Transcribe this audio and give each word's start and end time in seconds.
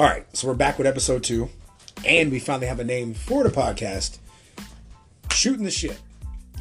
All 0.00 0.08
right, 0.08 0.26
so 0.36 0.48
we're 0.48 0.54
back 0.54 0.76
with 0.76 0.88
episode 0.88 1.22
two, 1.22 1.48
and 2.04 2.32
we 2.32 2.40
finally 2.40 2.66
have 2.66 2.80
a 2.80 2.84
name 2.84 3.14
for 3.14 3.44
the 3.44 3.48
podcast, 3.48 4.18
Shooting 5.30 5.62
the 5.62 5.70
Shit. 5.70 6.00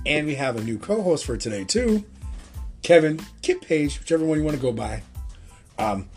And 0.06 0.28
we 0.28 0.36
have 0.36 0.56
a 0.56 0.62
new 0.62 0.78
co 0.78 1.02
host 1.02 1.26
for 1.26 1.36
today, 1.36 1.64
too 1.64 2.06
Kevin, 2.84 3.20
Kip 3.42 3.64
Paige, 3.64 3.98
whichever 3.98 4.24
one 4.24 4.38
you 4.38 4.44
want 4.44 4.56
to 4.56 4.62
go 4.62 4.72
by. 4.72 5.02
Um, 5.80 6.10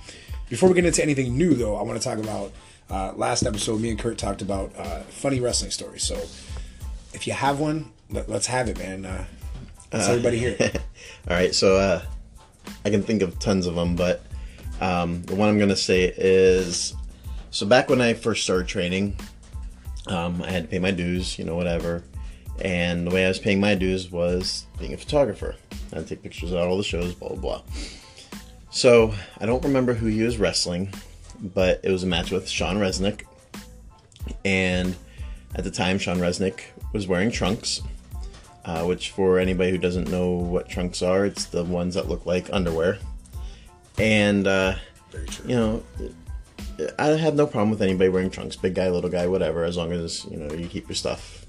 before 0.50 0.68
we 0.68 0.75
get 0.75 0.84
into 0.84 1.02
anything 1.02 1.39
new, 1.39 1.55
though, 1.55 1.77
I 1.77 1.82
want 1.84 1.98
to 1.98 2.07
talk 2.07 2.18
about 2.18 2.52
uh, 2.91 3.14
last 3.17 3.46
episode. 3.46 3.80
Me 3.80 3.89
and 3.89 3.98
Kurt 3.98 4.19
talked 4.19 4.43
about 4.43 4.77
uh, 4.77 5.01
funny 5.05 5.41
wrestling 5.41 5.71
stories. 5.71 6.03
So 6.03 6.17
if 7.14 7.27
you 7.27 7.33
have 7.33 7.59
one, 7.59 7.93
let, 8.11 8.29
us 8.29 8.45
have 8.45 8.69
it, 8.69 8.79
man. 8.79 9.07
Uh, 9.07 9.25
let's 9.91 10.07
everybody 10.07 10.39
hear 10.39 10.55
it. 10.61 10.77
All 11.30 11.35
right, 11.35 11.54
so 11.54 11.76
uh, 11.76 12.03
I 12.85 12.90
can 12.90 13.03
think 13.03 13.22
of 13.22 13.39
tons 13.39 13.67
of 13.67 13.75
them, 13.75 13.96
but 13.96 14.21
um, 14.82 15.22
the 15.22 15.35
one 15.35 15.48
I'm 15.48 15.57
going 15.57 15.71
to 15.71 15.76
say 15.76 16.12
is 16.14 16.94
so 17.57 17.65
back 17.65 17.89
when 17.89 18.03
I 18.03 18.13
first 18.13 18.45
started 18.45 18.69
training, 18.69 19.17
um, 20.09 20.43
I 20.43 20.51
had 20.51 20.65
to 20.65 20.69
pay 20.69 20.79
my 20.79 20.91
dues, 20.91 21.39
you 21.39 21.46
know, 21.46 21.57
whatever. 21.57 22.05
And 22.61 23.07
the 23.07 23.11
way 23.11 23.25
I 23.25 23.29
was 23.29 23.39
paying 23.39 23.61
my 23.61 23.75
dues 23.75 24.13
was 24.13 24.67
being 24.79 24.93
a 24.93 24.99
photographer. 24.99 25.57
I'd 25.95 26.07
take 26.07 26.23
pictures 26.23 26.53
of 26.53 26.59
all 26.59 26.77
the 26.77 26.85
shows, 26.85 27.15
blah, 27.15 27.31
blah, 27.31 27.39
blah. 27.39 27.63
So 28.69 29.15
I 29.41 29.46
don't 29.46 29.65
remember 29.65 29.95
who 29.95 30.05
he 30.05 30.23
was 30.23 30.37
wrestling, 30.37 30.93
but 31.41 31.81
it 31.82 31.91
was 31.91 32.03
a 32.03 32.06
match 32.06 32.31
with 32.31 32.47
Sean 32.47 32.77
Resnick. 32.77 33.23
And 34.45 34.95
at 35.55 35.65
the 35.65 35.70
time, 35.70 35.98
Sean 35.98 36.19
Resnick 36.19 36.61
was 36.93 37.09
wearing 37.09 37.31
trunks, 37.31 37.81
uh, 38.67 38.83
which 38.83 39.12
for 39.12 39.39
anybody 39.39 39.70
who 39.70 39.79
doesn't 39.79 40.11
know 40.11 40.31
what 40.31 40.69
trunks 40.69 41.01
are, 41.01 41.25
it's 41.25 41.47
the 41.47 41.65
ones 41.65 41.95
that 41.95 42.07
look 42.07 42.27
like 42.27 42.53
underwear. 42.53 42.98
And, 43.97 44.47
uh, 44.47 44.75
you 45.47 45.57
know, 45.57 45.83
I 46.99 47.07
have 47.07 47.35
no 47.35 47.47
problem 47.47 47.71
with 47.71 47.83
anybody 47.83 48.11
wearing 48.11 48.31
trunks, 48.31 48.57
big 48.57 48.75
guy, 48.75 48.91
little 48.91 49.11
guy, 49.11 49.27
whatever, 49.27 49.65
as 49.65 49.77
long 49.77 49.93
as 49.93 50.25
you 50.27 50.37
know 50.37 50.53
you 50.55 50.69
keep 50.69 50.89
your 50.89 50.95
stuff, 50.95 51.47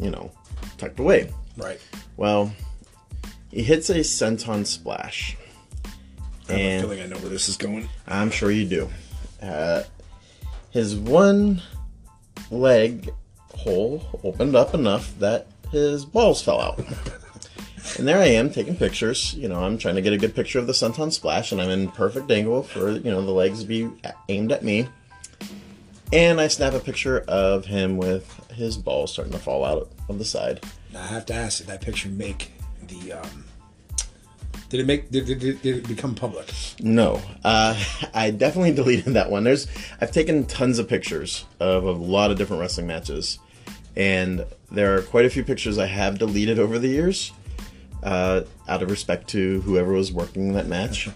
you 0.00 0.10
know, 0.10 0.30
tucked 0.76 0.98
away. 0.98 1.32
Right. 1.56 1.80
Well, 2.16 2.52
he 3.50 3.62
hits 3.62 3.90
a 3.90 4.00
senton 4.00 4.66
splash. 4.66 5.36
I 6.48 6.52
have 6.52 6.60
a 6.60 6.80
feeling 6.82 7.00
I 7.00 7.06
know 7.06 7.16
where 7.18 7.30
this 7.30 7.48
is 7.48 7.56
going. 7.56 7.88
I'm 8.06 8.30
sure 8.30 8.50
you 8.50 8.66
do. 8.66 8.88
Uh, 9.42 9.82
his 10.70 10.96
one 10.96 11.62
leg 12.50 13.10
hole 13.54 14.20
opened 14.24 14.56
up 14.56 14.74
enough 14.74 15.18
that 15.18 15.46
his 15.70 16.04
balls 16.04 16.42
fell 16.42 16.60
out. 16.60 16.80
And 17.98 18.06
there 18.06 18.18
I 18.18 18.26
am 18.26 18.50
taking 18.50 18.76
pictures. 18.76 19.34
You 19.34 19.48
know, 19.48 19.62
I'm 19.62 19.78
trying 19.78 19.96
to 19.96 20.02
get 20.02 20.12
a 20.12 20.18
good 20.18 20.34
picture 20.34 20.58
of 20.58 20.66
the 20.66 20.72
senton 20.72 21.12
splash, 21.12 21.52
and 21.52 21.60
I'm 21.60 21.70
in 21.70 21.90
perfect 21.90 22.30
angle 22.30 22.62
for 22.62 22.90
you 22.90 23.10
know 23.10 23.24
the 23.24 23.32
legs 23.32 23.62
to 23.62 23.66
be 23.66 23.90
aimed 24.28 24.52
at 24.52 24.62
me. 24.62 24.88
And 26.12 26.40
I 26.40 26.48
snap 26.48 26.72
a 26.72 26.80
picture 26.80 27.20
of 27.28 27.66
him 27.66 27.98
with 27.98 28.50
his 28.54 28.78
balls 28.78 29.12
starting 29.12 29.32
to 29.32 29.38
fall 29.38 29.64
out 29.64 29.90
of 30.08 30.18
the 30.18 30.24
side. 30.24 30.64
Now 30.92 31.02
I 31.02 31.06
have 31.06 31.26
to 31.26 31.34
ask, 31.34 31.58
did 31.58 31.66
that 31.66 31.80
picture 31.80 32.08
make 32.08 32.52
the? 32.86 33.12
Um, 33.12 33.44
did 34.68 34.80
it 34.80 34.86
make? 34.86 35.10
Did, 35.10 35.26
did, 35.26 35.38
did 35.40 35.66
it 35.66 35.88
become 35.88 36.14
public? 36.14 36.50
No, 36.80 37.22
uh, 37.44 37.82
I 38.14 38.30
definitely 38.30 38.72
deleted 38.72 39.14
that 39.14 39.30
one. 39.30 39.44
There's, 39.44 39.66
I've 40.00 40.12
taken 40.12 40.46
tons 40.46 40.78
of 40.78 40.88
pictures 40.88 41.44
of 41.60 41.84
a 41.84 41.92
lot 41.92 42.30
of 42.30 42.38
different 42.38 42.60
wrestling 42.60 42.86
matches, 42.86 43.38
and 43.96 44.44
there 44.70 44.96
are 44.96 45.02
quite 45.02 45.24
a 45.24 45.30
few 45.30 45.44
pictures 45.44 45.78
I 45.78 45.86
have 45.86 46.18
deleted 46.18 46.58
over 46.58 46.78
the 46.78 46.88
years 46.88 47.32
uh, 48.02 48.42
out 48.68 48.82
of 48.82 48.90
respect 48.90 49.28
to 49.28 49.60
whoever 49.62 49.92
was 49.92 50.12
working 50.12 50.52
that 50.54 50.66
match. 50.66 51.08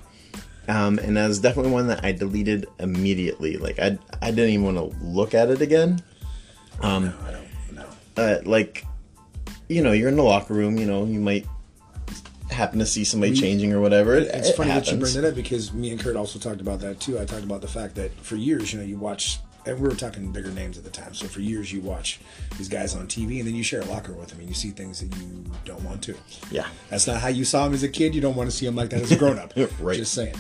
Um, 0.69 0.99
and 0.99 1.17
that 1.17 1.27
was 1.27 1.41
definitely 1.41 1.73
one 1.73 1.89
that 1.89 2.05
I 2.05 2.13
deleted 2.13 2.67
immediately. 2.79 3.57
Like 3.57 3.79
I, 3.79 3.99
I 4.21 4.31
didn't 4.31 4.51
even 4.51 4.75
want 4.75 4.77
to 4.79 5.05
look 5.05 5.35
at 5.35 5.51
it 5.51 5.61
again. 5.61 6.03
Um, 6.81 7.07
no, 7.07 7.15
I 7.27 7.31
don't. 7.33 7.47
No. 7.75 7.87
Uh, 8.17 8.39
like, 8.45 8.87
you 9.69 9.83
know, 9.83 9.93
you're 9.93 10.09
in 10.09 10.17
the 10.17 10.23
locker 10.23 10.55
room. 10.55 10.79
You 10.79 10.87
know, 10.87 11.05
you 11.05 11.21
might 11.21 11.47
happen 12.51 12.79
to 12.79 12.87
see 12.87 13.05
somebody 13.05 13.33
we, 13.33 13.41
changing 13.41 13.73
or 13.73 13.81
whatever. 13.81 14.15
It, 14.15 14.29
it's 14.33 14.51
it 14.51 14.57
funny 14.57 14.71
happens. 14.71 14.87
that 14.87 14.95
you 14.95 15.01
bring 15.01 15.15
that 15.15 15.29
up 15.31 15.35
because 15.35 15.73
me 15.73 15.91
and 15.91 15.99
Kurt 15.99 16.17
also 16.17 16.39
talked 16.39 16.61
about 16.61 16.81
that 16.81 17.01
too. 17.01 17.19
I 17.19 17.25
talked 17.25 17.45
about 17.45 17.61
the 17.61 17.69
fact 17.69 17.95
that 17.97 18.13
for 18.21 18.37
years, 18.37 18.73
you 18.73 18.79
know, 18.79 18.85
you 18.85 18.99
watch 18.99 19.41
and 19.67 19.81
we 19.81 19.89
were 19.89 19.95
talking 19.95 20.33
bigger 20.33 20.51
names 20.51 20.79
at 20.79 20.85
the 20.85 20.91
time. 20.91 21.15
So 21.15 21.27
for 21.27 21.41
years, 21.41 21.73
you 21.73 21.81
watch 21.81 22.21
these 22.59 22.69
guys 22.69 22.95
on 22.95 23.07
TV, 23.07 23.39
and 23.39 23.47
then 23.47 23.55
you 23.55 23.63
share 23.63 23.81
a 23.81 23.85
locker 23.87 24.13
with 24.13 24.29
them, 24.29 24.41
and 24.41 24.49
you 24.49 24.55
see 24.55 24.71
things 24.71 25.01
that 25.01 25.17
you 25.17 25.45
don't 25.65 25.83
want 25.83 26.03
to. 26.05 26.15
Yeah, 26.51 26.67
that's 26.91 27.07
not 27.07 27.21
how 27.21 27.29
you 27.29 27.45
saw 27.45 27.67
him 27.67 27.75
as 27.75 27.83
a 27.83 27.89
kid. 27.89 28.15
You 28.15 28.21
don't 28.21 28.37
want 28.37 28.51
to 28.51 28.57
see 28.57 28.67
him 28.67 28.77
like 28.77 28.91
that 28.91 29.03
as 29.03 29.13
a 29.13 29.17
grown 29.17 29.39
up. 29.39 29.53
right. 29.81 29.97
Just 29.97 30.15
saying. 30.15 30.35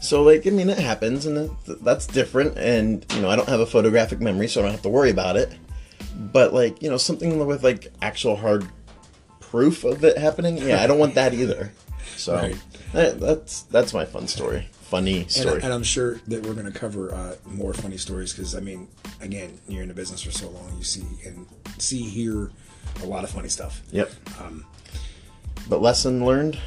So 0.00 0.22
like, 0.22 0.46
I 0.46 0.50
mean, 0.50 0.68
it 0.68 0.78
happens, 0.78 1.26
and 1.26 1.50
that's 1.66 2.06
different. 2.06 2.56
And 2.58 3.04
you 3.14 3.22
know, 3.22 3.30
I 3.30 3.36
don't 3.36 3.48
have 3.48 3.60
a 3.60 3.66
photographic 3.66 4.20
memory, 4.20 4.48
so 4.48 4.60
I 4.60 4.64
don't 4.64 4.72
have 4.72 4.82
to 4.82 4.88
worry 4.88 5.10
about 5.10 5.36
it. 5.36 5.52
But 6.32 6.52
like, 6.52 6.82
you 6.82 6.90
know, 6.90 6.96
something 6.96 7.44
with 7.46 7.64
like 7.64 7.92
actual 8.02 8.36
hard 8.36 8.68
proof 9.40 9.84
of 9.84 10.04
it 10.04 10.18
happening, 10.18 10.58
yeah, 10.58 10.82
I 10.82 10.86
don't 10.86 10.98
want 10.98 11.14
that 11.14 11.34
either. 11.34 11.72
So 12.16 12.34
right. 12.36 12.56
that, 12.92 13.20
that's 13.20 13.62
that's 13.62 13.94
my 13.94 14.04
fun 14.04 14.28
story 14.28 14.68
funny 14.86 15.26
story. 15.28 15.56
And, 15.56 15.64
and, 15.64 15.72
I'm 15.72 15.82
sure 15.82 16.20
that 16.28 16.42
we're 16.42 16.54
going 16.54 16.70
to 16.70 16.78
cover 16.78 17.12
uh, 17.12 17.36
more 17.44 17.74
funny 17.74 17.96
stories 17.96 18.32
because 18.32 18.54
I 18.54 18.60
mean, 18.60 18.88
again, 19.20 19.58
you're 19.68 19.82
in 19.82 19.88
the 19.88 19.94
business 19.94 20.22
for 20.22 20.30
so 20.30 20.48
long, 20.48 20.76
you 20.78 20.84
see 20.84 21.04
and 21.24 21.46
see 21.78 22.02
here 22.02 22.50
a 23.02 23.06
lot 23.06 23.24
of 23.24 23.30
funny 23.30 23.48
stuff. 23.48 23.82
Yep. 23.90 24.10
Um, 24.40 24.64
but 25.68 25.82
lesson 25.82 26.24
learned: 26.24 26.58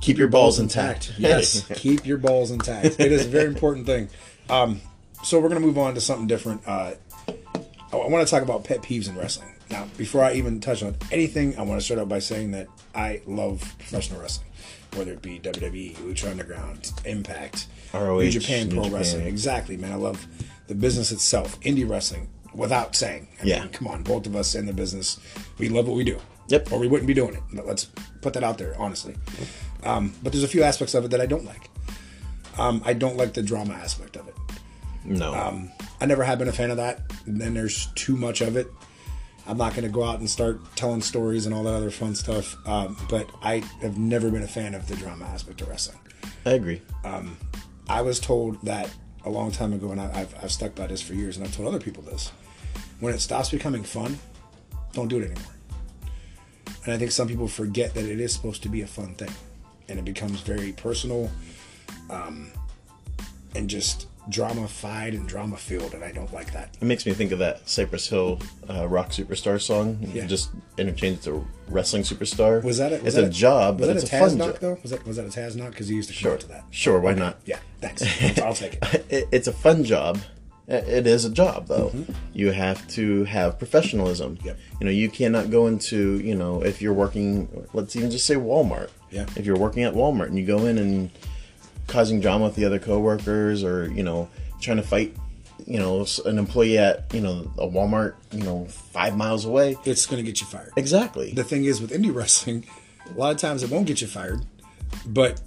keep 0.00 0.18
your 0.18 0.28
balls, 0.28 0.58
balls 0.58 0.60
intact. 0.60 1.08
intact. 1.08 1.20
Yes, 1.20 1.66
keep 1.74 2.06
your 2.06 2.18
balls 2.18 2.50
intact. 2.50 3.00
It 3.00 3.12
is 3.12 3.26
a 3.26 3.28
very 3.28 3.48
important 3.48 3.86
thing. 3.86 4.08
Um, 4.48 4.80
so 5.22 5.40
we're 5.40 5.48
going 5.48 5.60
to 5.60 5.66
move 5.66 5.78
on 5.78 5.94
to 5.94 6.00
something 6.00 6.28
different. 6.28 6.62
Uh, 6.66 6.92
I, 7.92 7.96
I 7.96 8.08
want 8.08 8.26
to 8.26 8.30
talk 8.30 8.42
about 8.42 8.64
pet 8.64 8.82
peeves 8.82 9.08
in 9.08 9.16
wrestling. 9.16 9.52
Now, 9.68 9.88
before 9.96 10.22
I 10.22 10.34
even 10.34 10.60
touch 10.60 10.84
on 10.84 10.94
anything, 11.10 11.58
I 11.58 11.62
want 11.62 11.80
to 11.80 11.84
start 11.84 11.98
out 11.98 12.08
by 12.08 12.20
saying 12.20 12.52
that 12.52 12.68
I 12.94 13.22
love 13.26 13.60
professional 13.78 14.20
wrestling 14.20 14.45
whether 14.96 15.12
it 15.12 15.22
be 15.22 15.38
WWE, 15.38 15.94
Lucha 15.96 16.30
Underground, 16.30 16.92
Impact, 17.04 17.68
ROH, 17.92 18.18
New 18.18 18.30
Japan 18.30 18.70
Pro. 18.70 18.88
Wrestling. 18.88 19.26
Exactly, 19.26 19.76
man. 19.76 19.92
I 19.92 19.96
love 19.96 20.26
the 20.66 20.74
business 20.74 21.12
itself, 21.12 21.60
indie 21.60 21.88
wrestling, 21.88 22.28
without 22.54 22.96
saying. 22.96 23.28
I 23.40 23.44
yeah. 23.44 23.60
Mean, 23.60 23.68
come 23.70 23.88
on, 23.88 24.02
both 24.02 24.26
of 24.26 24.34
us 24.34 24.54
in 24.54 24.66
the 24.66 24.72
business, 24.72 25.20
we 25.58 25.68
love 25.68 25.86
what 25.86 25.96
we 25.96 26.04
do. 26.04 26.18
Yep. 26.48 26.72
Or 26.72 26.78
we 26.78 26.88
wouldn't 26.88 27.06
be 27.06 27.14
doing 27.14 27.34
it. 27.34 27.42
But 27.52 27.66
let's 27.66 27.86
put 28.20 28.32
that 28.34 28.44
out 28.44 28.58
there, 28.58 28.74
honestly. 28.78 29.16
Um, 29.82 30.14
but 30.22 30.32
there's 30.32 30.44
a 30.44 30.48
few 30.48 30.62
aspects 30.62 30.94
of 30.94 31.04
it 31.04 31.10
that 31.10 31.20
I 31.20 31.26
don't 31.26 31.44
like. 31.44 31.70
Um, 32.58 32.82
I 32.84 32.92
don't 32.92 33.16
like 33.16 33.34
the 33.34 33.42
drama 33.42 33.74
aspect 33.74 34.16
of 34.16 34.28
it. 34.28 34.34
No. 35.04 35.34
Um, 35.34 35.70
I 36.00 36.06
never 36.06 36.24
have 36.24 36.38
been 36.38 36.48
a 36.48 36.52
fan 36.52 36.70
of 36.70 36.76
that. 36.78 37.00
And 37.26 37.40
then 37.40 37.54
there's 37.54 37.86
too 37.94 38.16
much 38.16 38.40
of 38.40 38.56
it. 38.56 38.68
I'm 39.48 39.58
not 39.58 39.74
going 39.74 39.84
to 39.84 39.92
go 39.92 40.02
out 40.02 40.18
and 40.18 40.28
start 40.28 40.60
telling 40.74 41.00
stories 41.00 41.46
and 41.46 41.54
all 41.54 41.62
that 41.64 41.74
other 41.74 41.90
fun 41.90 42.14
stuff. 42.14 42.56
Um, 42.66 42.96
but 43.08 43.30
I 43.42 43.62
have 43.80 43.98
never 43.98 44.30
been 44.30 44.42
a 44.42 44.48
fan 44.48 44.74
of 44.74 44.88
the 44.88 44.96
drama 44.96 45.24
aspect 45.26 45.60
of 45.60 45.68
wrestling. 45.68 45.98
I 46.44 46.52
agree. 46.52 46.82
Um, 47.04 47.36
I 47.88 48.02
was 48.02 48.18
told 48.18 48.60
that 48.62 48.90
a 49.24 49.30
long 49.30 49.50
time 49.50 49.72
ago, 49.72 49.90
and 49.90 50.00
I, 50.00 50.08
have 50.18 50.34
I've 50.42 50.52
stuck 50.52 50.74
by 50.74 50.86
this 50.86 51.02
for 51.02 51.14
years, 51.14 51.36
and 51.36 51.46
I've 51.46 51.54
told 51.54 51.68
other 51.68 51.80
people 51.80 52.02
this. 52.02 52.32
When 53.00 53.14
it 53.14 53.20
stops 53.20 53.50
becoming 53.50 53.82
fun, 53.82 54.18
don't 54.92 55.08
do 55.08 55.18
it 55.18 55.30
anymore. 55.30 55.52
And 56.84 56.94
I 56.94 56.98
think 56.98 57.10
some 57.10 57.28
people 57.28 57.48
forget 57.48 57.94
that 57.94 58.04
it 58.04 58.20
is 58.20 58.32
supposed 58.32 58.62
to 58.62 58.68
be 58.68 58.82
a 58.82 58.86
fun 58.86 59.14
thing, 59.14 59.32
and 59.88 59.98
it 59.98 60.04
becomes 60.04 60.40
very 60.40 60.72
personal, 60.72 61.30
um, 62.10 62.50
and 63.54 63.68
just 63.68 64.06
drama-fied 64.28 65.14
and 65.14 65.28
drama-filled, 65.28 65.94
and 65.94 66.04
I 66.04 66.12
don't 66.12 66.32
like 66.32 66.52
that. 66.52 66.76
It 66.80 66.84
makes 66.84 67.06
me 67.06 67.12
think 67.12 67.32
of 67.32 67.38
that 67.38 67.68
Cypress 67.68 68.08
Hill 68.08 68.40
uh, 68.68 68.86
rock 68.88 69.10
superstar 69.10 69.60
song. 69.60 69.98
Yeah. 70.00 70.22
You 70.22 70.28
just 70.28 70.50
interchange 70.78 71.18
it 71.18 71.22
to 71.24 71.46
wrestling 71.68 72.02
superstar. 72.02 72.62
Was 72.62 72.78
that 72.78 72.92
a, 72.92 73.02
was 73.02 73.16
it's 73.16 73.28
a, 73.28 73.30
job, 73.30 73.80
was 73.80 73.88
but 73.88 73.94
that 73.94 74.02
it's 74.02 74.12
a, 74.12 74.16
a 74.16 74.20
fun 74.20 74.38
knock, 74.38 74.52
job. 74.52 74.60
Though? 74.60 74.78
Was 74.82 74.90
that 74.90 75.06
was 75.06 75.16
that 75.16 75.26
a 75.26 75.28
Taz 75.28 75.56
knock? 75.56 75.70
Because 75.70 75.88
he 75.88 75.94
used 75.94 76.08
to 76.08 76.14
sure 76.14 76.36
to 76.36 76.48
that. 76.48 76.64
Sure, 76.70 77.00
why 77.00 77.14
not? 77.14 77.38
Yeah, 77.44 77.58
thanks. 77.80 78.02
I'll 78.38 78.54
take 78.54 78.74
it. 78.74 79.06
it. 79.08 79.28
It's 79.32 79.46
a 79.46 79.52
fun 79.52 79.84
job. 79.84 80.18
It 80.68 81.06
is 81.06 81.24
a 81.24 81.30
job, 81.30 81.68
though. 81.68 81.90
Mm-hmm. 81.90 82.12
You 82.32 82.50
have 82.50 82.86
to 82.88 83.22
have 83.24 83.56
professionalism. 83.56 84.36
Yep. 84.42 84.58
You 84.80 84.84
know, 84.86 84.90
you 84.90 85.08
cannot 85.08 85.48
go 85.48 85.68
into, 85.68 86.18
you 86.18 86.34
know, 86.34 86.60
if 86.60 86.82
you're 86.82 86.92
working, 86.92 87.68
let's 87.72 87.94
even 87.94 88.10
just 88.10 88.26
say 88.26 88.34
Walmart. 88.34 88.90
Yeah. 89.10 89.26
If 89.36 89.46
you're 89.46 89.56
working 89.56 89.84
at 89.84 89.94
Walmart 89.94 90.26
and 90.26 90.36
you 90.36 90.44
go 90.44 90.66
in 90.66 90.78
and 90.78 91.10
causing 91.86 92.20
drama 92.20 92.44
with 92.46 92.56
the 92.56 92.64
other 92.64 92.78
coworkers 92.78 93.64
or, 93.64 93.90
you 93.90 94.02
know, 94.02 94.28
trying 94.60 94.78
to 94.78 94.82
fight 94.82 95.16
you 95.66 95.78
know 95.78 96.06
an 96.24 96.38
employee 96.38 96.78
at 96.78 97.12
you 97.12 97.20
know 97.20 97.50
a 97.58 97.66
Walmart 97.66 98.14
you 98.30 98.42
know 98.42 98.66
five 98.66 99.16
miles 99.16 99.44
away, 99.44 99.76
it's 99.84 100.06
going 100.06 100.22
to 100.22 100.28
get 100.28 100.40
you 100.40 100.46
fired. 100.46 100.72
Exactly. 100.76 101.32
The 101.32 101.44
thing 101.44 101.64
is 101.64 101.80
with 101.80 101.90
indie 101.90 102.14
wrestling, 102.14 102.64
a 103.08 103.18
lot 103.18 103.32
of 103.32 103.38
times 103.38 103.62
it 103.62 103.70
won't 103.70 103.86
get 103.86 104.00
you 104.00 104.06
fired, 104.06 104.44
but 105.06 105.40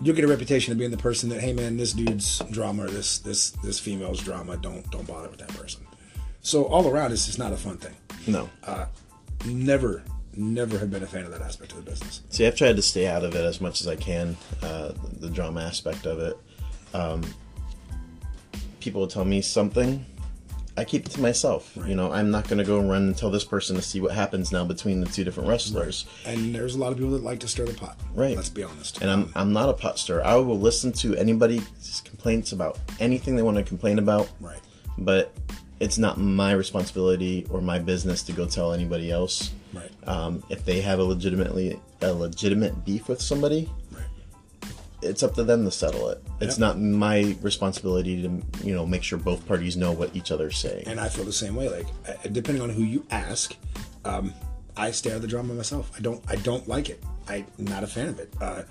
you'll 0.00 0.16
get 0.16 0.24
a 0.24 0.28
reputation 0.28 0.72
of 0.72 0.78
being 0.78 0.90
the 0.90 0.96
person 0.96 1.28
that 1.28 1.40
hey 1.40 1.52
man 1.52 1.76
this 1.76 1.92
dude's 1.92 2.40
drama 2.50 2.84
or 2.84 2.88
this 2.88 3.18
this 3.18 3.50
this 3.62 3.78
female's 3.78 4.20
drama 4.20 4.56
don't 4.56 4.88
don't 4.90 5.06
bother 5.06 5.28
with 5.28 5.38
that 5.38 5.48
person. 5.48 5.86
So 6.42 6.64
all 6.64 6.88
around 6.88 7.12
it's 7.12 7.26
just 7.26 7.38
not 7.38 7.52
a 7.52 7.56
fun 7.56 7.76
thing. 7.76 7.94
No. 8.26 8.48
Uh, 8.64 8.86
never 9.46 10.02
never 10.36 10.78
have 10.78 10.90
been 10.90 11.02
a 11.02 11.06
fan 11.06 11.24
of 11.24 11.30
that 11.32 11.42
aspect 11.42 11.72
of 11.72 11.84
the 11.84 11.90
business. 11.90 12.22
See, 12.30 12.46
I've 12.46 12.56
tried 12.56 12.76
to 12.76 12.82
stay 12.82 13.06
out 13.06 13.24
of 13.24 13.34
it 13.34 13.44
as 13.44 13.60
much 13.60 13.80
as 13.80 13.88
I 13.88 13.96
can, 13.96 14.36
uh, 14.62 14.92
the 15.18 15.30
drama 15.30 15.62
aspect 15.62 16.06
of 16.06 16.18
it. 16.20 16.36
Um, 16.94 17.22
people 18.80 19.00
will 19.00 19.08
tell 19.08 19.24
me 19.24 19.42
something, 19.42 20.04
I 20.76 20.84
keep 20.84 21.04
it 21.04 21.12
to 21.12 21.20
myself. 21.20 21.76
You 21.86 21.94
know, 21.94 22.10
I'm 22.10 22.30
not 22.30 22.48
going 22.48 22.58
to 22.58 22.64
go 22.64 22.78
and 22.78 22.88
run 22.88 23.02
and 23.02 23.16
tell 23.16 23.30
this 23.30 23.44
person 23.44 23.76
to 23.76 23.82
see 23.82 24.00
what 24.00 24.12
happens 24.12 24.50
now 24.50 24.64
between 24.64 25.00
the 25.00 25.06
two 25.06 25.24
different 25.24 25.48
wrestlers. 25.48 26.06
And 26.24 26.54
there's 26.54 26.74
a 26.74 26.78
lot 26.78 26.90
of 26.92 26.96
people 26.96 27.12
that 27.12 27.22
like 27.22 27.40
to 27.40 27.48
stir 27.48 27.66
the 27.66 27.74
pot. 27.74 27.98
Right. 28.14 28.34
Let's 28.34 28.48
be 28.48 28.62
honest. 28.62 29.02
And 29.02 29.10
I'm 29.10 29.30
I'm 29.34 29.52
not 29.52 29.68
a 29.68 29.74
pot 29.74 29.98
stirrer. 29.98 30.24
I 30.24 30.36
will 30.36 30.58
listen 30.58 30.92
to 30.92 31.14
anybody's 31.16 32.02
complaints 32.04 32.52
about 32.52 32.78
anything 32.98 33.36
they 33.36 33.42
want 33.42 33.58
to 33.58 33.62
complain 33.62 33.98
about. 33.98 34.30
right. 34.40 34.60
But 34.96 35.34
it's 35.80 35.98
not 35.98 36.18
my 36.18 36.52
responsibility 36.52 37.46
or 37.50 37.60
my 37.60 37.78
business 37.78 38.22
to 38.24 38.32
go 38.32 38.46
tell 38.46 38.72
anybody 38.72 39.10
else. 39.10 39.50
Right. 39.72 39.90
Um, 40.06 40.42
if 40.48 40.64
they 40.64 40.80
have 40.80 40.98
a 40.98 41.04
legitimately 41.04 41.80
a 42.02 42.12
legitimate 42.12 42.84
beef 42.84 43.08
with 43.08 43.20
somebody, 43.22 43.70
Right. 43.92 44.04
it's 45.02 45.22
up 45.22 45.34
to 45.34 45.44
them 45.44 45.64
to 45.64 45.70
settle 45.70 46.08
it. 46.08 46.22
It's 46.40 46.58
Yep. 46.58 46.58
not 46.58 46.80
my 46.80 47.36
responsibility 47.42 48.22
to 48.22 48.42
you 48.66 48.74
know 48.74 48.86
make 48.86 49.02
sure 49.02 49.18
both 49.18 49.46
parties 49.46 49.76
know 49.76 49.92
what 49.92 50.14
each 50.16 50.30
other's 50.30 50.56
saying. 50.56 50.84
And 50.86 50.98
I 51.00 51.08
feel 51.08 51.24
the 51.24 51.32
same 51.32 51.54
way. 51.56 51.68
Like 51.68 51.86
uh, 52.08 52.12
depending 52.32 52.62
on 52.62 52.70
who 52.70 52.82
you 52.82 53.04
ask, 53.10 53.54
um, 54.04 54.32
I 54.76 54.90
stay 54.92 55.10
out 55.10 55.16
of 55.16 55.22
the 55.22 55.28
drama 55.28 55.54
myself. 55.54 55.90
I 55.96 56.00
don't. 56.00 56.22
I 56.28 56.36
don't 56.36 56.66
like 56.68 56.88
it. 56.90 57.02
I'm 57.28 57.46
not 57.58 57.84
a 57.84 57.86
fan 57.86 58.08
of 58.08 58.18
it. 58.18 58.32
Uh, 58.40 58.62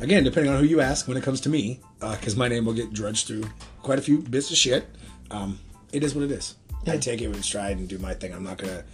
again, 0.00 0.24
depending 0.24 0.52
on 0.52 0.58
who 0.60 0.66
you 0.66 0.80
ask, 0.80 1.06
when 1.08 1.16
it 1.16 1.22
comes 1.22 1.40
to 1.42 1.48
me, 1.50 1.80
because 2.00 2.34
my 2.36 2.48
name 2.48 2.64
will 2.64 2.72
get 2.72 2.92
drudged 2.92 3.26
through 3.26 3.44
quite 3.82 3.98
a 3.98 4.02
few 4.02 4.18
bits 4.18 4.50
of 4.50 4.56
shit. 4.56 4.86
Um, 5.30 5.58
it 5.92 6.02
is 6.02 6.14
what 6.14 6.24
it 6.24 6.30
is. 6.30 6.54
I 6.86 6.98
take 6.98 7.20
it 7.22 7.28
with 7.28 7.42
stride 7.44 7.78
and 7.78 7.88
do 7.88 7.98
my 7.98 8.14
thing. 8.14 8.32
I'm 8.32 8.44
not 8.44 8.58
gonna. 8.58 8.84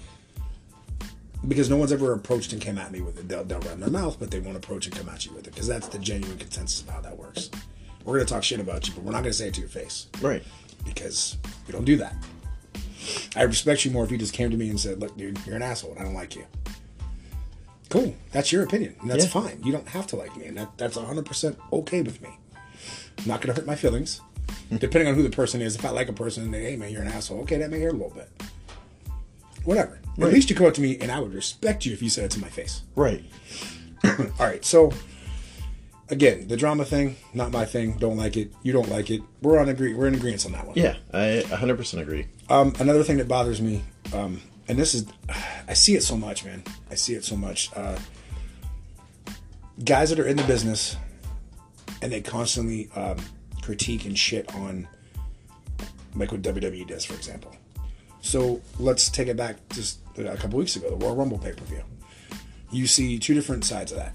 Because 1.46 1.70
no 1.70 1.76
one's 1.76 1.92
ever 1.92 2.12
approached 2.12 2.52
and 2.52 2.60
came 2.60 2.76
at 2.78 2.92
me 2.92 3.00
with 3.00 3.18
it. 3.18 3.28
They'll, 3.28 3.44
they'll 3.44 3.60
run 3.60 3.80
their 3.80 3.88
mouth, 3.90 4.18
but 4.20 4.30
they 4.30 4.40
won't 4.40 4.56
approach 4.58 4.86
and 4.86 4.94
come 4.94 5.08
at 5.08 5.24
you 5.24 5.32
with 5.32 5.46
it. 5.46 5.54
Because 5.54 5.66
that's 5.66 5.88
the 5.88 5.98
genuine 5.98 6.36
consensus 6.38 6.82
of 6.82 6.88
how 6.90 7.00
that 7.00 7.16
works. 7.16 7.50
We're 8.04 8.14
going 8.16 8.26
to 8.26 8.32
talk 8.34 8.42
shit 8.44 8.60
about 8.60 8.86
you, 8.86 8.94
but 8.94 9.02
we're 9.04 9.12
not 9.12 9.22
going 9.22 9.32
to 9.32 9.36
say 9.38 9.48
it 9.48 9.54
to 9.54 9.60
your 9.60 9.68
face 9.70 10.06
Right. 10.20 10.42
because 10.84 11.38
we 11.66 11.72
don't 11.72 11.84
do 11.84 11.96
that. 11.96 12.14
I 13.34 13.42
respect 13.42 13.84
you 13.86 13.90
more 13.90 14.04
if 14.04 14.10
you 14.10 14.18
just 14.18 14.34
came 14.34 14.50
to 14.50 14.56
me 14.56 14.68
and 14.68 14.78
said, 14.78 15.00
"Look, 15.00 15.16
dude, 15.16 15.38
you're 15.46 15.56
an 15.56 15.62
asshole. 15.62 15.92
And 15.92 16.00
I 16.00 16.04
don't 16.04 16.14
like 16.14 16.36
you." 16.36 16.44
Cool, 17.88 18.14
that's 18.30 18.52
your 18.52 18.62
opinion, 18.62 18.94
and 19.00 19.10
that's 19.10 19.24
Yeah. 19.24 19.30
fine. 19.30 19.60
You 19.64 19.72
don't 19.72 19.88
have 19.88 20.06
to 20.08 20.16
like 20.16 20.36
me, 20.36 20.44
and 20.46 20.56
that, 20.58 20.76
that's 20.76 20.96
100 20.96 21.24
percent 21.26 21.58
okay 21.72 22.02
with 22.02 22.20
me. 22.22 22.28
not 23.26 23.40
gonna 23.40 23.54
hurt 23.54 23.66
my 23.66 23.74
feelings. 23.74 24.20
Depending 24.70 25.08
on 25.08 25.14
who 25.14 25.22
the 25.22 25.30
person 25.30 25.60
is, 25.60 25.74
if 25.76 25.84
I 25.84 25.90
like 25.90 26.08
a 26.08 26.12
person 26.12 26.44
and 26.44 26.54
they, 26.54 26.62
hey 26.62 26.76
man, 26.76 26.90
you're 26.92 27.02
an 27.02 27.08
asshole, 27.08 27.40
okay, 27.40 27.56
that 27.58 27.70
may 27.70 27.80
hurt 27.80 27.90
a 27.94 27.96
little 27.96 28.10
bit. 28.10 28.30
Whatever. 29.70 30.00
At 30.20 30.32
least 30.32 30.50
you 30.50 30.56
come 30.56 30.66
up 30.66 30.74
to 30.74 30.80
me, 30.80 30.98
and 30.98 31.12
I 31.12 31.20
would 31.20 31.32
respect 31.32 31.86
you 31.86 31.92
if 31.92 32.02
you 32.02 32.10
said 32.10 32.24
it 32.24 32.32
to 32.32 32.40
my 32.40 32.48
face. 32.48 32.82
Right. 32.96 33.24
All 34.04 34.18
right, 34.40 34.64
so 34.64 34.92
again, 36.08 36.48
the 36.48 36.56
drama 36.56 36.84
thing, 36.84 37.14
not 37.34 37.52
my 37.52 37.64
thing. 37.64 37.92
Don't 37.92 38.16
like 38.16 38.36
it. 38.36 38.52
You 38.64 38.72
don't 38.72 38.90
like 38.90 39.12
it. 39.12 39.22
We're 39.42 39.60
on 39.60 39.68
agree. 39.68 39.94
We're 39.94 40.08
in 40.08 40.16
agreement 40.16 40.44
on 40.44 40.50
that 40.52 40.66
one. 40.66 40.76
Yeah, 40.76 40.96
I 41.12 41.44
100% 41.46 42.00
agree. 42.00 42.26
Um, 42.48 42.74
another 42.80 43.04
thing 43.04 43.18
that 43.18 43.28
bothers 43.28 43.62
me, 43.62 43.84
um, 44.12 44.42
and 44.66 44.76
this 44.76 44.92
is, 44.92 45.06
I 45.68 45.74
see 45.74 45.94
it 45.94 46.02
so 46.02 46.16
much, 46.16 46.44
man. 46.44 46.64
I 46.90 46.96
see 46.96 47.14
it 47.14 47.22
so 47.22 47.36
much. 47.36 47.70
Uh, 47.76 47.96
guys 49.84 50.10
that 50.10 50.18
are 50.18 50.26
in 50.26 50.36
the 50.36 50.44
business 50.48 50.96
and 52.02 52.10
they 52.10 52.20
constantly 52.20 52.90
um, 52.96 53.18
critique 53.62 54.04
and 54.04 54.18
shit 54.18 54.52
on, 54.56 54.88
like 56.16 56.32
what 56.32 56.42
WWE 56.42 56.88
does, 56.88 57.04
for 57.04 57.14
example. 57.14 57.54
So 58.20 58.60
let's 58.78 59.08
take 59.08 59.28
it 59.28 59.36
back 59.36 59.56
just 59.70 59.98
a 60.18 60.36
couple 60.36 60.58
weeks 60.58 60.76
ago, 60.76 60.90
the 60.90 60.96
Royal 60.96 61.16
Rumble 61.16 61.38
pay 61.38 61.52
per 61.52 61.64
view. 61.64 61.82
You 62.70 62.86
see 62.86 63.18
two 63.18 63.34
different 63.34 63.64
sides 63.64 63.92
of 63.92 63.98
that. 63.98 64.14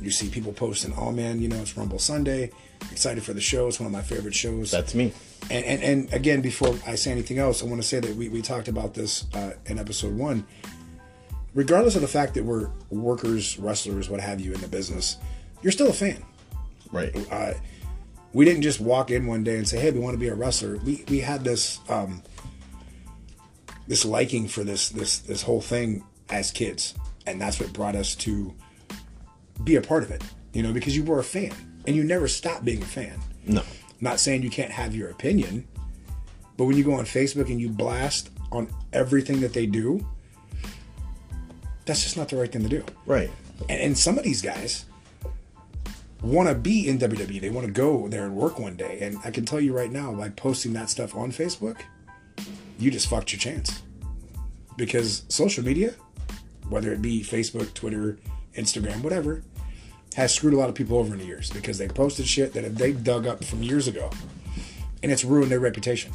You 0.00 0.10
see 0.10 0.28
people 0.28 0.52
posting, 0.52 0.94
"Oh 0.96 1.10
man, 1.10 1.40
you 1.40 1.48
know 1.48 1.56
it's 1.56 1.76
Rumble 1.76 1.98
Sunday. 1.98 2.50
Excited 2.92 3.24
for 3.24 3.32
the 3.32 3.40
show. 3.40 3.66
It's 3.66 3.80
one 3.80 3.86
of 3.86 3.92
my 3.92 4.02
favorite 4.02 4.34
shows." 4.34 4.70
That's 4.70 4.94
me. 4.94 5.12
And, 5.50 5.64
and, 5.64 5.82
and 5.82 6.12
again, 6.12 6.40
before 6.40 6.76
I 6.86 6.94
say 6.94 7.10
anything 7.10 7.38
else, 7.38 7.62
I 7.62 7.66
want 7.66 7.80
to 7.82 7.86
say 7.86 8.00
that 8.00 8.14
we, 8.14 8.28
we 8.28 8.42
talked 8.42 8.68
about 8.68 8.94
this 8.94 9.24
uh, 9.34 9.52
in 9.66 9.78
episode 9.78 10.16
one. 10.16 10.46
Regardless 11.54 11.96
of 11.96 12.02
the 12.02 12.08
fact 12.08 12.34
that 12.34 12.44
we're 12.44 12.70
workers, 12.90 13.58
wrestlers, 13.58 14.08
what 14.08 14.20
have 14.20 14.40
you 14.40 14.52
in 14.52 14.60
the 14.60 14.68
business, 14.68 15.16
you're 15.62 15.72
still 15.72 15.88
a 15.88 15.92
fan. 15.92 16.22
Right. 16.92 17.16
Uh, 17.32 17.54
we 18.32 18.44
didn't 18.44 18.62
just 18.62 18.80
walk 18.80 19.10
in 19.10 19.26
one 19.26 19.42
day 19.42 19.56
and 19.56 19.66
say, 19.66 19.80
"Hey, 19.80 19.90
we 19.90 19.98
want 19.98 20.14
to 20.14 20.18
be 20.18 20.28
a 20.28 20.34
wrestler." 20.34 20.76
We 20.76 21.04
we 21.08 21.18
had 21.18 21.42
this 21.42 21.80
um, 21.88 22.22
this 23.88 24.04
liking 24.04 24.46
for 24.46 24.62
this 24.62 24.90
this 24.90 25.18
this 25.20 25.42
whole 25.42 25.60
thing 25.60 26.04
as 26.28 26.52
kids, 26.52 26.94
and 27.26 27.40
that's 27.40 27.58
what 27.58 27.72
brought 27.72 27.96
us 27.96 28.14
to 28.14 28.54
be 29.64 29.74
a 29.76 29.80
part 29.80 30.04
of 30.04 30.12
it. 30.12 30.22
You 30.52 30.62
know, 30.62 30.72
because 30.72 30.96
you 30.96 31.02
were 31.02 31.18
a 31.18 31.24
fan, 31.24 31.52
and 31.86 31.96
you 31.96 32.04
never 32.04 32.28
stopped 32.28 32.64
being 32.64 32.82
a 32.82 32.86
fan. 32.86 33.18
No. 33.46 33.62
Not 34.00 34.20
saying 34.20 34.42
you 34.42 34.50
can't 34.50 34.70
have 34.70 34.94
your 34.94 35.10
opinion, 35.10 35.66
but 36.56 36.66
when 36.66 36.76
you 36.76 36.84
go 36.84 36.94
on 36.94 37.04
Facebook 37.04 37.46
and 37.50 37.60
you 37.60 37.68
blast 37.68 38.30
on 38.52 38.72
everything 38.92 39.40
that 39.40 39.52
they 39.52 39.66
do, 39.66 40.06
that's 41.84 42.02
just 42.04 42.16
not 42.16 42.28
the 42.28 42.36
right 42.36 42.52
thing 42.52 42.62
to 42.62 42.68
do. 42.68 42.84
Right. 43.06 43.30
And, 43.68 43.80
and 43.80 43.98
some 43.98 44.18
of 44.18 44.24
these 44.24 44.42
guys 44.42 44.84
want 46.22 46.48
to 46.48 46.54
be 46.54 46.88
in 46.88 46.98
WWE. 46.98 47.40
They 47.40 47.50
want 47.50 47.66
to 47.66 47.72
go 47.72 48.08
there 48.08 48.24
and 48.24 48.34
work 48.34 48.58
one 48.58 48.76
day. 48.76 48.98
And 49.00 49.18
I 49.24 49.30
can 49.30 49.44
tell 49.44 49.60
you 49.60 49.72
right 49.72 49.90
now, 49.90 50.12
by 50.12 50.28
posting 50.30 50.72
that 50.74 50.90
stuff 50.90 51.14
on 51.14 51.32
Facebook, 51.32 51.80
you 52.78 52.90
just 52.90 53.08
fucked 53.08 53.32
your 53.32 53.40
chance. 53.40 53.82
Because 54.76 55.24
social 55.28 55.64
media, 55.64 55.94
whether 56.68 56.92
it 56.92 57.02
be 57.02 57.22
Facebook, 57.22 57.74
Twitter, 57.74 58.18
Instagram, 58.54 59.02
whatever, 59.02 59.42
has 60.14 60.34
screwed 60.34 60.54
a 60.54 60.56
lot 60.56 60.68
of 60.68 60.74
people 60.74 60.98
over 60.98 61.12
in 61.12 61.20
the 61.20 61.26
years 61.26 61.50
because 61.50 61.78
they 61.78 61.88
posted 61.88 62.26
shit 62.26 62.52
that 62.54 62.76
they 62.76 62.92
dug 62.92 63.26
up 63.26 63.44
from 63.44 63.62
years 63.62 63.88
ago. 63.88 64.10
And 65.02 65.12
it's 65.12 65.24
ruined 65.24 65.50
their 65.50 65.60
reputation. 65.60 66.12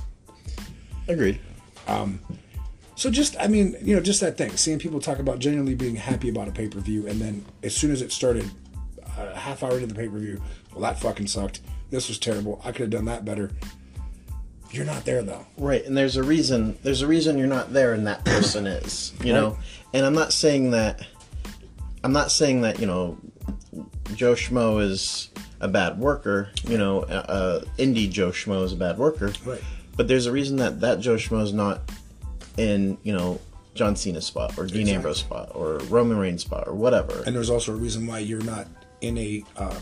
Agreed. 1.07 1.39
Um, 1.87 2.19
so 2.95 3.09
just, 3.09 3.35
I 3.39 3.47
mean, 3.47 3.75
you 3.81 3.95
know, 3.95 4.01
just 4.01 4.21
that 4.21 4.37
thing, 4.37 4.55
seeing 4.55 4.79
people 4.79 4.99
talk 4.99 5.19
about 5.19 5.39
genuinely 5.39 5.75
being 5.75 5.95
happy 5.95 6.29
about 6.29 6.47
a 6.47 6.51
pay 6.51 6.67
per 6.67 6.79
view, 6.79 7.07
and 7.07 7.19
then 7.19 7.45
as 7.63 7.75
soon 7.75 7.91
as 7.91 8.01
it 8.01 8.11
started, 8.11 8.49
a 9.17 9.37
half 9.37 9.63
hour 9.63 9.73
into 9.73 9.87
the 9.87 9.95
pay 9.95 10.07
per 10.07 10.17
view, 10.17 10.41
well, 10.71 10.81
that 10.81 10.99
fucking 10.99 11.27
sucked. 11.27 11.61
This 11.89 12.07
was 12.07 12.19
terrible. 12.19 12.61
I 12.63 12.71
could 12.71 12.81
have 12.81 12.89
done 12.89 13.05
that 13.05 13.25
better. 13.25 13.51
You're 14.73 14.85
not 14.85 15.05
there 15.05 15.21
though. 15.21 15.45
Right, 15.57 15.85
and 15.85 15.95
there's 15.95 16.15
a 16.17 16.23
reason. 16.23 16.77
There's 16.83 17.01
a 17.01 17.07
reason 17.07 17.37
you're 17.37 17.47
not 17.47 17.71
there, 17.73 17.93
and 17.93 18.07
that 18.07 18.25
person 18.25 18.65
is. 18.67 19.13
You 19.23 19.33
Right. 19.33 19.39
know, 19.41 19.57
and 19.93 20.05
I'm 20.05 20.15
not 20.15 20.33
saying 20.33 20.71
that. 20.71 21.05
I'm 22.03 22.11
not 22.13 22.31
saying 22.31 22.61
that 22.61 22.79
you 22.79 22.87
know, 22.87 23.17
Joe 24.15 24.33
Schmo 24.33 24.81
is 24.81 25.29
a 25.61 25.67
bad 25.67 25.99
worker. 25.99 26.49
You 26.67 26.77
know, 26.77 27.01
uh, 27.01 27.25
uh, 27.27 27.61
indie 27.77 28.09
Joe 28.09 28.31
Schmo 28.31 28.63
is 28.65 28.73
a 28.73 28.75
bad 28.75 28.97
worker. 28.97 29.31
Right. 29.45 29.61
But 29.95 30.07
there's 30.07 30.25
a 30.25 30.31
reason 30.31 30.57
that 30.57 30.81
that 30.81 30.99
Joe 30.99 31.15
Schmo 31.15 31.43
is 31.43 31.53
not 31.53 31.81
in 32.57 32.97
you 33.03 33.13
know 33.13 33.39
John 33.75 33.95
Cena's 33.95 34.25
spot 34.25 34.57
or 34.57 34.65
Dean 34.65 34.81
Exactly. 34.81 34.93
Ambrose 34.95 35.19
spot 35.19 35.51
or 35.53 35.77
Roman 35.89 36.17
Reigns 36.17 36.41
spot 36.41 36.67
or 36.67 36.73
whatever. 36.73 37.23
And 37.25 37.35
there's 37.35 37.49
also 37.49 37.73
a 37.73 37.75
reason 37.75 38.05
why 38.07 38.19
you're 38.19 38.43
not 38.43 38.67
in 39.01 39.17
a 39.17 39.43
uh, 39.55 39.79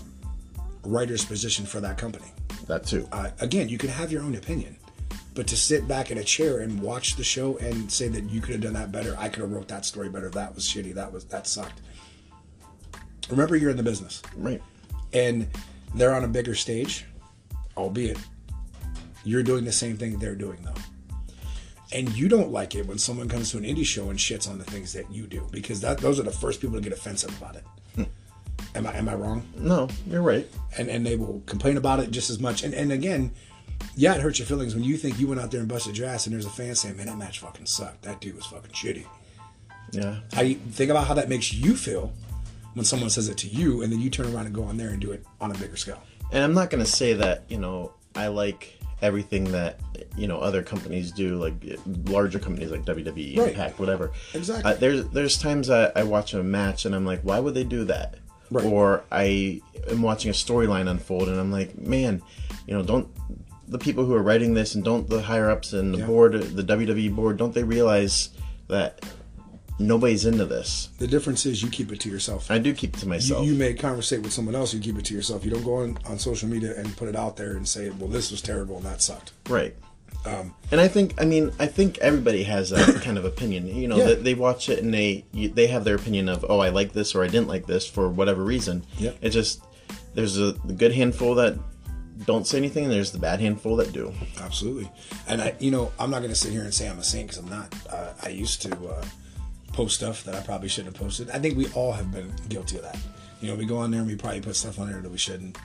writer's 0.84 1.24
position 1.26 1.66
for 1.66 1.80
that 1.82 1.98
company. 1.98 2.26
that 2.68 2.86
too. 2.86 3.08
Uh, 3.12 3.30
again, 3.40 3.70
you 3.70 3.78
can 3.78 3.90
have 3.90 4.12
your 4.12 4.22
own 4.24 4.36
opinion, 4.36 4.78
but 5.34 5.48
to 5.48 5.56
sit 5.56 5.88
back 5.88 6.12
in 6.12 6.18
a 6.18 6.24
chair 6.24 6.60
and 6.60 6.82
watch 6.82 7.16
the 7.16 7.24
show 7.24 7.58
and 7.58 7.90
say 7.92 8.08
that 8.10 8.30
you 8.30 8.42
could 8.42 8.52
have 8.52 8.62
done 8.62 8.74
that 8.74 8.92
better, 8.92 9.16
I 9.18 9.30
could 9.30 9.42
have 9.42 9.52
wrote 9.52 9.68
that 9.70 9.86
story 9.86 10.10
better. 10.10 10.30
That 10.30 10.54
was 10.56 10.68
shitty. 10.68 10.94
That 10.94 11.12
was 11.12 11.26
that 11.26 11.48
sucked. 11.48 11.82
Remember, 13.30 13.56
you're 13.56 13.70
in 13.70 13.78
the 13.78 13.84
business. 13.84 14.22
right. 14.36 14.62
and 15.14 15.48
they're 15.96 16.14
on 16.16 16.24
a 16.24 16.28
bigger 16.28 16.56
stage, 16.56 17.06
albeit 17.78 18.18
you're 19.24 19.44
doing 19.44 19.66
the 19.66 19.72
same 19.72 19.98
thing 19.98 20.18
they're 20.20 20.36
doing 20.36 20.60
though. 20.64 20.74
And 21.94 22.10
you 22.16 22.30
don't 22.30 22.52
like 22.52 22.76
it 22.76 22.88
when 22.88 22.98
someone 22.98 23.28
comes 23.28 23.52
to 23.52 23.58
an 23.58 23.64
indie 23.66 23.86
show 23.86 24.10
and 24.10 24.18
shits 24.18 24.50
on 24.50 24.58
the 24.58 24.64
things 24.64 24.94
that 24.94 25.12
you 25.12 25.28
do 25.28 25.48
because 25.52 25.82
that 25.82 25.98
those 25.98 26.20
are 26.20 26.24
the 26.24 26.32
first 26.32 26.62
people 26.62 26.78
to 26.78 26.82
get 26.82 26.94
offensive 26.94 27.38
about 27.38 27.58
it. 27.58 27.66
Hmm. 27.96 28.04
Am 28.76 28.88
I 28.88 28.96
am 28.96 29.10
I 29.10 29.16
wrong? 29.16 29.44
No, 29.58 29.90
you're 30.08 30.22
right. 30.22 30.48
And 30.78 30.90
and 30.90 31.06
they 31.06 31.18
will 31.18 31.42
complain 31.46 31.76
about 31.78 32.00
it 32.00 32.12
just 32.12 32.30
as 32.30 32.40
much. 32.40 32.64
And 32.64 32.74
and 32.74 32.92
again, 32.94 33.32
yeah, 33.96 34.16
it 34.16 34.22
hurts 34.22 34.40
your 34.40 34.46
feelings 34.46 34.74
when 34.76 34.84
you 34.84 34.98
think 34.98 35.20
you 35.20 35.28
went 35.28 35.40
out 35.40 35.52
there 35.52 35.60
and 35.60 35.70
busted 35.70 35.98
your 35.98 36.08
ass 36.08 36.26
and 36.26 36.34
there's 36.34 36.46
a 36.46 36.50
fan 36.50 36.76
saying, 36.76 36.98
"Man, 36.98 37.08
that 37.08 37.18
match 37.18 37.40
fucking 37.40 37.66
sucked. 37.66 38.04
That 38.04 38.22
dude 38.22 38.36
was 38.36 38.46
fucking 38.46 38.72
shitty." 38.72 39.06
Yeah. 39.92 40.20
How 40.34 40.42
you 40.42 40.56
think 40.56 40.90
about 40.90 41.08
how 41.08 41.14
that 41.16 41.30
makes 41.30 41.54
you 41.54 41.76
feel 41.76 42.14
when 42.74 42.86
someone 42.86 43.10
says 43.10 43.28
it 43.28 43.38
to 43.40 43.48
you, 43.48 43.82
and 43.82 43.92
then 43.92 44.00
you 44.00 44.10
turn 44.10 44.34
around 44.34 44.46
and 44.46 44.56
go 44.56 44.64
on 44.64 44.78
there 44.78 44.90
and 44.90 45.02
do 45.02 45.12
it 45.12 45.26
on 45.40 45.52
a 45.52 45.58
bigger 45.58 45.76
scale. 45.76 46.02
And 46.32 46.44
I'm 46.44 46.54
not 46.54 46.70
going 46.70 46.84
to 46.84 46.90
say 46.90 47.14
that, 47.14 47.44
you 47.50 47.58
know, 47.58 47.92
I 48.16 48.28
like 48.28 48.80
everything 49.02 49.52
that, 49.52 49.80
you 50.16 50.28
know, 50.28 50.40
other 50.40 50.64
companies 50.64 51.12
do, 51.12 51.36
like 51.36 51.54
larger 52.10 52.40
companies 52.40 52.72
like 52.72 52.86
WWE, 52.86 53.38
Right. 53.38 53.50
Impact, 53.50 53.80
whatever. 53.80 54.12
Exactly. 54.34 54.72
Uh, 54.72 54.76
there's 54.76 55.06
there's 55.10 55.38
times 55.38 55.70
I, 55.70 55.92
I 55.96 56.04
watch 56.04 56.34
a 56.34 56.42
match 56.44 56.86
and 56.86 56.96
I'm 56.96 57.06
like, 57.06 57.22
why 57.22 57.40
would 57.40 57.54
they 57.54 57.66
do 57.66 57.84
that? 57.86 58.16
Right. 58.50 58.66
Or 58.66 59.04
I 59.12 59.62
am 59.90 60.02
watching 60.02 60.30
a 60.30 60.34
storyline 60.34 60.90
unfold 60.90 61.28
and 61.28 61.40
I'm 61.40 61.52
like, 61.52 61.78
man, 61.78 62.22
you 62.68 62.74
know, 62.74 62.84
don't 62.84 63.10
the 63.72 63.80
people 63.80 64.06
who 64.06 64.14
are 64.14 64.22
writing 64.22 64.54
this 64.54 64.76
and 64.76 64.84
don't 64.84 65.10
the 65.10 65.22
higher 65.24 65.50
ups 65.50 65.74
and 65.74 65.94
the 65.94 66.00
Yeah. 66.00 66.06
board, 66.06 66.34
the 66.34 66.64
WWE 66.64 67.10
board, 67.16 67.38
don't 67.38 67.54
they 67.56 67.64
realize 67.64 68.30
that 68.68 69.04
nobody's 69.80 70.26
into 70.26 70.46
this. 70.46 70.90
The 71.00 71.08
difference 71.08 71.46
is 71.46 71.64
you 71.64 71.70
keep 71.70 71.92
it 71.92 72.00
to 72.02 72.10
yourself. 72.10 72.52
I 72.52 72.60
do 72.60 72.74
keep 72.74 72.96
it 72.96 73.00
to 73.00 73.08
myself. 73.08 73.46
you 73.46 73.56
may 73.56 73.74
conversate 73.74 74.22
with 74.22 74.34
someone 74.34 74.56
else. 74.56 74.74
You 74.74 74.80
keep 74.80 74.98
it 75.00 75.06
to 75.06 75.14
yourself. 75.14 75.44
You 75.44 75.52
don't 75.52 75.64
go 75.64 75.76
on, 75.78 75.98
on 76.08 76.20
social 76.20 76.48
media 76.50 76.74
and 76.78 76.96
put 76.98 77.08
it 77.08 77.16
out 77.16 77.38
there 77.38 77.52
and 77.58 77.68
say, 77.68 77.90
"Well, 77.90 78.10
this 78.10 78.30
was 78.32 78.42
terrible 78.42 78.78
and 78.78 78.86
that 78.86 79.02
sucked." 79.02 79.32
Right. 79.50 79.76
Um, 80.26 80.54
and 80.72 80.80
I 80.80 80.88
think, 80.88 81.20
I 81.20 81.26
mean, 81.26 81.52
I 81.58 81.66
think 81.66 81.98
everybody 82.00 82.44
has 82.44 82.70
that 82.70 83.02
kind 83.02 83.18
of 83.18 83.26
opinion. 83.26 83.68
You 83.68 83.88
know, 83.88 83.98
Yeah. 83.98 84.06
they, 84.08 84.16
they 84.16 84.34
watch 84.36 84.70
it 84.70 84.84
and 84.84 84.94
they 84.94 85.26
they 85.34 85.68
have 85.68 85.84
their 85.84 85.96
opinion 85.96 86.30
of, 86.30 86.46
oh, 86.48 86.60
I 86.60 86.70
like 86.70 86.94
this 86.94 87.16
or 87.16 87.24
I 87.24 87.28
didn't 87.28 87.48
like 87.48 87.66
this 87.66 87.88
for 87.88 88.08
whatever 88.10 88.44
reason. 88.44 88.84
Yep. 89.00 89.18
It 89.22 89.30
just 89.32 89.64
there's 90.14 90.38
a 90.38 90.52
good 90.76 90.92
handful 90.94 91.36
that 91.36 91.58
don't 92.26 92.46
say 92.48 92.58
anything, 92.58 92.84
and 92.86 92.94
there's 92.94 93.12
the 93.12 93.20
bad 93.20 93.40
handful 93.40 93.76
that 93.78 93.92
do. 93.94 94.14
Absolutely. 94.40 94.90
And 95.28 95.42
I, 95.42 95.56
you 95.60 95.72
know, 95.72 95.92
I'm 96.00 96.10
not 96.12 96.20
going 96.20 96.30
to 96.32 96.36
sit 96.36 96.52
here 96.52 96.62
and 96.64 96.74
say 96.74 96.88
I'm 96.90 97.00
a 97.00 97.04
saint 97.04 97.30
because 97.30 97.44
I'm 97.44 97.50
not. 97.50 97.74
Uh, 97.90 98.14
I 98.24 98.30
used 98.30 98.62
to 98.64 98.76
uh, 98.88 99.04
post 99.74 99.96
stuff 99.96 100.24
that 100.26 100.36
I 100.36 100.42
probably 100.42 100.68
shouldn't 100.70 100.96
have 100.96 101.02
posted. 101.04 101.30
I 101.32 101.40
think 101.40 101.58
we 101.58 101.68
all 101.70 101.92
have 101.94 102.12
been 102.12 102.32
guilty 102.50 102.78
of 102.78 102.84
that. 102.84 102.98
You 103.42 103.48
know, 103.48 103.56
we 103.56 103.66
go 103.66 103.78
on 103.78 103.92
there 103.92 104.02
and 104.02 104.10
we 104.10 104.16
probably 104.16 104.42
put 104.42 104.56
stuff 104.56 104.80
on 104.80 104.90
there 104.92 105.02
that 105.02 105.12
we 105.12 105.18
shouldn't. 105.18 105.58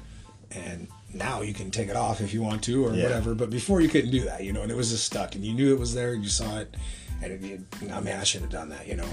And 0.53 0.87
now 1.13 1.43
you 1.43 1.53
can 1.53 1.71
take 1.71 1.89
it 1.89 1.97
off 1.97 2.21
if 2.21 2.33
you 2.33 2.41
want 2.41 2.63
to 2.65 2.87
or 2.87 2.95
Yeah. 2.95 3.03
whatever. 3.03 3.35
But 3.35 3.51
before 3.51 3.81
you 3.81 3.89
couldn't 3.89 4.11
do 4.11 4.21
that, 4.23 4.45
you 4.45 4.53
know, 4.53 4.63
and 4.63 4.71
it 4.71 4.77
was 4.77 4.91
just 4.91 5.05
stuck 5.05 5.35
and 5.35 5.45
you 5.45 5.53
knew 5.53 5.75
it 5.75 5.79
was 5.79 5.93
there, 5.93 6.13
and 6.15 6.23
you 6.23 6.31
saw 6.31 6.59
it, 6.59 6.75
and 7.23 7.33
it, 7.33 7.41
you, 7.43 7.65
oh, 7.93 8.01
man, 8.01 8.21
I 8.21 8.25
shouldn't 8.25 8.53
have 8.53 8.61
done 8.61 8.71
that, 8.71 8.87
you 8.87 8.97
know. 8.97 9.09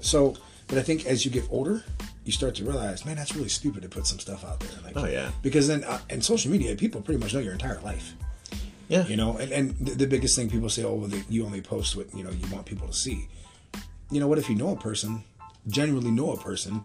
So, 0.00 0.36
but 0.66 0.76
I 0.78 0.82
think 0.82 1.06
as 1.06 1.24
you 1.24 1.30
get 1.30 1.44
older, 1.50 1.84
you 2.24 2.32
start 2.32 2.54
to 2.56 2.64
realize, 2.64 3.04
man, 3.04 3.16
that's 3.16 3.34
really 3.34 3.48
stupid 3.48 3.82
to 3.82 3.88
put 3.88 4.06
some 4.06 4.18
stuff 4.18 4.44
out 4.44 4.60
there. 4.60 4.70
Like, 4.84 4.96
Oh, 4.96 5.06
yeah. 5.06 5.30
Because 5.42 5.66
then, 5.68 5.82
uh, 5.84 5.98
in 6.10 6.22
social 6.22 6.50
media, 6.52 6.76
people 6.76 7.00
pretty 7.00 7.18
much 7.20 7.34
know 7.34 7.40
your 7.40 7.52
entire 7.54 7.80
life 7.80 8.14
Yeah. 8.88 9.06
you 9.06 9.16
know 9.16 9.38
and, 9.38 9.50
and 9.52 9.76
the, 9.78 9.92
the 9.94 10.06
biggest 10.06 10.36
thing 10.36 10.48
people 10.50 10.68
say 10.68 10.84
oh 10.84 10.94
well 10.94 11.08
they, 11.08 11.22
you 11.28 11.44
only 11.46 11.60
post 11.62 11.96
what 11.96 12.14
you 12.14 12.22
know 12.24 12.30
you 12.30 12.46
want 12.52 12.66
people 12.66 12.86
to 12.86 12.92
see 12.92 13.28
you 14.10 14.20
know 14.20 14.28
what 14.28 14.38
if 14.38 14.48
you 14.50 14.54
know 14.56 14.70
a 14.70 14.76
person 14.76 15.24
genuinely 15.68 16.10
know 16.10 16.32
a 16.32 16.36
person 16.36 16.82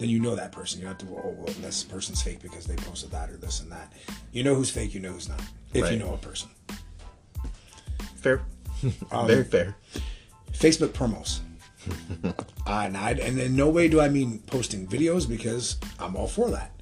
then 0.00 0.08
you 0.08 0.18
know 0.20 0.34
that 0.34 0.50
person 0.52 0.80
you 0.80 0.86
don't 0.86 0.98
have 1.00 1.06
to 1.08 1.14
oh 1.14 1.34
well 1.38 1.54
this 1.60 1.84
person's 1.84 2.22
fake 2.22 2.40
because 2.40 2.64
they 2.66 2.76
posted 2.76 3.10
that 3.10 3.28
or 3.30 3.36
this 3.36 3.60
and 3.60 3.70
that 3.70 3.92
you 4.32 4.42
know 4.42 4.54
who's 4.54 4.70
fake 4.70 4.94
you 4.94 5.00
know 5.00 5.12
who's 5.12 5.28
not 5.28 5.42
if 5.74 5.90
you 5.90 5.98
know 5.98 6.14
a 6.14 6.18
person 6.18 6.48
Fair. 8.16 8.40
Um, 9.12 9.26
Very 9.26 9.44
fair. 9.44 9.76
facebook 10.52 10.88
promos 10.92 11.40
uh, 12.24 12.32
and, 12.66 12.96
I, 12.96 13.10
and 13.12 13.38
in 13.38 13.56
no 13.56 13.68
way 13.68 13.88
do 13.88 14.00
i 14.00 14.08
mean 14.08 14.40
posting 14.46 14.86
videos 14.86 15.28
because 15.28 15.78
i'm 15.98 16.16
all 16.16 16.28
for 16.28 16.50
that 16.50 16.74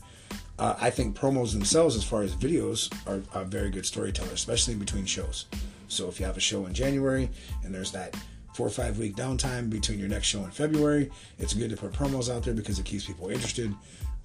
uh, 0.59 0.77
I 0.81 0.91
think 0.91 1.19
promos 1.19 1.53
themselves, 1.53 1.97
as 1.97 2.05
far 2.05 2.23
as 2.23 2.37
videos, 2.37 2.93
are 3.09 3.23
a 3.35 3.45
very 3.45 3.71
good 3.71 3.85
storyteller, 3.85 4.31
especially 4.33 4.77
between 4.77 5.07
shows. 5.07 5.47
So 5.89 6.09
if 6.09 6.21
you 6.21 6.27
have 6.27 6.37
a 6.37 6.41
show 6.41 6.67
in 6.67 6.75
January 6.75 7.29
and 7.65 7.75
there's 7.75 7.91
that 7.93 8.17
four 8.55 8.67
or 8.67 8.71
five 8.71 8.99
week 8.99 9.17
downtime 9.17 9.71
between 9.71 9.99
your 9.99 10.09
next 10.09 10.29
show 10.29 10.45
in 10.45 10.51
February, 10.51 11.11
it's 11.39 11.53
good 11.53 11.71
to 11.71 11.77
put 11.77 11.93
promos 11.93 12.33
out 12.33 12.45
there 12.45 12.55
because 12.55 12.79
it 12.79 12.85
keeps 12.85 13.07
people 13.07 13.29
interested. 13.29 13.75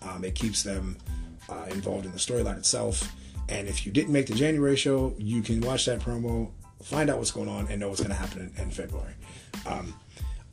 Um, 0.02 0.24
it 0.24 0.36
keeps 0.36 0.64
them 0.64 0.98
uh, 1.50 1.66
involved 1.72 2.06
in 2.06 2.12
the 2.12 2.20
storyline 2.20 2.58
itself. 2.58 3.12
And 3.50 3.68
if 3.68 3.86
you 3.86 3.92
didn't 3.92 4.14
make 4.14 4.28
the 4.28 4.36
January 4.36 4.76
show, 4.76 5.16
you 5.18 5.42
can 5.42 5.62
watch 5.62 5.86
that 5.86 6.02
promo, 6.02 6.52
find 6.84 7.10
out 7.10 7.18
what's 7.18 7.32
going 7.32 7.50
on, 7.50 7.68
and 7.70 7.80
know 7.80 7.88
what's 7.88 8.02
going 8.02 8.12
to 8.12 8.16
happen 8.16 8.52
in, 8.56 8.64
in 8.64 8.70
February. 8.70 9.14
Um, 9.66 9.94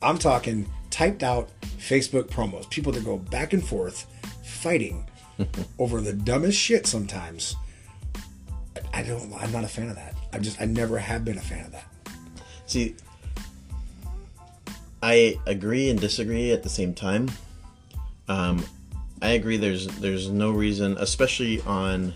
I'm 0.01 0.17
talking 0.17 0.69
typed 0.89 1.23
out 1.23 1.49
Facebook 1.77 2.29
promos, 2.29 2.69
people 2.69 2.91
that 2.93 3.03
go 3.03 3.17
back 3.17 3.53
and 3.53 3.65
forth 3.65 4.07
fighting 4.43 5.07
over 5.79 6.01
the 6.01 6.13
dumbest 6.13 6.57
shit 6.57 6.87
sometimes. 6.87 7.55
I 8.93 9.03
don't 9.03 9.33
I'm 9.33 9.51
not 9.51 9.63
a 9.63 9.67
fan 9.67 9.89
of 9.89 9.95
that. 9.95 10.15
I 10.33 10.39
just 10.39 10.61
I 10.61 10.65
never 10.65 10.97
have 10.97 11.25
been 11.25 11.37
a 11.37 11.41
fan 11.41 11.65
of 11.65 11.71
that. 11.71 11.87
See, 12.65 12.95
I 15.01 15.39
agree 15.45 15.89
and 15.89 15.99
disagree 15.99 16.51
at 16.51 16.63
the 16.63 16.69
same 16.69 16.93
time. 16.93 17.29
Um, 18.27 18.65
I 19.21 19.29
agree. 19.29 19.57
There's 19.57 19.87
there's 19.99 20.29
no 20.29 20.51
reason, 20.51 20.97
especially 20.99 21.61
on 21.61 22.13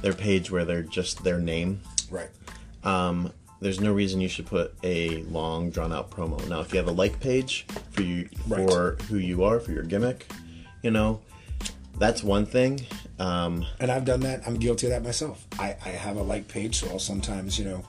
their 0.00 0.12
page 0.12 0.50
where 0.50 0.64
they're 0.64 0.82
just 0.82 1.22
their 1.22 1.38
name. 1.38 1.80
Right. 2.10 2.30
Um, 2.84 3.32
there's 3.62 3.80
no 3.80 3.92
reason 3.92 4.20
you 4.20 4.28
should 4.28 4.46
put 4.46 4.74
a 4.82 5.22
long 5.24 5.70
drawn 5.70 5.92
out 5.92 6.10
promo. 6.10 6.46
Now, 6.48 6.60
if 6.60 6.72
you 6.72 6.78
have 6.78 6.88
a 6.88 6.92
like 6.92 7.20
page 7.20 7.64
for 7.92 8.02
you 8.02 8.28
Right. 8.48 8.68
for 8.68 8.96
who 9.08 9.18
you 9.18 9.44
are 9.44 9.60
for 9.60 9.70
your 9.72 9.84
gimmick, 9.84 10.26
you 10.82 10.90
know, 10.90 11.20
that's 11.98 12.22
one 12.24 12.44
thing. 12.44 12.80
Um, 13.20 13.64
And 13.78 13.90
I've 13.92 14.04
done 14.04 14.20
that. 14.20 14.42
I'm 14.46 14.56
guilty 14.56 14.86
of 14.86 14.90
that 14.92 15.04
myself. 15.04 15.46
I, 15.58 15.76
I 15.84 15.90
have 15.90 16.16
a 16.16 16.22
like 16.22 16.48
page, 16.48 16.80
so 16.80 16.88
I'll 16.90 16.98
sometimes, 16.98 17.58
you 17.58 17.64
know, 17.64 17.84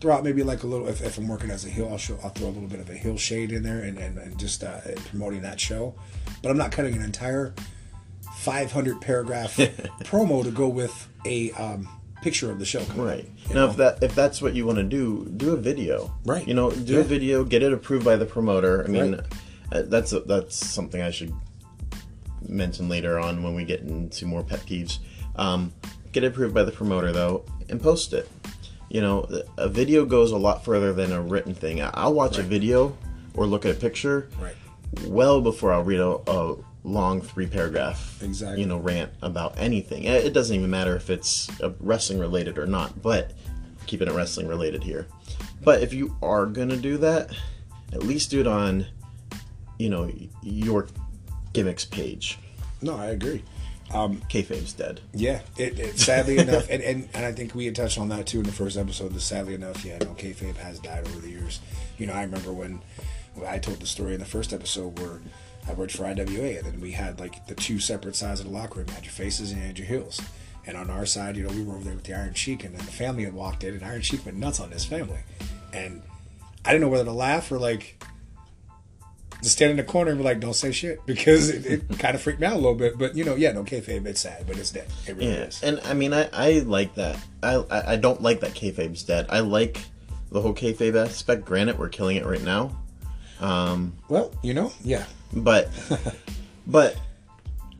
throw 0.00 0.14
out 0.14 0.24
maybe 0.24 0.42
like 0.42 0.62
a 0.62 0.66
little 0.66 0.86
if, 0.88 1.02
if 1.02 1.16
I'm 1.16 1.26
working 1.26 1.50
as 1.50 1.64
a 1.64 1.70
heel, 1.70 1.88
I'll 1.90 1.96
show 1.96 2.18
I'll 2.22 2.28
throw 2.30 2.48
a 2.48 2.50
little 2.50 2.68
bit 2.68 2.80
of 2.80 2.90
a 2.90 2.94
heel 2.94 3.16
shade 3.16 3.50
in 3.52 3.62
there 3.62 3.78
and, 3.80 3.96
and, 3.96 4.18
and 4.18 4.38
just 4.38 4.62
uh, 4.62 4.80
promoting 5.08 5.40
that 5.42 5.58
show. 5.58 5.94
But 6.42 6.50
I'm 6.50 6.58
not 6.58 6.70
cutting 6.72 6.94
an 6.94 7.02
entire 7.02 7.54
500 8.34 9.00
paragraph 9.00 9.56
promo 10.04 10.44
to 10.44 10.50
go 10.50 10.68
with 10.68 11.08
a 11.24 11.50
um, 11.52 11.88
picture 12.24 12.50
of 12.50 12.58
the 12.58 12.64
show. 12.64 12.80
Right. 12.96 13.28
you 13.48 13.54
Now, 13.54 13.66
know? 13.66 13.70
if 13.70 13.76
that 13.76 14.02
if 14.02 14.14
that's 14.14 14.40
what 14.42 14.54
you 14.54 14.64
want 14.66 14.78
to 14.78 14.84
do, 14.84 15.30
do 15.36 15.52
a 15.52 15.56
video. 15.56 16.14
Right. 16.24 16.46
You 16.48 16.54
know, 16.54 16.70
do 16.70 16.94
Yeah. 16.94 17.00
a 17.00 17.04
video, 17.04 17.44
get 17.44 17.62
it 17.62 17.72
approved 17.72 18.04
by 18.04 18.16
the 18.16 18.24
promoter. 18.24 18.82
I 18.82 18.88
mean, 18.88 19.12
Right. 19.12 19.20
uh, 19.72 19.82
that's 19.86 20.12
a, 20.14 20.20
that's 20.20 20.56
something 20.56 21.02
I 21.02 21.10
should 21.10 21.32
mention 22.48 22.88
later 22.88 23.18
on 23.18 23.42
when 23.42 23.54
we 23.54 23.64
get 23.64 23.80
into 23.80 24.24
more 24.26 24.42
pet 24.42 24.60
peeves. 24.60 24.98
Um, 25.36 25.72
get 26.12 26.24
it 26.24 26.28
approved 26.28 26.54
by 26.54 26.62
the 26.64 26.72
promoter 26.72 27.12
though, 27.12 27.44
and 27.68 27.80
post 27.80 28.12
it. 28.14 28.28
You 28.88 29.00
know, 29.02 29.26
a 29.58 29.68
video 29.68 30.04
goes 30.06 30.30
a 30.32 30.36
lot 30.36 30.64
further 30.64 30.92
than 30.92 31.12
a 31.12 31.20
written 31.20 31.54
thing. 31.54 31.82
I'll 31.82 32.14
watch 32.14 32.38
a 32.38 32.42
video 32.42 32.96
or 33.34 33.46
look 33.46 33.64
at 33.66 33.72
a 33.76 33.78
picture 33.78 34.28
Right. 34.40 34.54
well 35.06 35.40
before 35.40 35.72
I'll 35.72 35.82
read 35.82 36.00
a, 36.00 36.12
a 36.30 36.56
long 36.86 37.22
three 37.22 37.46
paragraph 37.46 38.22
Exactly. 38.22 38.60
you 38.60 38.66
know 38.66 38.76
rant 38.78 39.10
about 39.22 39.54
anything. 39.58 40.04
It 40.04 40.26
it 40.26 40.32
doesn't 40.34 40.54
even 40.54 40.70
matter 40.70 40.94
if 40.96 41.10
it's 41.10 41.48
uh, 41.60 41.72
wrestling 41.80 42.18
related 42.18 42.58
or 42.58 42.66
not, 42.66 43.00
but 43.02 43.32
keeping 43.86 44.08
it 44.08 44.14
wrestling 44.14 44.46
related 44.48 44.82
here. 44.82 45.06
But 45.62 45.82
if 45.82 45.92
you 45.94 46.16
are 46.22 46.46
gonna 46.46 46.76
do 46.76 46.98
that, 46.98 47.30
at 47.92 48.02
least 48.02 48.30
do 48.30 48.40
it 48.40 48.46
on 48.46 48.86
you 49.78 49.88
know 49.90 50.10
your 50.42 50.86
gimmicks 51.52 51.84
page. 51.84 52.38
No, 52.82 52.96
I 52.96 53.06
agree. 53.06 53.42
Kayfabe's 53.90 54.72
dead. 54.72 55.00
Yeah, 55.12 55.40
it, 55.56 55.78
it 55.78 55.98
sadly 55.98 56.38
enough, 56.38 56.68
and, 56.68 56.82
and 56.82 57.08
and 57.14 57.24
I 57.24 57.32
think 57.32 57.54
we 57.54 57.64
had 57.66 57.76
touched 57.76 57.96
on 57.98 58.08
that 58.08 58.26
too 58.26 58.38
in 58.38 58.44
the 58.44 58.52
first 58.52 58.76
episode. 58.76 59.12
That 59.12 59.20
sadly 59.20 59.54
enough, 59.54 59.84
yeah, 59.84 59.98
no, 59.98 60.06
kayfabe 60.14 60.56
has 60.56 60.80
died 60.80 61.06
over 61.06 61.20
the 61.20 61.30
years. 61.30 61.60
You 61.96 62.06
know, 62.06 62.12
I 62.12 62.22
remember 62.22 62.52
when 62.52 62.80
I 63.46 63.58
told 63.58 63.80
the 63.80 63.86
story 63.86 64.14
in 64.14 64.20
the 64.20 64.26
first 64.26 64.52
episode 64.52 64.98
where 64.98 65.20
I 65.68 65.72
worked 65.72 65.92
for 65.92 66.04
IWA, 66.04 66.58
and 66.58 66.64
then 66.66 66.80
we 66.80 66.92
had 66.92 67.18
like 67.20 67.46
the 67.46 67.54
two 67.54 67.78
separate 67.78 68.16
sides 68.16 68.40
of 68.40 68.46
the 68.46 68.52
locker 68.52 68.78
room. 68.80 68.88
You 68.88 68.94
had 68.94 69.04
your 69.04 69.12
faces 69.12 69.50
and 69.50 69.60
you 69.60 69.66
had 69.66 69.78
your 69.78 69.88
heels. 69.88 70.20
And 70.66 70.76
on 70.76 70.88
our 70.90 71.04
side, 71.06 71.36
you 71.36 71.42
know, 71.46 71.50
we 71.54 71.62
were 71.62 71.74
over 71.74 71.84
there 71.84 71.94
with 71.94 72.04
the 72.04 72.14
Iron 72.14 72.32
Sheik, 72.34 72.64
and 72.64 72.74
then 72.76 72.84
the 72.86 72.92
family 72.92 73.24
had 73.24 73.34
walked 73.34 73.64
in, 73.64 73.74
and 73.74 73.84
Iron 73.84 74.00
Sheik 74.02 74.24
went 74.24 74.38
nuts 74.38 74.60
on 74.60 74.70
his 74.70 74.84
family, 74.84 75.20
and 75.72 76.02
I 76.64 76.70
didn't 76.72 76.82
know 76.82 76.88
whether 76.88 77.04
to 77.04 77.12
laugh 77.12 77.50
or 77.52 77.58
like 77.58 78.02
just 79.42 79.56
stand 79.56 79.72
in 79.72 79.76
the 79.76 79.82
corner 79.84 80.10
and 80.10 80.18
be 80.18 80.24
like, 80.24 80.40
"Don't 80.40 80.54
say 80.54 80.72
shit," 80.72 81.00
because 81.06 81.50
it, 81.50 81.66
it 81.66 81.98
kind 81.98 82.14
of 82.14 82.22
freaked 82.22 82.40
me 82.40 82.46
out 82.46 82.54
a 82.54 82.56
little 82.56 82.74
bit. 82.74 82.96
But 82.98 83.14
you 83.14 83.24
know, 83.24 83.34
yeah, 83.34 83.52
no 83.52 83.62
kayfabe, 83.64 84.06
it's 84.06 84.20
sad, 84.20 84.46
but 84.46 84.56
it's 84.56 84.70
dead. 84.70 84.86
It 85.06 85.16
really 85.16 85.28
Yeah, 85.32 85.42
is. 85.44 85.62
and 85.62 85.80
I 85.84 85.92
mean, 85.94 86.14
I, 86.14 86.28
I 86.32 86.58
like 86.60 86.94
that. 86.94 87.18
I, 87.42 87.56
I 87.70 87.92
I 87.92 87.96
don't 87.96 88.22
like 88.22 88.40
that 88.40 88.52
kayfabe's 88.54 89.02
dead. 89.02 89.26
I 89.28 89.40
like 89.40 89.80
the 90.30 90.40
whole 90.40 90.54
kayfabe 90.54 90.96
aspect. 90.96 91.44
Granted, 91.44 91.78
we're 91.78 91.90
killing 91.90 92.16
it 92.16 92.24
right 92.24 92.42
now, 92.42 92.74
Um, 93.40 93.98
Well, 94.08 94.32
you 94.42 94.54
know, 94.54 94.72
yeah, 94.82 95.04
but 95.36 95.70
but 96.66 96.96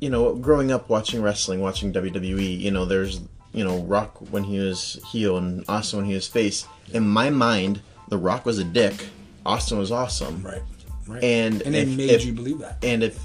you 0.01 0.11
know, 0.11 0.35
growing 0.35 0.71
up 0.73 0.89
watching 0.89 1.23
wrestling, 1.23 1.61
watching 1.61 1.93
WWE, 1.93 2.59
you 2.61 2.71
know, 2.71 2.85
there's 2.85 3.21
you 3.53 3.65
know 3.65 3.79
Rock 3.83 4.19
when 4.31 4.45
he 4.45 4.59
was 4.59 5.01
heel 5.11 5.37
and 5.39 5.65
Austin 5.69 6.01
when 6.01 6.07
he 6.07 6.15
was 6.15 6.27
face. 6.29 6.67
In 6.93 7.07
my 7.09 7.31
mind, 7.31 7.81
The 8.09 8.19
Rock 8.19 8.45
was 8.45 8.59
a 8.59 8.65
dick. 8.65 9.07
Austin 9.47 9.79
was 9.79 9.91
awesome. 9.93 10.43
right, 10.43 10.63
right. 11.07 11.23
And 11.25 11.63
and 11.63 11.75
it 11.75 11.89
made 11.89 12.11
if- 12.11 12.25
you 12.25 12.33
believe 12.33 12.59
that. 12.59 12.79
And 12.83 13.03
if 13.03 13.19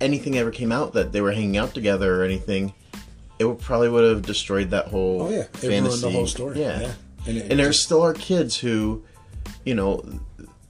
anything 0.00 0.36
ever 0.38 0.50
came 0.50 0.72
out 0.72 0.92
that 0.94 1.12
they 1.12 1.20
were 1.20 1.32
hanging 1.32 1.56
out 1.56 1.74
together 1.74 2.20
or 2.20 2.24
anything, 2.24 2.72
it 3.38 3.44
would 3.44 3.58
probably 3.60 3.88
would 3.88 4.04
have 4.04 4.22
destroyed 4.22 4.70
that 4.70 4.88
whole 4.88 5.22
Oh 5.22 5.30
yeah, 5.30 5.38
it 5.40 5.56
fantasy. 5.56 5.80
ruined 5.80 6.02
the 6.02 6.10
whole 6.10 6.26
story. 6.26 6.60
Yeah. 6.60 6.80
yeah. 6.80 6.92
And, 7.26 7.38
And 7.52 7.58
there 7.60 7.72
still 7.72 8.02
are 8.02 8.12
kids 8.12 8.56
who, 8.58 9.02
you 9.64 9.74
know, 9.74 10.04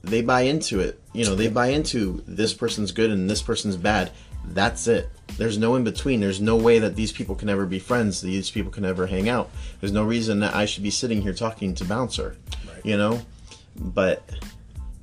they 0.07 0.21
buy 0.21 0.41
into 0.41 0.79
it. 0.79 0.99
You 1.13 1.25
know, 1.25 1.35
they 1.35 1.47
buy 1.47 1.67
into 1.67 2.23
this 2.27 2.53
person's 2.53 2.91
good 2.91 3.09
and 3.11 3.29
this 3.29 3.41
person's 3.41 3.77
bad. 3.77 4.11
That's 4.47 4.87
it. 4.87 5.09
There's 5.37 5.57
no 5.57 5.75
in 5.75 5.83
between. 5.83 6.19
There's 6.19 6.41
no 6.41 6.55
way 6.55 6.79
that 6.79 6.95
these 6.95 7.11
people 7.11 7.35
can 7.35 7.49
ever 7.49 7.65
be 7.65 7.79
friends. 7.79 8.21
These 8.21 8.51
people 8.51 8.71
can 8.71 8.85
ever 8.85 9.07
hang 9.07 9.27
out. 9.27 9.49
There's 9.81 9.91
no 9.91 10.03
reason 10.03 10.39
that 10.41 10.55
I 10.55 10.65
should 10.65 10.83
be 10.83 10.91
sitting 10.91 11.21
here 11.21 11.33
talking 11.33 11.73
to 11.75 11.85
Bouncer. 11.85 12.37
Right. 12.67 12.85
You 12.85 12.97
know, 12.97 13.21
but 13.75 14.23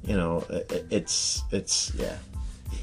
you 0.05 0.17
know, 0.17 0.45
it, 0.49 0.87
it's 0.91 1.43
it's 1.51 1.93
yeah. 1.97 2.17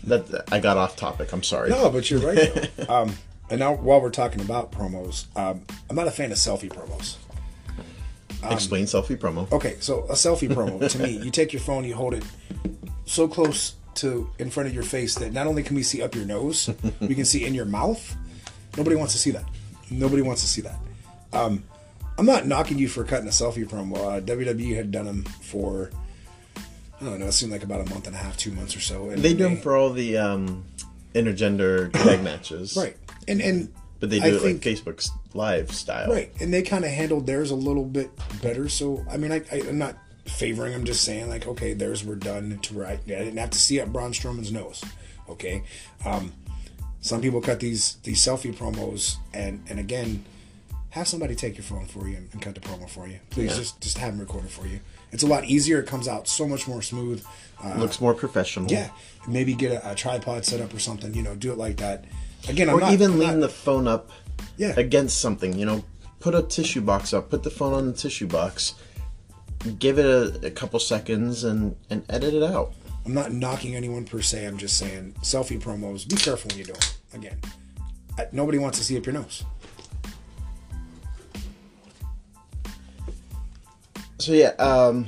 That 0.05 0.51
I 0.51 0.59
got 0.59 0.77
off 0.77 0.95
topic. 0.95 1.31
I'm 1.33 1.43
sorry. 1.43 1.69
no, 1.69 1.89
but 1.89 2.09
you're 2.09 2.19
right. 2.21 2.69
Um, 2.89 3.15
and 3.49 3.59
now 3.59 3.73
while 3.73 3.99
we're 3.99 4.11
talking 4.11 4.41
about 4.41 4.71
promos, 4.71 5.25
um, 5.35 5.61
I'm 5.89 5.95
not 5.95 6.07
a 6.07 6.11
fan 6.11 6.31
of 6.31 6.37
selfie 6.37 6.69
promos. 6.69 7.17
Explain 8.43 8.85
selfie 8.85 9.17
promo. 9.17 9.51
Okay, 9.51 9.77
so 9.79 10.03
a 10.05 10.13
selfie 10.13 10.49
promo 10.49 10.89
to 10.89 10.99
me, 10.99 11.17
you 11.23 11.31
take 11.31 11.53
your 11.53 11.61
phone, 11.61 11.83
you 11.83 11.95
hold 11.95 12.13
it 12.13 12.23
so 13.05 13.27
close 13.27 13.75
to 13.95 14.29
in 14.39 14.49
front 14.49 14.69
of 14.69 14.73
your 14.73 14.83
face 14.83 15.15
that 15.15 15.33
not 15.33 15.47
only 15.47 15.63
can 15.63 15.75
we 15.75 15.83
see 15.83 16.01
up 16.01 16.15
your 16.15 16.25
nose, 16.25 16.69
we 17.01 17.15
can 17.15 17.25
see 17.25 17.45
in 17.45 17.53
your 17.53 17.65
mouth. 17.65 18.15
Nobody 18.77 18.95
wants 18.95 19.13
to 19.13 19.19
see 19.19 19.31
that. 19.31 19.43
Nobody 19.89 20.21
wants 20.21 20.41
to 20.41 20.47
see 20.47 20.61
that. 20.61 20.77
Um, 21.33 21.63
I'm 22.17 22.25
not 22.25 22.45
knocking 22.45 22.77
you 22.77 22.87
for 22.87 23.03
cutting 23.03 23.27
a 23.27 23.31
selfie 23.31 23.67
promo. 23.67 23.97
Uh, 23.97 24.21
WWE 24.21 24.75
had 24.75 24.91
done 24.91 25.05
them 25.05 25.23
for 25.23 25.89
I 27.01 27.05
don't 27.05 27.19
know. 27.19 27.27
It 27.27 27.31
seemed 27.31 27.51
like 27.51 27.63
about 27.63 27.81
a 27.81 27.89
month 27.89 28.07
and 28.07 28.15
a 28.15 28.19
half, 28.19 28.35
two 28.35 28.51
months 28.51 28.75
or 28.75 28.81
so. 28.81 29.09
And 29.09 29.21
They 29.21 29.33
do 29.33 29.43
them 29.43 29.57
for 29.57 29.77
all 29.77 29.91
the 29.91 30.17
um, 30.17 30.65
intergender 31.15 31.91
tag 31.93 32.21
matches, 32.23 32.75
right, 32.75 32.97
and 33.27 33.41
and 33.41 33.73
But 33.99 34.09
they 34.09 34.19
do 34.19 34.25
I 34.25 34.29
it 34.29 34.41
think- 34.41 34.65
like 34.65 34.75
Facebook's 34.75 35.11
live 35.33 35.71
style, 35.71 36.09
Right, 36.11 36.31
and 36.39 36.53
they 36.53 36.61
kind 36.61 36.85
of 36.85 36.91
handled 36.91 37.27
theirs 37.27 37.51
a 37.51 37.55
little 37.55 37.83
bit 37.85 38.09
better. 38.41 38.69
So 38.69 39.05
I 39.09 39.17
mean, 39.17 39.31
I, 39.31 39.41
I, 39.51 39.61
I'm 39.67 39.77
not 39.77 39.97
favoring. 40.25 40.73
I'm 40.73 40.85
just 40.85 41.03
saying, 41.03 41.27
like, 41.27 41.47
okay, 41.47 41.73
theirs 41.73 42.03
were 42.05 42.15
done 42.15 42.59
to 42.63 42.73
right. 42.75 42.99
I 43.05 43.07
didn't 43.09 43.37
have 43.37 43.49
to 43.51 43.57
see 43.59 43.79
up 43.81 43.89
Braun 43.89 44.11
Strowman's 44.13 44.51
nose. 44.51 44.83
Okay, 45.27 45.63
um, 46.05 46.31
some 47.01 47.19
people 47.21 47.41
cut 47.41 47.59
these 47.59 47.95
these 48.03 48.23
selfie 48.25 48.53
promos, 48.55 49.15
and 49.33 49.63
and 49.69 49.79
again, 49.79 50.23
have 50.91 51.07
somebody 51.07 51.35
take 51.35 51.57
your 51.57 51.63
phone 51.65 51.85
for 51.85 52.07
you 52.07 52.17
and, 52.17 52.29
and 52.31 52.41
cut 52.41 52.55
the 52.55 52.61
promo 52.61 52.89
for 52.89 53.07
you. 53.07 53.19
Please, 53.31 53.51
Yeah. 53.51 53.57
just 53.57 53.81
just 53.81 53.97
have 53.97 54.11
them 54.13 54.19
record 54.21 54.45
it 54.45 54.51
for 54.51 54.65
you. 54.65 54.79
It's 55.11 55.23
a 55.23 55.27
lot 55.27 55.43
easier. 55.45 55.79
It 55.79 55.87
comes 55.87 56.07
out 56.07 56.27
so 56.27 56.47
much 56.47 56.67
more 56.67 56.81
smooth. 56.81 57.23
Uh, 57.63 57.75
Looks 57.77 57.99
more 57.99 58.13
professional. 58.13 58.71
yeah, 58.71 58.89
maybe 59.27 59.53
get 59.53 59.71
a, 59.71 59.91
a 59.91 59.95
tripod 59.95 60.45
set 60.45 60.61
up 60.61 60.73
or 60.73 60.79
something. 60.79 61.13
You 61.13 61.23
know, 61.23 61.35
do 61.35 61.51
it 61.51 61.57
like 61.57 61.77
that. 61.77 62.05
Again, 62.47 62.69
I'm 62.69 62.75
Or 62.75 62.79
not, 62.81 62.93
even 62.93 63.11
I'm 63.13 63.19
lean 63.19 63.29
not- 63.39 63.41
the 63.41 63.49
phone 63.49 63.87
up 63.87 64.09
Yeah. 64.57 64.73
against 64.77 65.19
something, 65.19 65.57
you 65.57 65.65
know, 65.65 65.83
put 66.19 66.33
a 66.35 66.41
tissue 66.43 66.81
box 66.81 67.13
up, 67.13 67.29
put 67.29 67.43
the 67.43 67.49
phone 67.49 67.73
on 67.73 67.87
the 67.87 67.93
tissue 67.93 68.27
box, 68.27 68.73
give 69.77 69.99
it 69.99 70.05
a, 70.05 70.47
a 70.47 70.51
couple 70.51 70.79
seconds 70.79 71.43
and, 71.43 71.75
and 71.89 72.03
edit 72.09 72.33
it 72.33 72.43
out. 72.43 72.73
I'm 73.05 73.13
not 73.13 73.31
knocking 73.33 73.75
anyone 73.75 74.05
per 74.05 74.21
se. 74.21 74.45
I'm 74.45 74.57
just 74.57 74.77
saying 74.77 75.13
selfie 75.21 75.59
promos. 75.61 76.07
Be 76.07 76.15
careful 76.15 76.49
when 76.49 76.59
you 76.59 76.65
do 76.65 76.73
it. 76.73 76.97
Again, 77.13 77.37
nobody 78.31 78.57
wants 78.57 78.77
to 78.77 78.83
see 78.83 78.97
up 78.97 79.05
your 79.05 79.13
nose. 79.13 79.43
So 84.17 84.33
yeah, 84.33 84.49
um 84.59 85.07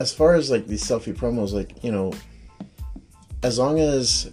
as 0.00 0.12
far 0.12 0.34
as 0.34 0.50
like 0.50 0.66
these 0.66 0.82
selfie 0.82 1.14
promos, 1.16 1.52
like, 1.52 1.82
you 1.84 1.92
know, 1.92 2.12
as 3.44 3.58
long 3.58 3.78
as 3.78 4.30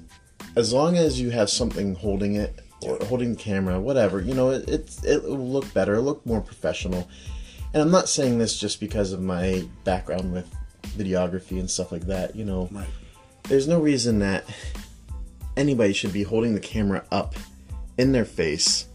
as 0.56 0.74
long 0.74 0.98
as 0.98 1.20
you 1.20 1.30
have 1.30 1.50
something 1.50 1.96
holding 1.96 2.36
it 2.36 2.60
or 2.82 2.98
holding 3.06 3.32
the 3.32 3.40
camera, 3.40 3.80
whatever, 3.80 4.22
you 4.22 4.34
know, 4.34 4.52
it 4.52 4.68
it, 4.68 5.00
it 5.04 5.24
will 5.24 5.50
look 5.50 5.72
better, 5.74 5.94
it'll 5.94 6.06
look 6.06 6.26
more 6.26 6.42
professional. 6.42 7.10
And 7.74 7.82
I'm 7.82 7.92
not 7.92 8.10
saying 8.10 8.38
this 8.38 8.60
just 8.60 8.80
because 8.80 9.14
of 9.14 9.22
my 9.22 9.66
background 9.86 10.34
with 10.34 10.54
videography 10.84 11.60
and 11.60 11.70
stuff 11.70 11.92
like 11.92 12.08
that, 12.08 12.36
you 12.36 12.44
know. 12.44 12.68
Right. 12.72 12.88
There's 13.44 13.68
no 13.68 13.80
reason 13.80 14.20
that 14.20 14.44
anybody 15.56 15.94
should 15.94 16.14
be 16.14 16.24
holding 16.24 16.54
the 16.54 16.60
camera 16.60 17.06
up 17.12 17.36
in 17.98 18.12
their 18.12 18.26
face 18.26 18.88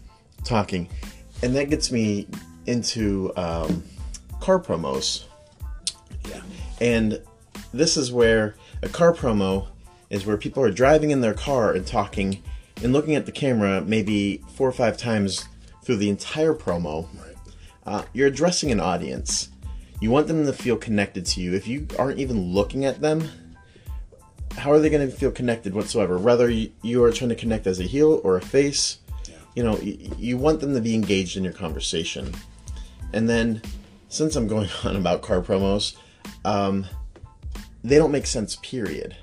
talking. 0.43 0.89
And 1.41 1.55
that 1.55 1.69
gets 1.69 1.91
me 1.91 2.27
into 2.65 3.31
um, 3.35 3.83
car 4.39 4.59
promos. 4.59 5.25
Yeah. 6.29 6.41
And 6.81 7.21
this 7.73 7.97
is 7.97 8.11
where 8.11 8.55
a 8.83 8.89
car 8.89 9.13
promo 9.13 9.67
is 10.09 10.25
where 10.25 10.37
people 10.37 10.63
are 10.63 10.71
driving 10.71 11.11
in 11.11 11.21
their 11.21 11.33
car 11.33 11.73
and 11.73 11.85
talking 11.85 12.41
and 12.83 12.93
looking 12.93 13.15
at 13.15 13.25
the 13.25 13.31
camera 13.31 13.81
maybe 13.81 14.41
four 14.53 14.67
or 14.67 14.71
five 14.73 14.97
times 14.97 15.47
through 15.83 15.97
the 15.97 16.09
entire 16.09 16.53
promo. 16.53 17.07
Right. 17.15 17.35
Uh, 17.85 18.03
you're 18.13 18.27
addressing 18.27 18.71
an 18.71 18.79
audience. 18.79 19.49
You 19.99 20.11
want 20.11 20.27
them 20.27 20.45
to 20.45 20.53
feel 20.53 20.77
connected 20.77 21.25
to 21.27 21.41
you. 21.41 21.53
If 21.53 21.67
you 21.67 21.87
aren't 21.97 22.19
even 22.19 22.53
looking 22.53 22.85
at 22.85 23.01
them, 23.01 23.29
how 24.57 24.71
are 24.71 24.79
they 24.79 24.89
going 24.89 25.09
to 25.09 25.15
feel 25.15 25.31
connected 25.31 25.73
whatsoever? 25.73 26.17
Whether 26.17 26.49
you, 26.49 26.71
you 26.81 27.03
are 27.03 27.11
trying 27.11 27.29
to 27.29 27.35
connect 27.35 27.67
as 27.67 27.79
a 27.79 27.83
heel 27.83 28.21
or 28.23 28.37
a 28.37 28.41
face, 28.41 28.99
Yeah. 29.27 29.35
you 29.55 29.63
know, 29.63 29.77
you, 29.79 30.11
you 30.17 30.37
want 30.37 30.59
them 30.59 30.73
to 30.73 30.81
be 30.81 30.93
engaged 30.93 31.37
in 31.37 31.43
your 31.43 31.53
conversation. 31.53 32.33
And 33.13 33.29
then, 33.29 33.61
since 34.09 34.35
I'm 34.35 34.47
going 34.47 34.69
on 34.83 34.95
about 34.95 35.21
car 35.21 35.41
promos, 35.41 35.95
um, 36.45 36.85
they 37.83 37.97
don't 37.97 38.11
make 38.11 38.25
sense, 38.27 38.57
period. 38.57 39.15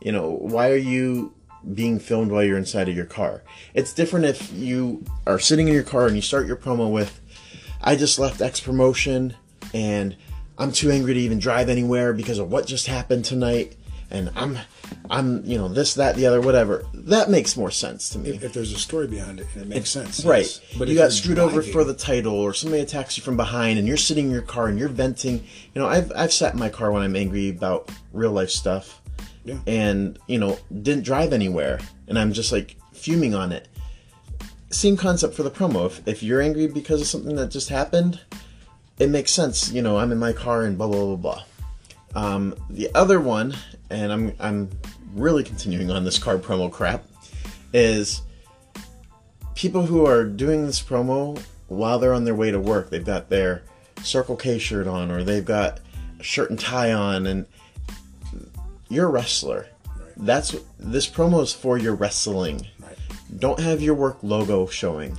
You 0.00 0.12
know, 0.12 0.30
why 0.30 0.70
are 0.70 0.76
you 0.76 1.34
being 1.74 1.98
filmed 1.98 2.30
while 2.30 2.42
you're 2.42 2.58
inside 2.58 2.88
of 2.88 2.96
your 2.96 3.06
car? 3.06 3.42
It's 3.74 3.92
different 3.92 4.26
if 4.26 4.52
you 4.52 5.04
are 5.26 5.38
sitting 5.38 5.68
in 5.68 5.74
your 5.74 5.82
car 5.82 6.06
and 6.06 6.16
you 6.16 6.22
start 6.22 6.46
your 6.46 6.56
promo 6.56 6.90
with, 6.90 7.20
I 7.82 7.96
just 7.96 8.18
left 8.18 8.40
X 8.40 8.60
promotion 8.60 9.34
and 9.74 10.16
I'm 10.58 10.72
too 10.72 10.90
angry 10.90 11.14
to 11.14 11.20
even 11.20 11.38
drive 11.38 11.68
anywhere 11.68 12.12
because 12.12 12.38
of 12.38 12.50
what 12.50 12.66
just 12.66 12.86
happened 12.86 13.24
tonight. 13.24 13.76
And 14.10 14.30
I'm, 14.34 14.58
I'm, 15.08 15.44
you 15.44 15.56
know, 15.56 15.68
this, 15.68 15.94
that, 15.94 16.16
the 16.16 16.26
other, 16.26 16.40
whatever. 16.40 16.84
That 16.92 17.30
makes 17.30 17.56
more 17.56 17.70
sense 17.70 18.10
to 18.10 18.18
me. 18.18 18.30
If 18.30 18.52
there's 18.52 18.72
a 18.72 18.78
story 18.78 19.06
behind 19.06 19.38
it, 19.38 19.46
and 19.54 19.62
it 19.62 19.68
makes 19.68 19.88
sense. 19.88 20.24
Right. 20.24 20.40
yes. 20.40 20.60
But 20.76 20.88
you 20.88 20.96
got 20.96 21.12
screwed 21.12 21.38
over 21.38 21.62
for 21.62 21.84
the 21.84 21.94
title, 21.94 22.34
or 22.34 22.52
somebody 22.52 22.82
attacks 22.82 23.16
you 23.16 23.22
from 23.22 23.36
behind, 23.36 23.78
and 23.78 23.86
you're 23.86 23.96
sitting 23.96 24.26
in 24.26 24.30
your 24.32 24.42
car 24.42 24.66
and 24.66 24.78
you're 24.78 24.88
venting. 24.88 25.34
You 25.74 25.80
know, 25.80 25.86
I've 25.86 26.10
I've 26.16 26.32
sat 26.32 26.54
in 26.54 26.58
my 26.58 26.68
car 26.68 26.90
when 26.90 27.02
I'm 27.02 27.14
angry 27.14 27.50
about 27.50 27.88
real 28.12 28.32
life 28.32 28.50
stuff, 28.50 28.99
Yeah. 29.44 29.58
and 29.66 30.18
you 30.26 30.38
know, 30.38 30.58
didn't 30.82 31.04
drive 31.04 31.32
anywhere, 31.32 31.80
and 32.08 32.18
I'm 32.18 32.32
just 32.32 32.52
like 32.52 32.76
fuming 32.92 33.34
on 33.34 33.52
it. 33.52 33.68
Same 34.70 34.96
concept 34.96 35.34
for 35.34 35.42
the 35.42 35.50
promo. 35.50 35.86
If 35.86 36.06
if 36.06 36.22
you're 36.22 36.40
angry 36.40 36.66
because 36.66 37.00
of 37.00 37.06
something 37.06 37.36
that 37.36 37.50
just 37.50 37.68
happened, 37.68 38.20
it 38.98 39.08
makes 39.08 39.32
sense. 39.32 39.72
You 39.72 39.82
know, 39.82 39.98
I'm 39.98 40.12
in 40.12 40.18
my 40.18 40.32
car 40.32 40.64
and 40.64 40.76
blah 40.76 40.88
blah 40.88 41.16
blah 41.16 41.16
blah. 41.16 41.42
Um, 42.14 42.54
the 42.68 42.90
other 42.94 43.20
one, 43.20 43.54
and 43.88 44.12
I'm 44.12 44.34
I'm 44.38 44.70
really 45.14 45.42
continuing 45.42 45.90
on 45.90 46.04
this 46.04 46.18
car 46.18 46.36
promo 46.38 46.70
crap, 46.70 47.04
is 47.72 48.22
people 49.54 49.86
who 49.86 50.06
are 50.06 50.24
doing 50.24 50.66
this 50.66 50.82
promo 50.82 51.40
while 51.68 51.98
they're 51.98 52.14
on 52.14 52.24
their 52.24 52.34
way 52.34 52.50
to 52.50 52.60
work. 52.60 52.90
They've 52.90 53.04
got 53.04 53.30
their 53.30 53.62
Circle 54.02 54.36
K 54.36 54.58
shirt 54.58 54.86
on, 54.86 55.10
or 55.10 55.24
they've 55.24 55.44
got 55.44 55.80
a 56.18 56.22
shirt 56.22 56.50
and 56.50 56.58
tie 56.58 56.92
on, 56.92 57.26
and 57.26 57.46
you're 58.90 59.06
a 59.06 59.10
wrestler. 59.10 59.66
That's 60.16 60.54
this 60.78 61.08
promo 61.08 61.42
is 61.42 61.52
for 61.52 61.78
your 61.78 61.94
wrestling. 61.94 62.66
Right. 62.78 62.98
Don't 63.38 63.60
have 63.60 63.80
your 63.80 63.94
work 63.94 64.18
logo 64.22 64.66
showing. 64.66 65.18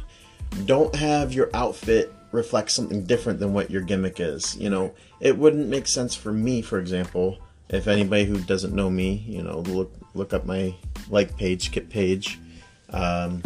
Don't 0.65 0.93
have 0.93 1.33
your 1.33 1.49
outfit 1.55 2.13
reflect 2.31 2.71
something 2.71 3.03
different 3.03 3.39
than 3.39 3.53
what 3.53 3.71
your 3.71 3.81
gimmick 3.81 4.19
is. 4.19 4.55
You 4.57 4.69
know, 4.69 4.93
it 5.19 5.37
wouldn't 5.37 5.67
make 5.67 5.87
sense 5.87 6.15
for 6.15 6.31
me, 6.31 6.61
for 6.61 6.79
example, 6.79 7.39
if 7.69 7.87
anybody 7.87 8.25
who 8.25 8.37
doesn't 8.39 8.75
know 8.75 8.89
me, 8.89 9.23
you 9.27 9.41
know, 9.41 9.59
look 9.59 9.93
look 10.13 10.33
up 10.33 10.45
my 10.45 10.75
like 11.09 11.35
page, 11.37 11.71
Kip 11.71 11.89
Paige. 11.89 12.39
Um, 12.89 13.41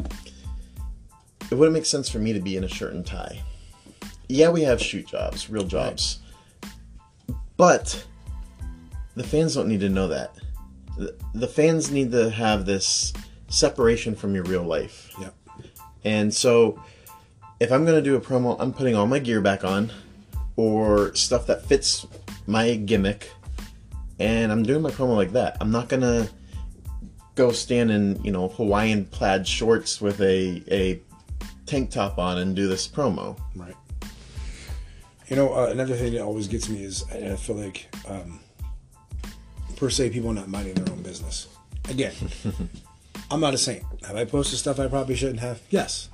it 1.51 1.55
wouldn't 1.55 1.73
make 1.73 1.85
sense 1.85 2.09
for 2.09 2.17
me 2.17 2.33
to 2.33 2.39
be 2.39 2.57
in 2.57 2.63
a 2.63 2.67
shirt 2.67 2.93
and 2.93 3.05
tie. 3.05 3.43
Yeah, 4.27 4.49
we 4.49 4.63
have 4.63 4.81
shoot 4.81 5.07
jobs, 5.07 5.49
real 5.49 5.65
jobs, 5.65 6.19
but 7.57 8.03
the 9.15 9.23
fans 9.23 9.55
don't 9.55 9.67
need 9.67 9.79
to 9.81 9.89
know 9.89 10.07
that. 10.07 10.35
The, 10.97 11.15
the 11.33 11.47
fans 11.47 11.91
need 11.91 12.11
to 12.11 12.29
have 12.29 12.65
this 12.65 13.13
separation 13.47 14.15
from 14.15 14.33
your 14.33 14.43
real 14.43 14.63
life. 14.63 15.11
Yeah. 15.19 15.29
And 16.03 16.33
so, 16.33 16.81
if 17.59 17.71
I'm 17.71 17.85
going 17.85 17.97
to 17.97 18.01
do 18.01 18.15
a 18.15 18.21
promo, 18.21 18.55
I'm 18.59 18.73
putting 18.73 18.95
all 18.95 19.07
my 19.07 19.19
gear 19.19 19.41
back 19.41 19.63
on 19.63 19.91
or 20.55 21.13
stuff 21.15 21.47
that 21.47 21.65
fits 21.65 22.05
my 22.47 22.75
gimmick, 22.75 23.29
and 24.19 24.51
I'm 24.51 24.63
doing 24.63 24.81
my 24.81 24.91
promo 24.91 25.15
like 25.15 25.31
that. 25.33 25.57
I'm 25.59 25.71
not 25.71 25.89
going 25.89 26.01
to 26.01 26.29
go 27.35 27.51
stand 27.51 27.91
in, 27.91 28.23
you 28.23 28.31
know, 28.31 28.47
Hawaiian 28.47 29.05
plaid 29.05 29.47
shorts 29.47 29.99
with 29.99 30.21
a, 30.21 30.63
a 30.71 31.01
tank 31.65 31.91
top 31.91 32.17
on 32.17 32.37
and 32.37 32.55
do 32.55 32.67
this 32.67 32.87
promo. 32.87 33.37
Right. 33.55 33.75
You 35.27 35.35
know, 35.35 35.53
uh, 35.53 35.67
another 35.67 35.95
thing 35.95 36.13
that 36.13 36.21
always 36.21 36.47
gets 36.47 36.69
me 36.69 36.83
is 36.83 37.03
I, 37.11 37.31
I 37.31 37.35
feel 37.35 37.55
like, 37.55 37.93
um, 38.07 38.39
per 39.75 39.89
se, 39.89 40.09
people 40.11 40.31
not 40.33 40.47
minding 40.47 40.73
their 40.75 40.91
own 40.93 41.01
business. 41.01 41.47
Again, 41.89 42.13
I'm 43.31 43.39
not 43.39 43.53
a 43.53 43.57
saint. 43.57 43.83
Have 44.07 44.15
I 44.15 44.25
posted 44.25 44.59
stuff 44.59 44.79
I 44.79 44.87
probably 44.87 45.15
shouldn't 45.15 45.39
have? 45.39 45.61
Yes. 45.69 46.09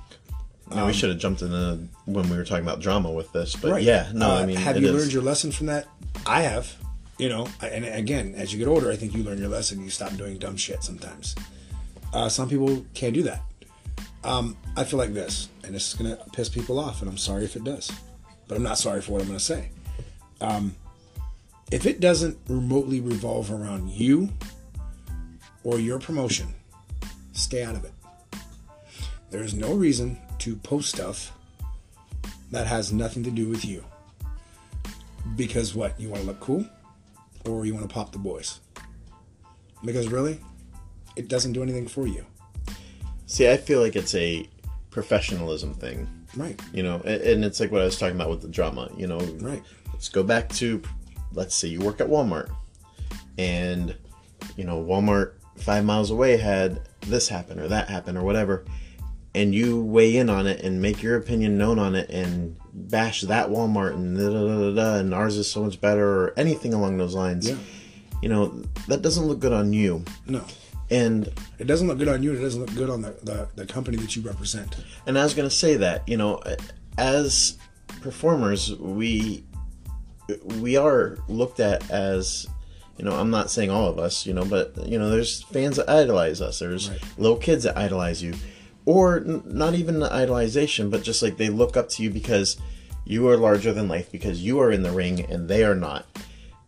Now, 0.74 0.86
we 0.86 0.92
should 0.94 1.10
have 1.10 1.18
jumped 1.18 1.42
in 1.42 1.50
the, 1.50 1.86
when 2.06 2.28
we 2.30 2.36
were 2.36 2.44
talking 2.44 2.64
about 2.64 2.80
drama 2.80 3.10
with 3.10 3.30
this, 3.32 3.54
but 3.56 3.72
Right. 3.72 3.82
yeah, 3.82 4.10
no, 4.14 4.30
Uh, 4.30 4.40
I 4.40 4.46
mean, 4.46 4.56
have 4.56 4.80
you 4.80 4.88
is. 4.88 4.94
learned 4.94 5.12
your 5.12 5.22
lesson 5.22 5.52
from 5.52 5.66
that? 5.66 5.86
I 6.26 6.42
have. 6.42 6.74
You 7.18 7.28
know, 7.28 7.46
I- 7.60 7.68
and 7.68 7.84
again, 7.84 8.34
as 8.36 8.52
you 8.52 8.58
get 8.58 8.68
older, 8.68 8.90
I 8.90 8.96
think 8.96 9.14
you 9.14 9.22
learn 9.22 9.38
your 9.38 9.48
lesson. 9.50 9.82
You 9.84 9.90
stop 9.90 10.16
doing 10.16 10.38
dumb 10.38 10.56
shit 10.56 10.82
sometimes. 10.82 11.34
Uh, 12.14 12.28
some 12.30 12.48
people 12.48 12.84
can't 12.94 13.12
do 13.12 13.22
that. 13.24 13.42
Um, 14.24 14.56
I 14.76 14.84
feel 14.84 14.98
like 14.98 15.12
this, 15.12 15.48
and 15.64 15.74
this 15.74 15.88
is 15.88 15.94
gonna 15.94 16.16
piss 16.32 16.48
people 16.48 16.78
off, 16.78 17.02
and 17.02 17.10
I'm 17.10 17.18
sorry 17.18 17.44
if 17.44 17.54
it 17.56 17.64
does, 17.64 17.90
but 18.48 18.56
I'm 18.56 18.62
not 18.62 18.78
sorry 18.78 19.02
for 19.02 19.12
what 19.12 19.20
I'm 19.20 19.26
gonna 19.26 19.40
say. 19.40 19.70
Um, 20.40 20.74
if 21.70 21.86
it 21.86 22.00
doesn't 22.00 22.38
remotely 22.48 23.00
revolve 23.00 23.50
around 23.50 23.90
you 23.90 24.30
or 25.64 25.78
your 25.78 25.98
promotion, 25.98 26.54
stay 27.32 27.62
out 27.62 27.74
of 27.74 27.84
it. 27.84 27.92
There 29.30 29.42
is 29.42 29.54
no 29.54 29.72
reason 29.74 30.18
to 30.40 30.56
post 30.56 30.90
stuff 30.90 31.32
that 32.50 32.66
has 32.66 32.92
nothing 32.92 33.22
to 33.24 33.30
do 33.30 33.48
with 33.48 33.64
you. 33.64 33.84
Because 35.36 35.74
what? 35.74 35.98
You 35.98 36.08
want 36.10 36.22
to 36.22 36.26
look 36.26 36.40
cool? 36.40 36.66
Or 37.46 37.64
you 37.64 37.74
want 37.74 37.88
to 37.88 37.92
pop 37.92 38.12
the 38.12 38.18
boys? 38.18 38.60
Because 39.84 40.08
really, 40.08 40.40
it 41.16 41.28
doesn't 41.28 41.52
do 41.52 41.62
anything 41.62 41.88
for 41.88 42.06
you. 42.06 42.26
See, 43.26 43.48
I 43.50 43.56
feel 43.56 43.80
like 43.80 43.96
it's 43.96 44.14
a 44.14 44.46
professionalism 44.90 45.72
thing. 45.74 46.06
Right. 46.36 46.60
You 46.72 46.82
know, 46.82 46.96
and 47.00 47.44
it's 47.44 47.60
like 47.60 47.70
what 47.70 47.80
I 47.80 47.84
was 47.84 47.98
talking 47.98 48.16
about 48.16 48.30
with 48.30 48.42
the 48.42 48.48
drama. 48.48 48.90
You 48.96 49.06
know, 49.06 49.18
Right. 49.18 49.62
let's 49.92 50.08
go 50.08 50.22
back 50.22 50.48
to, 50.50 50.82
let's 51.34 51.54
say 51.54 51.68
you 51.68 51.80
work 51.80 52.00
at 52.00 52.08
Walmart, 52.08 52.50
and 53.38 53.96
you 54.56 54.64
know 54.64 54.82
Walmart 54.82 55.34
five 55.56 55.84
miles 55.84 56.10
away 56.10 56.36
had 56.36 56.80
this 57.02 57.28
happen 57.28 57.58
or 57.58 57.68
that 57.68 57.88
happen 57.88 58.16
or 58.16 58.22
whatever, 58.22 58.64
and 59.34 59.54
you 59.54 59.82
weigh 59.82 60.16
in 60.16 60.28
on 60.30 60.46
it 60.46 60.60
and 60.62 60.80
make 60.80 61.02
your 61.02 61.16
opinion 61.16 61.58
known 61.58 61.78
on 61.78 61.94
it 61.94 62.10
and 62.10 62.56
bash 62.74 63.22
that 63.22 63.48
Walmart 63.48 63.94
and 63.94 64.16
da 64.16 64.24
da 64.24 64.46
da 64.46 64.70
da, 64.70 64.74
da 64.74 64.98
and 64.98 65.14
ours 65.14 65.36
is 65.36 65.50
so 65.50 65.62
much 65.64 65.80
better 65.80 66.06
or 66.06 66.34
anything 66.38 66.72
along 66.74 66.96
those 66.96 67.14
lines. 67.14 67.48
Yeah. 67.48 67.56
You 68.22 68.28
know 68.28 68.62
that 68.88 69.02
doesn't 69.02 69.24
look 69.24 69.40
good 69.40 69.52
on 69.52 69.72
you, 69.72 70.04
No. 70.26 70.44
and 70.90 71.28
It 71.58 71.66
doesn't 71.66 71.88
look 71.88 71.98
good 71.98 72.08
on 72.08 72.22
you. 72.22 72.32
It 72.34 72.40
doesn't 72.40 72.60
look 72.60 72.74
good 72.74 72.88
on 72.88 73.02
the, 73.02 73.16
the, 73.22 73.48
the 73.56 73.66
company 73.66 73.96
that 73.96 74.14
you 74.14 74.22
represent. 74.22 74.76
And 75.06 75.18
I 75.18 75.24
was 75.24 75.34
going 75.34 75.48
to 75.48 75.54
say 75.54 75.76
that, 75.78 76.08
you 76.08 76.16
know, 76.16 76.40
as 76.98 77.58
performers, 78.00 78.74
we 78.76 79.44
we 80.60 80.76
are 80.76 81.18
looked 81.28 81.60
at 81.60 81.90
as, 81.90 82.46
you 82.98 83.04
know, 83.04 83.12
I'm 83.12 83.30
not 83.30 83.50
saying 83.50 83.70
all 83.70 83.88
of 83.88 83.98
us, 83.98 84.26
you 84.26 84.32
know, 84.34 84.44
but 84.44 84.86
you 84.86 84.98
know, 84.98 85.10
there's 85.10 85.42
fans 85.42 85.76
that 85.76 85.88
idolize 85.88 86.40
us. 86.40 86.58
There's 86.58 86.88
Right. 86.90 87.00
little 87.18 87.36
kids 87.36 87.64
that 87.64 87.76
idolize 87.76 88.22
you, 88.22 88.34
or 88.84 89.18
n- 89.18 89.42
not 89.46 89.74
even 89.74 89.98
the 90.00 90.08
idolization, 90.08 90.90
but 90.90 91.02
just 91.02 91.22
like 91.22 91.36
they 91.36 91.48
look 91.48 91.76
up 91.76 91.88
to 91.90 92.02
you 92.02 92.10
because 92.10 92.56
you 93.04 93.28
are 93.28 93.36
larger 93.36 93.72
than 93.72 93.88
life 93.88 94.10
because 94.12 94.42
you 94.42 94.60
are 94.60 94.70
in 94.70 94.82
the 94.82 94.92
ring 94.92 95.20
and 95.20 95.48
they 95.48 95.64
are 95.64 95.74
not. 95.74 96.06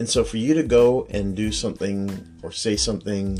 And 0.00 0.08
so 0.08 0.24
for 0.24 0.36
you 0.36 0.54
to 0.54 0.64
go 0.64 1.06
and 1.10 1.36
do 1.36 1.52
something 1.52 2.26
or 2.42 2.50
say 2.50 2.76
something 2.76 3.38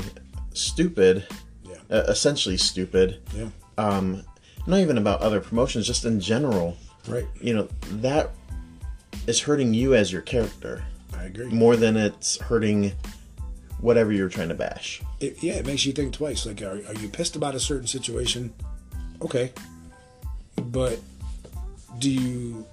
stupid, 0.53 1.25
Yeah. 1.67 1.75
uh, 1.97 2.03
essentially 2.07 2.57
stupid, 2.57 3.17
Yeah. 3.35 3.49
um, 3.77 4.23
not 4.65 4.79
even 4.79 4.97
about 4.97 5.21
other 5.21 5.41
promotions, 5.41 5.85
just 5.85 6.05
in 6.05 6.19
general, 6.21 6.77
Right. 7.07 7.27
you 7.41 7.53
know, 7.53 7.67
that 8.01 8.31
is 9.27 9.41
hurting 9.41 9.73
you 9.73 9.95
as 9.95 10.11
your 10.11 10.21
character 10.21 10.83
I 11.13 11.25
agree. 11.25 11.47
more 11.47 11.75
than 11.75 11.97
it's 11.97 12.39
hurting 12.39 12.93
whatever 13.79 14.11
you're 14.11 14.29
trying 14.29 14.49
to 14.49 14.55
bash. 14.55 15.01
It, 15.19 15.43
yeah, 15.43 15.53
it 15.53 15.65
makes 15.65 15.85
you 15.85 15.93
think 15.93 16.13
twice. 16.13 16.45
Like, 16.45 16.61
are, 16.61 16.81
are 16.87 16.95
you 16.95 17.09
pissed 17.09 17.35
about 17.35 17.55
a 17.55 17.59
certain 17.59 17.87
situation? 17.87 18.53
Okay. 19.21 19.51
But 20.55 20.99
do 21.99 22.09
you 22.09 22.65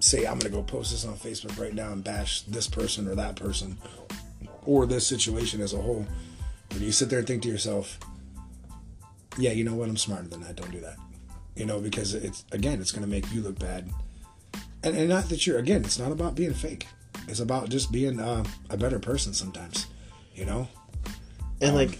say, 0.00 0.18
I'm 0.26 0.38
going 0.38 0.50
to 0.52 0.56
go 0.56 0.62
post 0.62 0.92
this 0.92 1.04
on 1.04 1.14
Facebook 1.14 1.58
right 1.60 1.74
now 1.74 1.92
and 1.92 2.02
bash 2.02 2.42
this 2.42 2.68
person 2.68 3.08
or 3.08 3.14
that 3.14 3.36
person 3.36 3.78
or 4.64 4.86
this 4.86 5.06
situation 5.06 5.60
as 5.60 5.72
a 5.72 5.78
whole? 5.78 6.06
Or 6.72 6.78
do 6.78 6.84
you 6.84 6.92
sit 6.92 7.10
there 7.10 7.18
and 7.18 7.28
think 7.28 7.42
to 7.42 7.48
yourself, 7.48 7.98
yeah, 9.38 9.52
you 9.52 9.64
know 9.64 9.74
what? 9.74 9.88
I'm 9.88 9.96
smarter 9.96 10.28
than 10.28 10.42
that. 10.42 10.56
Don't 10.56 10.72
do 10.72 10.80
that. 10.80 10.96
You 11.54 11.66
know, 11.66 11.80
because 11.80 12.14
it's, 12.14 12.44
again, 12.52 12.80
it's 12.80 12.92
going 12.92 13.04
to 13.04 13.10
make 13.10 13.30
you 13.32 13.40
look 13.40 13.58
bad. 13.58 13.90
And, 14.86 14.96
and 14.96 15.08
not 15.08 15.28
that 15.30 15.44
you're, 15.48 15.58
again, 15.58 15.84
it's 15.84 15.98
not 15.98 16.12
about 16.12 16.36
being 16.36 16.54
fake. 16.54 16.86
It's 17.26 17.40
about 17.40 17.70
just 17.70 17.90
being 17.90 18.20
uh, 18.20 18.44
a 18.70 18.76
better 18.76 19.00
person 19.00 19.34
sometimes, 19.34 19.88
you 20.32 20.44
know? 20.44 20.68
And 21.60 21.74
like, 21.74 21.98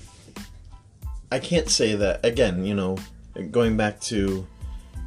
I 1.33 1.41
can't 1.41 1.69
say 1.69 1.97
that 1.97 2.25
again. 2.25 2.65
You 2.65 2.75
know, 2.75 2.97
going 3.51 3.77
back 3.77 4.01
to, 4.03 4.47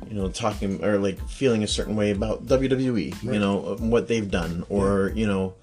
you 0.09 0.13
know, 0.13 0.27
talking 0.27 0.83
or 0.83 0.97
like 0.97 1.25
feeling 1.29 1.63
a 1.63 1.67
certain 1.67 1.95
way 1.95 2.11
about 2.11 2.47
WWE. 2.47 3.23
You 3.23 3.39
know 3.39 3.77
what 3.79 4.09
they've 4.09 4.29
done, 4.29 4.65
or 4.67 5.13
you 5.15 5.25
know, 5.25 5.53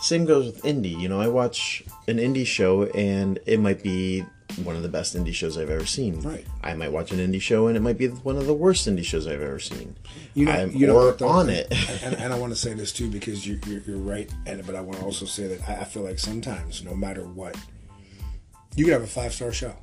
same 0.00 0.26
goes 0.26 0.46
with 0.46 0.62
indie. 0.62 0.96
You 0.96 1.08
know, 1.08 1.20
I 1.20 1.26
watch 1.26 1.82
an 2.06 2.18
indie 2.18 2.46
show 2.46 2.84
and 2.84 3.40
it 3.46 3.58
might 3.58 3.82
be 3.82 4.24
one 4.62 4.76
of 4.76 4.82
the 4.82 4.88
best 4.88 5.16
indie 5.16 5.32
shows 5.32 5.58
I've 5.58 5.70
ever 5.70 5.86
seen. 5.86 6.20
Right. 6.20 6.46
I 6.62 6.74
might 6.74 6.92
watch 6.92 7.12
an 7.12 7.18
indie 7.18 7.40
show 7.40 7.66
and 7.66 7.76
it 7.76 7.80
might 7.80 7.98
be 7.98 8.08
one 8.08 8.36
of 8.36 8.46
the 8.46 8.54
worst 8.54 8.86
indie 8.86 9.04
shows 9.04 9.26
I've 9.26 9.40
ever 9.40 9.58
seen. 9.58 9.96
you 10.34 10.46
know, 10.46 10.52
I'm 10.52 10.70
you 10.72 10.86
know 10.86 10.96
or 10.96 11.24
on 11.24 11.48
it. 11.48 11.68
and, 12.02 12.14
and 12.18 12.32
I 12.32 12.38
want 12.38 12.52
to 12.52 12.58
say 12.58 12.74
this 12.74 12.92
too 12.92 13.10
because 13.10 13.46
you, 13.46 13.58
you're, 13.66 13.80
you're 13.80 13.98
right, 13.98 14.30
and 14.46 14.64
but 14.66 14.74
I 14.74 14.80
want 14.80 14.98
to 14.98 15.04
also 15.04 15.24
say 15.24 15.46
that 15.48 15.68
I, 15.68 15.80
I 15.80 15.84
feel 15.84 16.02
like 16.02 16.18
sometimes, 16.18 16.84
no 16.84 16.94
matter 16.94 17.24
what, 17.24 17.56
you 18.76 18.84
could 18.84 18.92
have 18.92 19.02
a 19.02 19.06
five 19.06 19.32
star 19.32 19.52
show. 19.52 19.74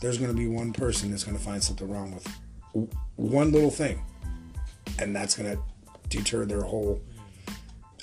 There's 0.00 0.18
going 0.18 0.30
to 0.30 0.36
be 0.36 0.46
one 0.46 0.72
person 0.72 1.10
that's 1.10 1.24
going 1.24 1.36
to 1.36 1.42
find 1.42 1.62
something 1.62 1.88
wrong 1.88 2.14
with 2.14 2.94
one 3.16 3.52
little 3.52 3.70
thing, 3.70 4.02
and 4.98 5.14
that's 5.14 5.36
going 5.36 5.56
to 5.56 5.62
deter 6.08 6.44
their 6.44 6.62
whole 6.62 7.00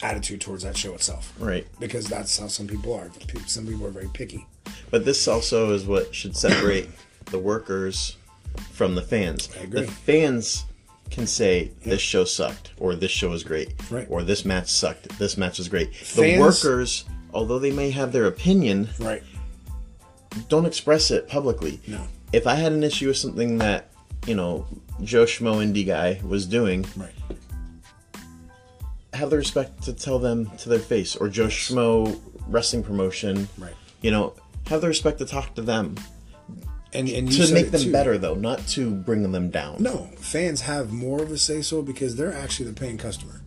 attitude 0.04 0.42
towards 0.42 0.64
that 0.64 0.76
show 0.78 0.94
itself. 0.94 1.34
right. 1.40 1.68
Because 1.80 2.08
that's 2.08 2.38
how 2.40 2.48
some 2.48 2.68
people 2.68 2.94
are. 2.94 3.10
Some 3.48 3.68
people 3.68 3.86
are 3.86 3.92
very 3.92 4.10
picky. 4.14 4.46
But 4.90 5.06
this 5.06 5.28
also 5.28 5.72
is 5.74 5.86
what 5.86 6.14
should 6.14 6.36
separate 6.36 6.90
the 7.26 7.40
workers 7.40 8.18
from 8.72 8.96
the 8.96 9.02
fans. 9.02 9.50
I 9.60 9.64
agree. 9.64 9.82
The 9.82 9.88
fans 9.92 10.66
can 11.10 11.28
say 11.28 11.72
this 11.86 12.02
show 12.02 12.24
sucked, 12.24 12.72
or 12.78 12.96
this 12.96 13.12
show 13.12 13.32
is 13.34 13.44
great, 13.44 13.74
Right. 13.90 14.08
or 14.10 14.24
this 14.24 14.46
match 14.46 14.70
sucked, 14.70 15.18
this 15.20 15.38
match 15.38 15.60
is 15.60 15.68
great. 15.68 15.94
Fans- 15.96 16.16
the 16.16 16.40
workers, 16.40 17.06
although 17.34 17.60
they 17.60 17.72
may 17.72 17.92
have 17.92 18.12
their 18.12 18.26
opinion, 18.28 18.90
Right. 19.00 19.24
don't 20.50 20.66
express 20.66 21.12
it 21.12 21.28
publicly. 21.28 21.80
No. 21.88 22.08
If 22.34 22.48
I 22.48 22.56
had 22.56 22.72
an 22.72 22.84
issue 22.84 23.08
with 23.08 23.18
something 23.18 23.58
that 23.58 23.90
you 24.26 24.36
know 24.36 24.68
Joe 25.04 25.26
Schmo 25.26 25.56
indie 25.66 25.86
guy 25.86 26.22
was 26.24 26.46
doing, 26.46 26.86
Right. 26.96 27.12
Have 29.14 29.30
the 29.30 29.38
respect 29.38 29.84
to 29.84 29.94
tell 29.94 30.20
them 30.20 30.50
to 30.58 30.70
their 30.70 30.80
face, 30.80 31.16
or 31.16 31.28
Joe 31.30 31.48
Schmo 31.48 32.20
wrestling 32.48 32.84
promotion, 32.84 33.48
Right. 33.58 33.74
you 34.02 34.12
know, 34.12 34.34
have 34.68 34.82
the 34.82 34.88
respect 34.88 35.20
to 35.20 35.26
talk 35.26 35.56
to 35.56 35.62
them 35.62 35.96
And 36.94 37.08
and 37.10 37.32
you 37.34 37.46
to 37.46 37.54
make 37.54 37.72
them 37.72 37.82
too. 37.82 37.92
better 37.92 38.18
though, 38.18 38.36
not 38.36 38.66
to 38.70 38.90
bring 38.92 39.30
them 39.32 39.50
down. 39.50 39.78
No, 39.82 40.10
fans 40.18 40.62
have 40.62 40.92
more 40.92 41.22
of 41.22 41.32
a 41.32 41.38
say 41.38 41.62
so 41.62 41.82
because 41.82 42.16
they're 42.16 42.34
actually 42.34 42.68
the 42.70 42.74
paying 42.80 42.98
customer. 42.98 43.42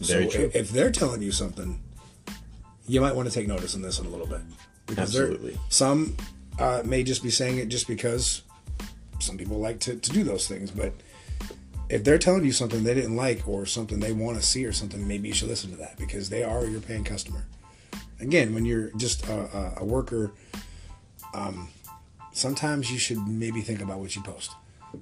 Very 0.00 0.24
so 0.24 0.30
true. 0.36 0.44
If, 0.46 0.56
if 0.56 0.70
they're 0.70 0.92
telling 0.92 1.22
you 1.22 1.32
something, 1.32 1.80
you 2.86 3.00
might 3.00 3.14
want 3.16 3.28
to 3.28 3.34
take 3.34 3.48
notice 3.48 3.74
on 3.74 3.82
this 3.82 3.98
in 3.98 4.06
a 4.06 4.08
little 4.08 4.26
bit. 4.26 4.40
Because 4.86 5.14
Absolutely. 5.16 5.58
Some 5.68 6.16
uh, 6.58 6.82
may 6.84 7.02
just 7.02 7.22
be 7.22 7.30
saying 7.30 7.58
it 7.58 7.68
just 7.68 7.86
because 7.88 8.42
some 9.18 9.36
people 9.36 9.58
like 9.58 9.80
to, 9.80 9.96
to 9.96 10.10
do 10.10 10.22
those 10.24 10.46
things. 10.46 10.70
But 10.70 10.92
if 11.88 12.04
they're 12.04 12.18
telling 12.18 12.44
you 12.44 12.52
something 12.52 12.84
they 12.84 12.94
didn't 12.94 13.16
like 13.16 13.48
or 13.48 13.64
something 13.64 14.00
they 14.00 14.12
want 14.12 14.36
to 14.38 14.42
see 14.44 14.64
or 14.66 14.72
something, 14.72 15.06
maybe 15.06 15.28
you 15.28 15.34
should 15.34 15.48
listen 15.48 15.70
to 15.70 15.76
that 15.76 15.96
because 15.96 16.28
they 16.28 16.42
are 16.42 16.66
your 16.66 16.80
paying 16.80 17.04
customer. 17.04 17.46
Again, 18.20 18.54
when 18.54 18.64
you're 18.64 18.90
just 18.96 19.26
a, 19.28 19.74
a, 19.78 19.84
worker, 19.84 20.32
um, 21.34 21.68
sometimes 22.32 22.90
you 22.90 22.98
should 22.98 23.18
maybe 23.26 23.60
think 23.60 23.80
about 23.80 24.00
what 24.00 24.14
you 24.16 24.22
post. 24.22 24.52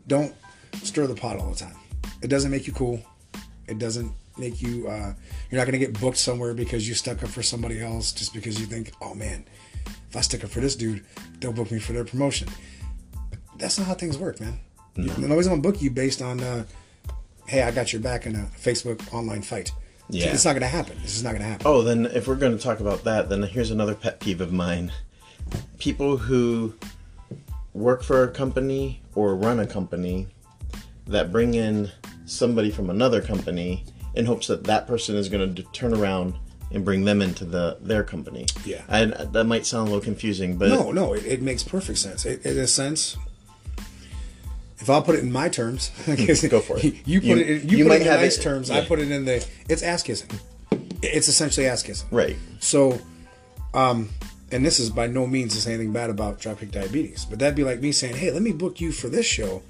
Don't 0.07 0.35
stir 0.83 1.07
the 1.07 1.15
pot 1.15 1.39
all 1.39 1.51
the 1.51 1.57
time. 1.57 1.77
It 2.23 2.29
doesn't 2.29 2.51
make 2.51 2.67
you 2.67 2.73
cool. 2.73 3.01
It 3.67 3.79
doesn't 3.79 4.13
make 4.37 4.61
you. 4.61 4.87
Uh, 4.87 5.15
you're 5.51 5.59
not 5.59 5.67
going 5.67 5.73
to 5.73 5.79
get 5.79 5.99
booked 5.99 6.19
somewhere 6.19 6.55
because 6.55 6.87
you 6.87 6.95
stuck 6.95 7.23
up 7.23 7.31
for 7.31 7.43
somebody 7.43 7.81
else 7.81 8.13
just 8.13 8.35
because 8.35 8.61
you 8.61 8.67
think, 8.67 8.93
oh 9.01 9.15
man, 9.15 9.45
if 10.11 10.17
I 10.17 10.21
stick 10.21 10.45
up 10.45 10.51
for 10.51 10.61
this 10.61 10.77
dude, 10.77 11.05
they'll 11.41 11.53
book 11.53 11.71
me 11.73 11.79
for 11.79 11.95
their 11.95 12.05
promotion. 12.05 12.49
That's 13.57 13.79
not 13.79 13.87
how 13.89 13.95
things 13.95 14.19
work, 14.19 14.41
man. 14.41 14.61
No. 14.97 15.15
Nobody's 15.17 15.49
going 15.49 15.63
to 15.63 15.69
book 15.69 15.81
you 15.83 15.91
based 15.91 16.23
on, 16.23 16.41
uh, 16.41 16.65
hey, 17.47 17.63
I 17.63 17.71
got 17.71 17.93
your 17.93 18.03
back 18.03 18.27
in 18.27 18.35
a 18.35 18.49
Facebook 18.59 19.13
online 19.13 19.43
fight. 19.43 19.73
Yeah. 20.09 20.27
It's 20.33 20.45
not 20.45 20.53
going 20.53 20.63
to 20.63 20.69
happen. 20.69 20.97
This 21.03 21.17
is 21.17 21.25
not 21.25 21.31
going 21.31 21.43
to 21.43 21.49
happen. 21.49 21.67
Oh, 21.67 21.83
then 21.83 22.07
if 22.07 22.29
we're 22.29 22.37
going 22.37 22.57
to 22.57 22.63
talk 22.63 22.81
about 22.81 23.05
that, 23.05 23.29
then 23.29 23.43
here's 23.43 23.71
another 23.71 23.95
pet 23.95 24.21
peeve 24.21 24.41
of 24.41 24.53
mine. 24.53 24.93
People 25.79 26.17
who 26.17 26.75
work 27.75 28.03
for 28.03 28.23
a 28.25 28.29
company 28.29 29.03
or 29.15 29.35
run 29.35 29.61
a 29.61 29.67
company 29.67 30.29
that 31.07 31.31
bring 31.33 31.55
in 31.55 31.91
somebody 32.25 32.71
from 32.71 32.91
another 32.91 33.21
company 33.21 33.85
in 34.15 34.25
hopes 34.27 34.47
that 34.47 34.65
that 34.65 34.87
person 34.87 35.17
is 35.17 35.29
going 35.29 35.55
to 35.55 35.63
turn 35.73 35.93
around 35.95 36.35
and 36.73 36.85
bring 36.85 37.05
them 37.05 37.23
into 37.23 37.45
the 37.45 37.77
their 37.81 38.03
company. 38.03 38.47
Yeah. 38.65 38.83
and 38.89 39.13
that 39.13 39.45
might 39.45 39.67
sound 39.67 39.89
a 39.89 39.91
little 39.93 40.05
confusing, 40.05 40.57
but 40.57 40.69
No, 40.69 40.91
no, 40.91 41.13
it, 41.13 41.25
it 41.25 41.43
makes 41.43 41.63
perfect 41.63 41.99
sense. 41.99 42.25
It, 42.27 42.45
in 42.45 42.59
a 42.59 42.67
sense, 42.67 43.17
if 44.79 44.91
I'll 44.91 45.03
put 45.03 45.15
it 45.17 45.21
in 45.23 45.33
my 45.33 45.49
terms, 45.49 45.91
I 46.07 46.15
guess 46.17 46.47
Go 46.47 46.61
for 46.61 46.79
it. 46.79 46.85
You 47.07 47.21
put 47.21 47.29
You- 47.29 47.37
it. 47.37 47.49
In, 47.63 47.69
you, 47.69 47.77
you 47.79 47.85
put 47.85 47.89
might 47.89 47.95
it 47.97 48.03
in 48.03 48.09
have 48.09 48.21
nice 48.21 48.39
it- 48.39 48.43
terms. 48.43 48.71
I 48.71 48.85
put 48.85 48.99
it 48.99 49.11
in 49.11 49.25
the. 49.25 49.47
It's 49.69 49.83
ass 49.83 50.03
kissing. 50.03 50.31
It's 51.03 51.29
essentially 51.29 51.67
ass 51.67 51.83
kissing. 51.83 52.09
right, 52.11 52.37
So, 52.59 52.99
um, 53.75 54.09
and 54.51 54.65
this 54.65 54.79
is 54.81 54.91
by 54.91 55.07
no 55.07 55.27
means 55.27 55.55
to 55.55 55.61
say 55.61 55.75
anything 55.75 55.93
bad 55.93 56.09
about 56.11 56.41
Dropkick 56.41 56.71
Diabetes, 56.71 57.25
but 57.29 57.39
that'd 57.39 57.55
be 57.55 57.65
like 57.65 57.81
me 57.81 57.93
saying, 57.93 58.17
"Hey, 58.17 58.31
let 58.31 58.43
me 58.43 58.53
book 58.53 58.81
you 58.81 58.93
for 58.93 59.09
this 59.09 59.27
show," 59.27 59.63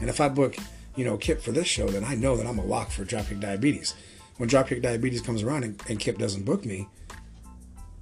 and 0.00 0.08
if 0.08 0.20
I 0.20 0.28
book, 0.28 0.56
you 0.96 1.04
know, 1.04 1.16
Kip 1.16 1.42
for 1.42 1.52
this 1.52 1.66
show, 1.66 1.88
then 1.88 2.04
I 2.04 2.14
know 2.14 2.36
that 2.36 2.46
I'm 2.46 2.58
a 2.58 2.64
lock 2.64 2.90
for 2.90 3.04
Dropkick 3.04 3.40
Diabetes. 3.40 3.94
When 4.38 4.48
Dropkick 4.48 4.80
Diabetes 4.82 5.20
comes 5.20 5.42
around 5.42 5.64
and, 5.64 5.82
and 5.88 5.98
Kip 6.00 6.16
doesn't 6.16 6.44
book 6.44 6.64
me, 6.64 6.88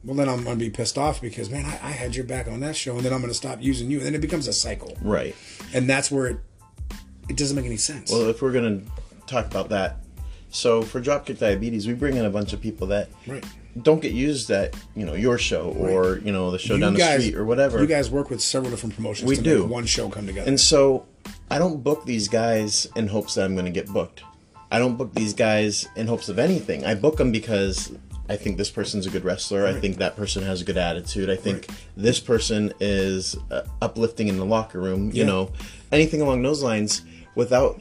well, 0.05 0.15
then 0.17 0.29
I'm 0.29 0.45
gonna 0.45 0.57
be 0.57 0.71
pissed 0.71 0.97
off 0.97 1.21
because 1.21 1.51
man, 1.51 1.65
I, 1.65 1.89
I 1.89 1.91
had 1.91 2.15
your 2.15 2.25
back 2.25 2.47
on 2.47 2.61
that 2.61 2.77
show, 2.77 2.97
and 2.97 3.05
then 3.05 3.13
I'm 3.13 3.21
gonna 3.21 3.35
stop 3.35 3.59
using 3.61 3.91
you, 3.91 3.99
and 3.99 4.07
then 4.07 4.15
it 4.15 4.21
becomes 4.21 4.47
a 4.47 4.53
cycle, 4.53 4.97
right. 5.03 5.35
and 5.75 5.89
that's 5.91 6.11
where 6.11 6.27
it 6.27 6.37
it 7.29 7.37
doesn't 7.37 7.57
make 7.57 7.67
any 7.67 7.77
sense. 7.77 8.11
Well, 8.11 8.29
if 8.29 8.41
we're 8.43 8.53
going 8.53 8.81
to 8.85 8.91
talk 9.27 9.47
about 9.47 9.69
that, 9.71 9.97
so 10.51 10.83
for 10.83 11.01
Dropkick 11.01 11.39
Diabetes, 11.39 11.87
we 11.87 11.95
bring 11.95 12.17
in 12.17 12.25
a 12.25 12.31
bunch 12.31 12.53
of 12.53 12.61
people 12.61 12.87
that 12.89 13.09
right, 13.27 13.45
don't 13.83 14.01
get 14.01 14.13
used 14.13 14.51
at 14.51 14.75
you 14.97 15.05
know 15.05 15.15
your 15.15 15.39
show 15.39 15.71
or 15.79 16.19
you 16.19 16.33
know 16.33 16.51
the 16.51 16.59
show 16.59 16.79
down 16.79 16.95
the 16.95 17.13
street 17.19 17.35
or 17.35 17.45
whatever. 17.45 17.81
You 17.81 17.87
guys 17.87 18.11
work 18.11 18.31
with 18.31 18.41
several 18.41 18.71
different 18.71 18.95
promotions 18.97 19.29
We 19.29 19.37
do. 19.37 19.65
one 19.67 19.85
show 19.87 20.09
come 20.09 20.27
together. 20.27 20.49
And 20.49 20.59
so 20.59 21.07
I 21.51 21.59
don't 21.59 21.83
book 21.83 22.05
these 22.05 22.29
guys 22.29 22.87
in 22.97 23.09
hopes 23.09 23.35
that 23.35 23.45
I'm 23.45 23.55
going 23.55 23.67
to 23.67 23.71
get 23.73 23.89
booked. 23.89 24.23
I 24.71 24.79
don't 24.79 24.97
book 24.97 25.15
these 25.15 25.33
guys 25.35 25.89
in 25.97 26.07
hopes 26.07 26.29
of 26.29 26.39
anything. 26.39 26.85
I 26.85 26.95
book 26.95 27.17
them 27.17 27.33
because 27.33 27.93
I 28.29 28.37
think 28.37 28.59
this 28.59 28.71
person's 28.71 29.07
a 29.07 29.11
good 29.11 29.25
wrestler. 29.25 29.67
I 29.67 29.73
think 29.73 29.97
that 29.99 30.15
person 30.17 30.43
has 30.43 30.61
a 30.61 30.65
good 30.65 30.77
attitude. 30.77 31.31
I 31.31 31.37
think 31.37 31.67
Right. 31.69 31.79
this 31.97 32.21
person 32.21 32.75
is 32.79 33.35
uh, 33.51 33.63
uplifting 33.81 34.29
in 34.29 34.37
the 34.37 34.45
locker 34.45 34.79
room. 34.79 35.11
You 35.15 35.25
know, 35.25 35.53
anything 35.91 36.21
along 36.21 36.43
those 36.43 36.63
lines 36.63 37.03
without 37.39 37.81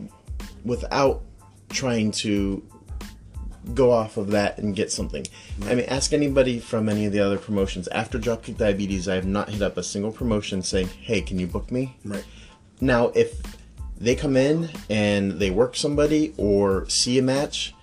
without 0.63 1.23
trying 1.69 2.11
to 2.11 2.63
go 3.73 3.91
off 3.91 4.15
of 4.15 4.31
that 4.31 4.59
and 4.59 4.75
get 4.75 4.91
something. 4.91 5.25
I 5.65 5.75
mean, 5.75 5.85
ask 5.87 6.13
anybody 6.13 6.59
from 6.59 6.87
any 6.87 7.05
of 7.05 7.11
the 7.11 7.19
other 7.19 7.37
promotions. 7.37 7.87
After 7.89 8.17
Dropkick 8.19 8.57
Diabetes, 8.57 9.09
I 9.09 9.15
have 9.15 9.25
not 9.25 9.49
hit 9.49 9.61
up 9.63 9.75
a 9.75 9.83
single 9.83 10.11
promotion 10.11 10.61
saying, 10.61 10.89
"Hey, 11.01 11.21
can 11.21 11.39
you 11.39 11.47
book 11.47 11.71
me?" 11.71 11.97
right. 12.05 12.23
Now, 12.79 13.07
if 13.07 13.41
they 13.99 14.15
come 14.15 14.37
in 14.37 14.69
and 14.91 15.39
they 15.39 15.49
work 15.49 15.75
somebody 15.75 16.35
or 16.37 16.87
see 16.87 17.17
a 17.17 17.23
match 17.23 17.73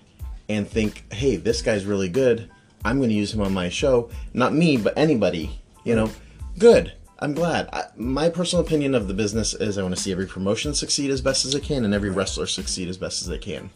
and 0.47 0.65
think, 0.65 1.03
hey, 1.11 1.35
this 1.35 1.61
guy's 1.61 1.83
really 1.85 2.07
good, 2.07 2.49
I'm 2.85 2.99
going 2.99 3.09
to 3.09 3.15
use 3.15 3.33
him 3.33 3.41
on 3.41 3.53
my 3.53 3.67
show. 3.67 4.09
Not 4.33 4.53
me, 4.53 4.77
but 4.77 4.97
anybody, 4.97 5.59
you 5.83 5.93
know, 5.93 6.09
good. 6.57 6.93
I'm 7.25 7.33
glad. 7.33 7.69
I, 7.73 7.85
my 7.95 8.29
personal 8.29 8.63
opinion 8.63 8.93
of 8.93 9.07
the 9.07 9.15
business 9.15 9.55
is 9.55 9.79
I 9.79 9.81
want 9.81 9.95
to 9.95 9.99
see 10.01 10.11
every 10.11 10.27
promotion 10.27 10.75
succeed 10.75 11.09
as 11.09 11.21
best 11.21 11.43
as 11.43 11.55
it 11.55 11.63
can 11.63 11.83
and 11.83 11.91
every 11.91 12.11
wrestler 12.11 12.45
succeed 12.45 12.87
as 12.87 12.97
best 12.97 13.23
as 13.23 13.27
they 13.27 13.39
can. 13.39 13.71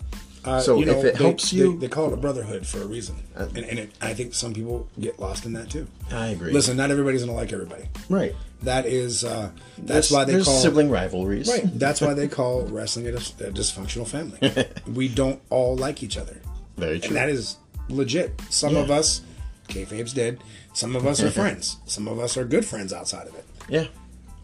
Uh, 0.46 0.60
so 0.60 0.78
you 0.80 0.86
know, 0.86 1.00
if 1.00 1.04
it 1.04 1.18
they- 1.18 1.24
helps 1.24 1.52
you, 1.52 1.76
they, 1.80 1.88
call 1.88 2.06
it 2.08 2.14
a 2.14 2.18
brotherhood 2.18 2.66
for 2.68 2.80
a 2.82 2.86
reason, 2.86 3.16
and, 3.36 3.58
and 3.58 3.80
it, 3.80 3.92
I 4.02 4.14
think 4.14 4.36
some 4.36 4.54
people 4.54 4.88
get 5.00 5.20
lost 5.20 5.46
in 5.46 5.54
that 5.54 5.72
too. 5.72 5.88
I 6.12 6.28
agree. 6.28 6.54
Listen, 6.54 6.78
not 6.78 6.92
everybody's 6.92 7.22
gonna 7.26 7.34
like 7.36 7.52
everybody. 7.52 7.90
right. 8.08 8.36
That 8.62 8.86
is, 8.86 9.24
uh, 9.24 9.50
that's 9.80 10.10
There's- 10.10 10.12
why 10.12 10.26
they 10.26 10.34
call 10.44 10.54
sibling 10.62 10.90
rivalries. 10.92 11.50
right. 11.50 11.64
That's 11.80 12.02
why 12.02 12.14
they 12.14 12.28
call 12.40 12.62
wrestling 12.68 13.08
a, 13.08 13.14
dis- 13.14 13.32
a 13.42 13.52
dysfunctional 13.52 14.08
family. 14.08 14.68
we 14.94 15.08
don't 15.10 15.42
all 15.50 15.76
like 15.76 16.04
each 16.04 16.18
other, 16.18 16.38
Very 16.78 17.00
true. 17.00 17.08
and 17.08 17.16
that 17.18 17.30
is 17.30 17.58
legit. 17.90 18.40
Some 18.50 18.76
of 18.78 18.92
us, 18.92 19.22
kayfabe's 19.70 20.14
dead. 20.14 20.40
Some 20.74 20.96
of 20.96 21.06
us 21.06 21.22
are 21.22 21.32
friends. 21.32 21.78
Some 21.86 22.08
of 22.08 22.20
us 22.20 22.38
are 22.38 22.46
good 22.46 22.66
friends 22.66 22.94
outside 22.94 23.28
of 23.28 23.36
it. 23.36 23.46
yeah. 23.68 23.86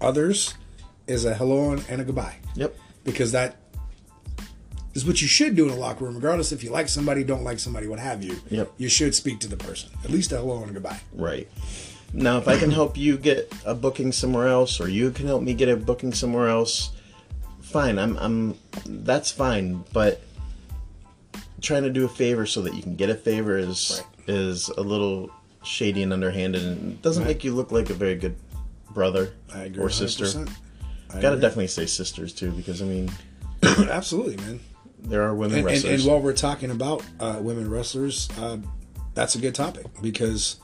Others 0.02 0.54
is 1.08 1.24
a 1.26 1.34
hello 1.36 1.72
and, 1.72 2.02
a 2.02 2.04
goodbye. 2.04 2.36
Yep. 2.56 2.76
because 3.04 3.32
that 3.32 3.56
is 4.94 5.06
what 5.06 5.22
you 5.22 5.28
should 5.28 5.56
do 5.56 5.66
in 5.68 5.72
a 5.72 5.76
locker 5.76 6.04
room, 6.06 6.16
regardless 6.16 6.52
if 6.52 6.64
you 6.64 6.70
like 6.72 6.90
somebody, 6.90 7.24
don't 7.24 7.44
like 7.44 7.60
somebody, 7.60 7.88
what 7.88 8.00
have 8.00 8.24
you. 8.24 8.36
Yep. 8.50 8.74
You 8.78 8.90
should 8.90 9.14
speak 9.16 9.40
to 9.42 9.48
the 9.48 9.58
person, 9.58 9.90
at 10.04 10.10
least 10.10 10.32
a 10.32 10.38
hello 10.38 10.62
and 10.62 10.72
a 10.72 10.74
goodbye. 10.74 11.00
Right. 11.14 11.48
Now, 12.14 12.38
if 12.38 12.48
I 12.48 12.58
can 12.58 12.72
help 12.72 12.98
you 12.98 13.18
get 13.18 13.54
a 13.66 13.74
booking 13.76 14.12
somewhere 14.12 14.48
else, 14.48 14.80
or 14.80 14.88
you 14.90 15.12
can 15.12 15.28
help 15.28 15.42
me 15.44 15.54
get 15.54 15.70
a 15.70 15.76
booking 15.76 16.14
somewhere 16.14 16.48
else, 16.50 16.92
fine. 17.62 17.98
I'm, 18.00 18.18
I'm, 18.18 18.58
that's 18.86 19.32
fine. 19.32 19.84
But 19.94 20.22
trying 21.62 21.84
to 21.84 21.90
do 21.90 22.06
a 22.06 22.10
favor 22.10 22.46
so 22.46 22.62
that 22.62 22.74
you 22.74 22.82
can 22.82 22.96
get 22.96 23.10
a 23.10 23.16
favor 23.16 23.58
is 23.58 24.02
Right. 24.28 24.30
is 24.36 24.70
a 24.70 24.82
little 24.82 25.30
shady 25.65 26.04
and 26.04 26.13
underhanded, 26.13 26.63
and 26.63 26.93
it 26.93 27.01
doesn't 27.01 27.23
Right. 27.23 27.36
make 27.36 27.43
you 27.43 27.54
look 27.54 27.71
like 27.71 27.89
a 27.89 27.93
very 27.93 28.15
good 28.15 28.36
brother 28.93 29.34
I 29.54 29.63
agree. 29.63 29.84
or 29.84 29.89
sister. 29.89 30.25
100%. 30.25 30.49
I 31.10 31.13
Gotta 31.15 31.28
agree. 31.30 31.41
definitely 31.41 31.67
say 31.67 31.86
sisters 31.86 32.34
too, 32.34 32.51
because 32.51 32.82
I 32.82 32.86
mean, 32.86 33.12
Absolutely, 33.63 34.38
man. 34.38 34.60
there 34.99 35.23
are 35.23 35.34
women 35.36 35.60
And, 35.60 35.67
and, 35.67 35.75
wrestlers. 35.75 36.01
and 36.06 36.10
while 36.12 36.21
we're 36.21 36.34
talking 36.34 36.71
about 36.71 37.04
uh, 37.19 37.38
women 37.41 37.69
wrestlers, 37.69 38.30
uh, 38.39 38.58
that's 39.13 39.36
a 39.36 39.39
good 39.39 39.56
topic 39.56 39.86
because 40.01 40.58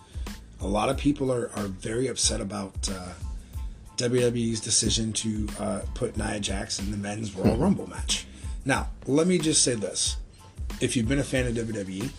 a 0.61 0.67
lot 0.67 0.89
of 0.89 0.97
people 0.97 1.31
are, 1.31 1.49
are 1.55 1.65
very 1.67 2.07
upset 2.07 2.41
about 2.41 2.89
uh, 2.89 3.13
WWE's 3.97 4.59
decision 4.59 5.13
to 5.13 5.47
uh, 5.59 5.79
put 5.93 6.17
Nia 6.17 6.39
Jax 6.39 6.79
in 6.79 6.91
the 6.91 6.97
men's 6.97 7.35
Royal 7.35 7.57
Rumble 7.65 7.87
match. 7.89 8.25
Now, 8.65 8.89
let 9.07 9.27
me 9.27 9.37
just 9.37 9.63
say 9.63 9.75
this. 9.75 10.17
If 10.79 10.95
you've 10.95 11.07
been 11.07 11.19
a 11.19 11.23
fan 11.23 11.45
of 11.47 11.53
WWE 11.53 12.09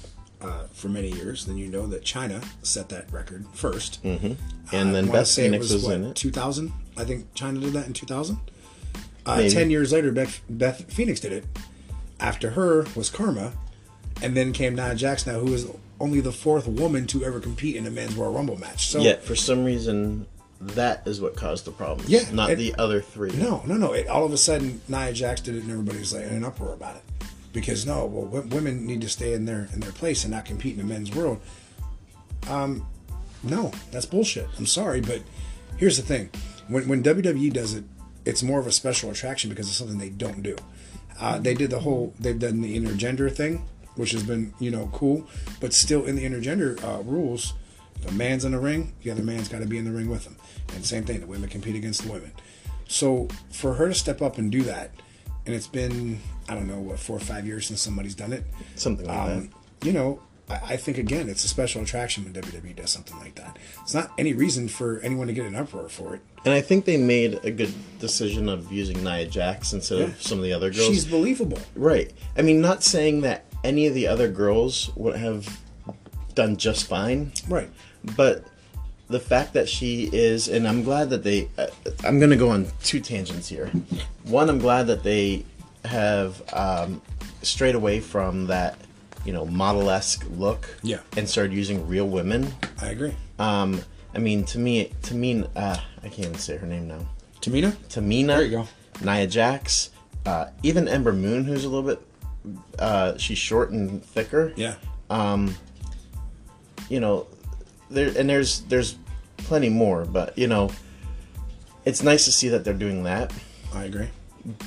uh, 0.43 0.65
for 0.73 0.89
many 0.89 1.11
years, 1.11 1.47
then 1.47 1.57
you 1.57 1.69
know 1.69 1.87
that 1.87 2.03
Chyna 2.05 2.45
set 2.63 2.89
that 2.91 3.11
record 3.13 3.45
1st 3.55 3.99
Mm-hmm. 4.03 4.75
And 4.75 4.95
then 4.95 5.07
Beth 5.11 5.31
Phoenix 5.31 5.73
was 5.73 5.89
in 5.89 6.05
it. 6.05 6.17
2000. 6.17 6.73
I 6.97 7.05
think 7.05 7.33
Chyna 7.35 7.61
did 7.61 7.73
that 7.75 7.87
in 7.87 7.93
2000. 7.93 8.39
Uh, 9.25 9.49
Ten 9.49 9.71
years 9.71 9.93
later, 9.93 10.11
Beth, 10.11 10.41
Beth 10.51 10.93
Phoenix 10.93 11.21
did 11.21 11.33
it. 11.33 11.45
After 12.19 12.51
her 12.51 12.87
was 12.97 13.11
Kharma, 13.11 13.53
and 14.23 14.37
then 14.37 14.53
came 14.53 14.75
Nia 14.75 14.95
Jax 14.95 15.27
now, 15.27 15.39
who 15.39 15.53
is 15.53 15.67
only 16.01 16.21
the 16.21 16.33
fourth 16.33 16.67
woman 16.67 17.07
to 17.09 17.25
ever 17.25 17.39
compete 17.41 17.77
in 17.77 17.87
a 17.87 17.91
men's 17.91 18.15
Royal 18.15 18.33
Rumble 18.33 18.59
match. 18.59 18.89
So 18.89 19.01
Yet, 19.01 19.23
for 19.23 19.37
some 19.37 19.65
reason, 19.65 20.27
that 20.61 21.03
is 21.07 21.21
what 21.21 21.37
caused 21.37 21.65
the 21.65 21.71
problems. 21.73 22.09
Yeah, 22.11 22.25
not 22.33 22.51
it- 22.51 22.57
the 22.59 22.75
other 22.77 23.01
three. 23.01 23.31
no, 23.33 23.63
no, 23.67 23.75
no. 23.77 23.93
It, 23.93 24.09
all 24.09 24.25
of 24.25 24.33
a 24.33 24.37
sudden, 24.37 24.81
Nia 24.89 25.13
Jax 25.13 25.41
did 25.41 25.57
it, 25.57 25.63
and 25.63 25.71
everybody's 25.71 26.13
like 26.13 26.25
in 26.25 26.35
an 26.35 26.45
uproar 26.45 26.73
about 26.73 26.97
it 26.97 27.03
because 27.53 27.87
no, 27.87 28.07
well, 28.07 28.25
w- 28.27 28.55
women 28.55 28.87
need 28.87 29.01
to 29.03 29.09
stay 29.09 29.33
in 29.35 29.45
their 29.45 29.69
in 29.73 29.81
their 29.81 29.93
place 29.93 30.25
and 30.25 30.33
not 30.33 30.45
compete 30.45 30.79
in 30.79 30.87
the 30.87 30.93
men's 30.93 31.15
world. 31.15 31.41
Um, 32.49 32.87
no, 33.43 33.73
that's 33.91 34.07
bullshit. 34.07 34.49
I'm 34.59 34.67
sorry, 34.67 35.01
but 35.01 35.23
here's 35.77 35.97
the 35.97 36.03
thing: 36.03 36.31
when 36.69 36.89
when 36.89 37.03
WWE 37.03 37.53
does 37.53 37.75
it, 37.75 37.85
it's 38.25 38.43
more 38.43 38.61
of 38.61 38.67
a 38.67 38.73
special 38.73 39.11
attraction 39.11 39.51
because 39.51 39.69
it's 39.69 39.77
something 39.77 39.99
they 39.99 40.11
don't 40.11 40.43
do. 40.43 40.57
Uh, 41.21 41.39
they 41.39 41.55
did 41.55 41.71
the 41.71 41.81
whole 41.81 42.15
they've 42.19 42.39
done 42.39 42.61
the 42.61 42.77
intergender 42.79 43.31
thing, 43.31 43.67
which 43.97 44.13
has 44.13 44.23
been 44.23 44.55
you 44.59 44.71
know 44.71 44.89
cool, 44.93 45.27
but 45.61 45.75
still 45.75 46.05
in 46.05 46.17
the 46.17 46.25
intergender 46.25 46.83
uh, 46.85 47.03
rules, 47.03 47.55
if 47.97 48.11
a 48.11 48.15
man's 48.15 48.45
in 48.45 48.53
the 48.53 48.59
ring, 48.59 48.93
the 49.03 49.11
other 49.11 49.23
man's 49.23 49.49
got 49.49 49.61
to 49.61 49.67
be 49.67 49.79
in 49.79 49.85
the 49.85 49.93
ring 49.93 50.09
with 50.09 50.27
him, 50.27 50.37
and 50.75 50.85
same 50.85 51.05
thing, 51.05 51.21
the 51.21 51.27
women 51.27 51.49
compete 51.49 51.77
against 51.77 52.05
the 52.05 52.13
women. 52.13 52.33
So 52.89 53.29
for 53.51 53.75
her 53.75 53.89
to 53.89 53.95
step 53.95 54.21
up 54.21 54.39
and 54.39 54.51
do 54.51 54.63
that, 54.65 54.91
and 55.47 55.55
it's 55.55 55.67
been 55.67 56.21
I 56.49 56.55
don't 56.55 56.67
know 56.67 56.79
what 56.81 56.99
four 56.99 57.17
or 57.17 57.21
five 57.21 57.47
years 57.47 57.67
since 57.67 57.81
somebody's 57.81 58.15
done 58.15 58.33
it. 58.33 58.45
Something 58.77 59.07
like 59.07 59.17
Um, 59.19 59.51
you 59.83 59.93
know, 59.93 60.21
I, 60.49 60.55
I 60.55 60.77
think 60.77 60.99
again, 60.99 61.29
it's 61.29 61.45
a 61.45 61.49
special 61.49 61.83
attraction 61.83 62.25
when 62.25 62.33
WWE 62.35 62.77
does 62.77 62.91
something 62.91 63.17
like 63.19 63.35
that. 63.37 63.59
It's 63.83 63.95
not 63.95 64.13
any 64.19 64.33
reason 64.33 64.69
for 64.69 65.01
anyone 65.01 65.27
to 65.29 65.33
get 65.33 65.47
an 65.47 65.55
uproar 65.57 65.89
for 65.89 66.15
it. 66.15 66.21
And 66.45 66.53
I 66.53 66.61
think 66.61 66.85
they 66.85 66.97
made 66.97 67.41
a 67.45 67.51
good 67.51 67.73
decision 68.01 68.49
of 68.49 68.73
using 68.73 69.03
Nia 69.05 69.27
Jax 69.27 69.73
instead 69.73 69.99
Yeah. 69.99 70.05
of 70.07 70.23
some 70.23 70.39
of 70.39 70.45
the 70.45 70.53
other 70.53 70.71
girls. 70.71 70.87
She's 70.89 71.05
believable. 71.05 71.59
right. 71.77 72.13
I 72.37 72.43
mean, 72.43 72.61
not 72.61 72.83
saying 72.83 73.21
that 73.23 73.45
any 73.65 73.87
of 73.87 73.95
the 73.95 74.09
other 74.09 74.29
girls 74.29 74.91
would 74.97 75.17
have 75.17 75.61
done 76.35 76.57
just 76.57 76.87
fine, 76.87 77.31
Right. 77.49 77.71
but 78.17 78.45
the 79.13 79.21
fact 79.21 79.53
that 79.53 79.69
she 79.69 80.09
is, 80.13 80.49
and 80.49 80.67
I'm 80.67 80.83
glad 80.83 81.11
that 81.11 81.23
they. 81.23 81.49
Uh, 81.57 81.67
I'm 82.05 82.19
going 82.19 82.31
to 82.31 82.37
go 82.37 82.49
on 82.51 82.67
two 82.83 82.99
tangents 83.01 83.49
here. 83.49 83.71
One, 84.25 84.49
I'm 84.51 84.59
glad 84.59 84.89
that 84.89 85.03
they 85.03 85.45
have 85.85 86.43
um, 86.53 87.01
strayed 87.43 87.75
away 87.75 88.01
from 88.01 88.47
that, 88.47 88.77
you 89.25 89.33
know, 89.33 89.45
model 89.47 89.91
esque 89.91 90.25
look. 90.31 90.69
Yeah. 90.83 90.99
And 91.17 91.29
started 91.29 91.53
using 91.53 91.87
real 91.87 92.09
women. 92.09 92.53
I 92.81 92.89
agree. 92.89 93.15
Um, 93.39 93.83
I 94.15 94.19
mean, 94.19 94.45
to 94.47 94.59
me, 94.59 94.93
to 95.03 95.15
me, 95.15 95.45
uh, 95.57 95.77
I 96.03 96.09
can't 96.09 96.27
even 96.29 96.35
say 96.39 96.57
her 96.57 96.67
name 96.67 96.89
now. 96.89 97.07
Tamina? 97.41 97.73
Tamina, 97.89 98.27
There 98.27 98.43
you 98.45 98.51
go. 98.51 98.69
Nia 99.05 99.27
Jax, 99.27 99.91
uh, 100.27 100.47
even 100.63 100.87
Ember 100.89 101.13
Moon, 101.13 101.45
who's 101.45 101.65
a 101.65 101.69
little 101.69 101.89
bit, 101.89 102.01
uh, 102.79 103.17
she's 103.17 103.39
short 103.39 103.71
and 103.71 104.05
thicker. 104.05 104.53
Yeah. 104.57 104.75
Um, 105.11 105.55
You 106.89 107.01
know, 107.01 107.27
there 107.91 108.13
and 108.17 108.29
there's 108.29 108.61
there's 108.63 108.97
plenty 109.45 109.69
more, 109.69 110.05
but 110.05 110.37
you 110.39 110.47
know, 110.47 110.71
it's 111.85 112.03
nice 112.03 112.25
to 112.27 112.33
see 112.33 112.49
that 112.49 112.65
they're 112.65 112.75
doing 112.75 113.05
that. 113.05 113.33
I 113.75 113.85
agree. 113.85 114.09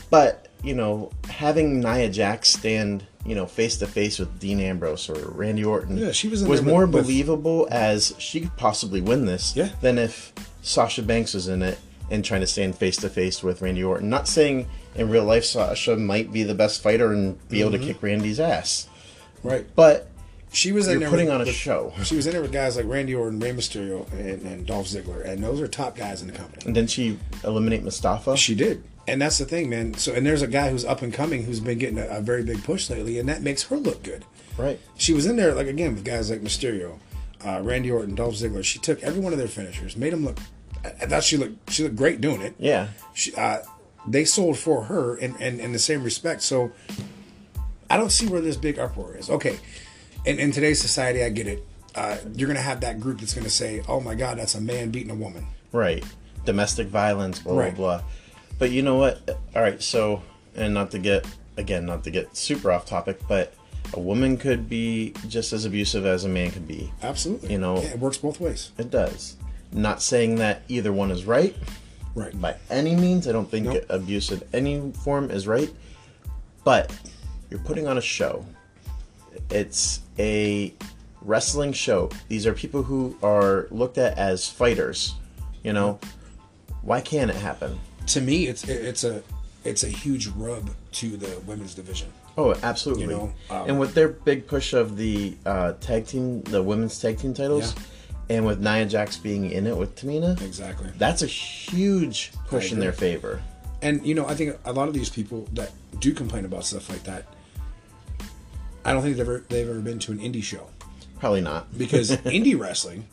But 0.10 0.48
you 0.64 0.74
know, 0.74 1.12
having 1.30 1.80
Nia 1.80 2.10
Jax 2.10 2.50
stand, 2.50 3.04
you 3.26 3.36
know, 3.36 3.46
face 3.46 3.78
to 3.78 3.88
face 3.88 4.18
with 4.20 4.40
Dean 4.40 4.60
Ambrose 4.60 5.10
or 5.10 5.30
Randy 5.32 5.64
Orton, 5.64 5.98
Yeah, 5.98 6.12
she 6.12 6.28
was 6.28 6.44
was 6.44 6.62
more 6.62 6.86
with- 6.86 6.92
believable 7.04 7.68
as 7.70 8.14
she 8.18 8.42
could 8.42 8.56
possibly 8.58 9.02
win 9.02 9.26
this 9.26 9.54
Yeah. 9.56 9.70
than 9.82 9.98
if 9.98 10.34
Sasha 10.62 11.04
Banks 11.04 11.34
was 11.36 11.48
in 11.48 11.62
it 11.62 11.78
and 12.10 12.24
trying 12.26 12.42
to 12.42 12.48
stand 12.48 12.76
face 12.78 12.98
to 12.98 13.10
face 13.10 13.44
with 13.44 13.62
Randy 13.62 13.84
Orton. 13.84 14.10
Not 14.10 14.28
saying 14.28 14.68
in 14.96 15.10
real 15.10 15.24
life 15.26 15.46
Sasha 15.46 15.96
might 15.98 16.32
be 16.32 16.42
the 16.44 16.56
best 16.56 16.82
fighter 16.82 17.12
and 17.14 17.38
be 17.50 17.62
able 17.62 17.72
to 17.72 17.78
Mm-hmm. 17.78 17.88
kick 17.88 18.02
Randy's 18.04 18.40
ass, 18.40 18.88
Right. 19.44 19.68
but 19.76 20.08
She 20.56 20.72
was 20.72 20.88
in 20.88 20.94
you're 20.94 21.00
there 21.02 21.10
putting 21.10 21.26
with- 21.28 21.36
on 21.36 21.41
a 21.41 21.46
with- 21.46 21.54
show. 21.56 21.94
She 22.04 22.15
was 22.15 22.26
in 22.28 22.34
there 22.34 22.41
with 22.41 22.52
guys 22.52 22.76
like 22.78 22.86
Randy 22.88 23.13
Orton, 23.13 23.39
Rey 23.39 23.52
Mysterio, 23.52 24.12
and, 24.13 24.41
and 24.44 24.65
Dolph 24.65 24.88
Ziggler, 24.88 25.24
and 25.26 25.44
those 25.44 25.60
are 25.62 25.68
top 25.68 25.96
guys 25.98 26.22
in 26.22 26.28
the 26.28 26.34
company. 26.34 26.63
And 26.65 26.74
didn't 26.74 26.89
she 26.91 27.20
eliminate 27.44 27.84
Mustafa? 27.84 28.38
She 28.38 28.56
did, 28.56 28.84
and 29.08 29.22
that's 29.22 29.38
the 29.38 29.46
thing, 29.46 29.70
man. 29.70 29.94
So, 29.96 30.13
and 30.13 30.26
there's 30.26 30.41
a 30.41 30.48
guy 30.48 30.70
who's 30.70 30.86
up 30.86 31.02
and 31.02 31.13
coming 31.13 31.44
who's 31.44 31.60
been 31.60 31.78
getting 31.78 31.98
a, 32.00 32.06
a 32.08 32.22
very 32.22 32.44
big 32.44 32.63
push 32.63 32.89
lately, 32.89 33.20
and 33.20 33.28
that 33.30 33.41
makes 33.41 33.63
her 33.63 33.76
look 33.78 34.02
good. 34.04 34.24
right. 34.58 34.80
She 34.98 35.13
was 35.13 35.26
in 35.26 35.36
there 35.36 35.54
like 35.54 35.68
again 35.68 35.94
with 35.94 36.06
guys 36.06 36.30
like 36.32 36.41
Mysterio, 36.41 37.00
uh, 37.46 37.60
Randy 37.62 37.91
Orton, 37.91 38.15
Dolph 38.15 38.36
Ziggler. 38.36 38.63
She 38.63 38.80
took 38.80 39.04
every 39.04 39.20
one 39.22 39.34
of 39.34 39.39
their 39.39 39.48
finishers, 39.50 39.96
made 39.98 40.13
them 40.13 40.24
look. 40.26 40.39
I 40.84 40.89
I 41.02 41.06
thought 41.08 41.24
she 41.24 41.36
looked 41.38 41.70
she 41.72 41.84
looked 41.84 41.96
great 41.98 42.22
doing 42.22 42.41
it. 42.41 42.56
Yeah. 42.58 42.88
She, 43.13 43.34
uh, 43.36 43.60
they 44.08 44.24
sold 44.24 44.58
for 44.58 44.84
her 44.84 45.18
in, 45.18 45.36
in, 45.41 45.60
in 45.60 45.72
the 45.74 45.80
same 45.80 46.04
respect. 46.04 46.44
So 46.44 46.72
I 47.89 47.98
don't 47.98 48.12
see 48.12 48.28
where 48.28 48.39
this 48.41 48.56
big 48.56 48.78
uproar 48.80 49.15
is. 49.18 49.30
Okay, 49.30 49.58
in, 50.26 50.40
in 50.40 50.52
today's 50.52 50.80
society, 50.82 51.24
I 51.24 51.30
get 51.30 51.48
it. 51.48 51.66
uh, 51.96 52.18
you're 52.36 52.48
going 52.48 52.58
to 52.58 52.62
have 52.64 52.82
that 52.82 53.00
group 53.00 53.20
that's 53.20 53.34
going 53.34 53.46
to 53.46 53.50
say, 53.50 53.82
"Oh 53.88 54.00
my 54.02 54.16
God, 54.16 54.38
that's 54.38 54.56
a 54.56 54.62
man 54.62 54.92
beating 54.92 55.12
a 55.12 55.16
woman." 55.16 55.46
Right. 55.72 56.04
Domestic 56.46 56.88
violence, 56.88 57.40
blah, 57.40 57.58
Right. 57.58 57.76
blah, 57.76 57.98
blah. 58.00 58.08
But 58.60 58.72
you 58.72 58.82
know 58.82 58.96
what? 58.98 59.38
All 59.56 59.62
right, 59.62 59.82
so, 59.82 60.22
and 60.56 60.74
not 60.74 60.92
to 60.92 61.00
get, 61.00 61.26
again, 61.58 61.86
not 61.86 62.04
to 62.06 62.12
get 62.12 62.36
super 62.38 62.72
off 62.72 62.86
topic, 62.86 63.20
but 63.28 63.54
a 63.94 64.00
woman 64.00 64.38
could 64.38 64.68
be 64.70 65.14
just 65.28 65.54
as 65.54 65.66
abusive 65.66 66.06
as 66.06 66.24
a 66.26 66.30
man 66.30 66.52
could 66.52 66.68
be. 66.68 66.92
Absolutely. 67.02 67.52
You 67.52 67.58
know- 67.60 67.78
Yeah, 67.82 67.90
it 67.90 68.00
works 68.00 68.18
both 68.18 68.40
ways. 68.40 68.72
It 68.78 68.90
does. 68.92 69.36
Not 69.72 70.02
saying 70.02 70.36
that 70.36 70.62
either 70.70 70.92
one 70.94 71.12
is 71.12 71.26
right 71.26 71.56
Right. 72.14 72.40
by 72.40 72.56
any 72.70 72.96
means. 72.96 73.28
I 73.28 73.32
don't 73.34 73.50
think 73.50 73.66
Nope. 73.68 73.86
abuse 73.90 74.32
in 74.32 74.42
any 74.54 74.92
form 75.04 75.30
is 75.32 75.48
right. 75.48 75.70
But 76.64 76.92
you're 77.50 77.60
putting 77.60 77.88
on 77.88 77.98
a 77.98 78.02
show. 78.02 78.46
It's 79.50 80.02
a 80.19 80.74
wrestling 81.21 81.74
show. 81.74 82.10
These 82.28 82.45
are 82.48 82.54
people 82.54 82.84
who 82.84 83.17
are 83.24 83.67
looked 83.71 83.98
at 83.98 84.17
as 84.17 84.50
fighters. 84.50 85.15
You 85.63 85.74
know, 85.74 86.00
why 86.82 87.02
can't 87.02 87.30
it 87.32 87.38
happen? 87.38 87.80
To 88.08 88.21
me, 88.21 88.48
it's 88.48 88.63
it's 88.67 89.04
a 89.04 89.24
it's 89.63 89.84
a 89.84 89.88
huge 89.89 90.28
rub 90.28 90.69
to 90.93 91.17
the 91.17 91.39
women's 91.41 91.74
division. 91.74 92.08
Oh, 92.38 92.54
absolutely. 92.63 93.06
You 93.06 93.10
know, 93.12 93.34
um, 93.50 93.69
and 93.69 93.80
with 93.80 93.93
their 93.93 94.10
big 94.10 94.45
push 94.45 94.74
of 94.74 94.98
the 94.98 95.36
uh, 95.45 95.74
tag 95.80 96.06
team, 96.06 96.41
the 96.43 96.62
women's 96.62 97.00
tag 97.00 97.17
team 97.17 97.34
titles, 97.34 97.74
and 98.30 98.45
with 98.45 98.60
Nia 98.60 98.86
Jax 98.86 99.17
being 99.17 99.52
in 99.52 99.65
it 99.65 99.76
with 99.76 99.95
Tamina, 99.95 100.39
Exactly. 100.41 100.91
that's 100.98 101.21
a 101.24 101.28
huge 101.28 102.32
push 102.48 102.71
in 102.71 102.80
their 102.80 102.91
favor. 102.91 103.41
And 103.82 104.06
you 104.06 104.13
know, 104.15 104.28
I 104.28 104.36
think 104.36 104.58
a 104.65 104.74
lot 104.74 104.88
of 104.88 104.93
these 104.93 105.10
people 105.10 105.48
that 105.54 105.71
do 106.00 106.13
complain 106.13 106.45
about 106.45 106.65
stuff 106.65 106.89
like 106.89 107.04
that, 107.04 107.26
I 108.86 108.93
don't 108.93 109.02
think 109.02 109.17
they've 109.17 109.26
ever 109.28 109.43
they've 109.50 109.67
ever 109.69 109.80
been 109.82 110.00
to 110.00 110.12
an 110.12 110.19
indie 110.19 110.43
show 110.43 110.67
Probably 111.19 111.41
not. 111.41 111.76
because 111.78 112.12
indie 112.12 112.58
wrestling, 112.60 113.08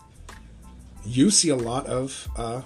you 1.04 1.30
see 1.30 1.48
a 1.48 1.56
lot 1.56 1.86
of 1.86 2.28
uh, 2.36 2.62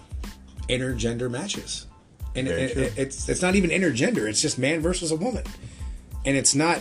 intergender 0.69 1.31
matches, 1.31 1.87
and 2.35 2.49
Very 2.49 2.63
it, 2.63 2.73
true. 2.73 2.83
it- 2.83 2.95
it's 2.99 3.29
it's 3.29 3.43
not 3.43 3.55
even 3.55 3.71
intergender; 3.71 4.29
it's 4.29 4.41
just 4.43 4.59
man 4.59 4.81
versus 4.81 5.11
a 5.13 5.17
woman, 5.17 5.45
and 6.25 6.37
it's 6.37 6.55
not. 6.55 6.81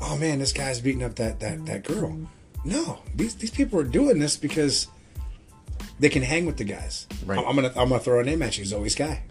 Oh 0.00 0.16
man, 0.16 0.38
this 0.38 0.52
guy's 0.52 0.80
beating 0.80 1.02
up 1.02 1.16
that 1.16 1.40
that 1.40 1.66
that 1.66 1.82
girl. 1.84 2.28
No, 2.64 3.00
these 3.14 3.34
these 3.34 3.50
people 3.50 3.80
are 3.80 3.84
doing 3.84 4.18
this 4.20 4.36
because 4.36 4.86
they 5.98 6.08
can 6.08 6.22
hang 6.22 6.46
with 6.46 6.56
the 6.58 6.64
guys. 6.64 7.06
Right. 7.26 7.38
I'm, 7.38 7.46
I'm 7.46 7.54
gonna 7.56 7.72
I'm 7.74 7.88
gonna 7.88 7.98
throw 8.00 8.20
a 8.20 8.24
name 8.24 8.42
at 8.42 8.58
you, 8.58 8.64
Zoe 8.64 8.88
Sky. 8.90 9.22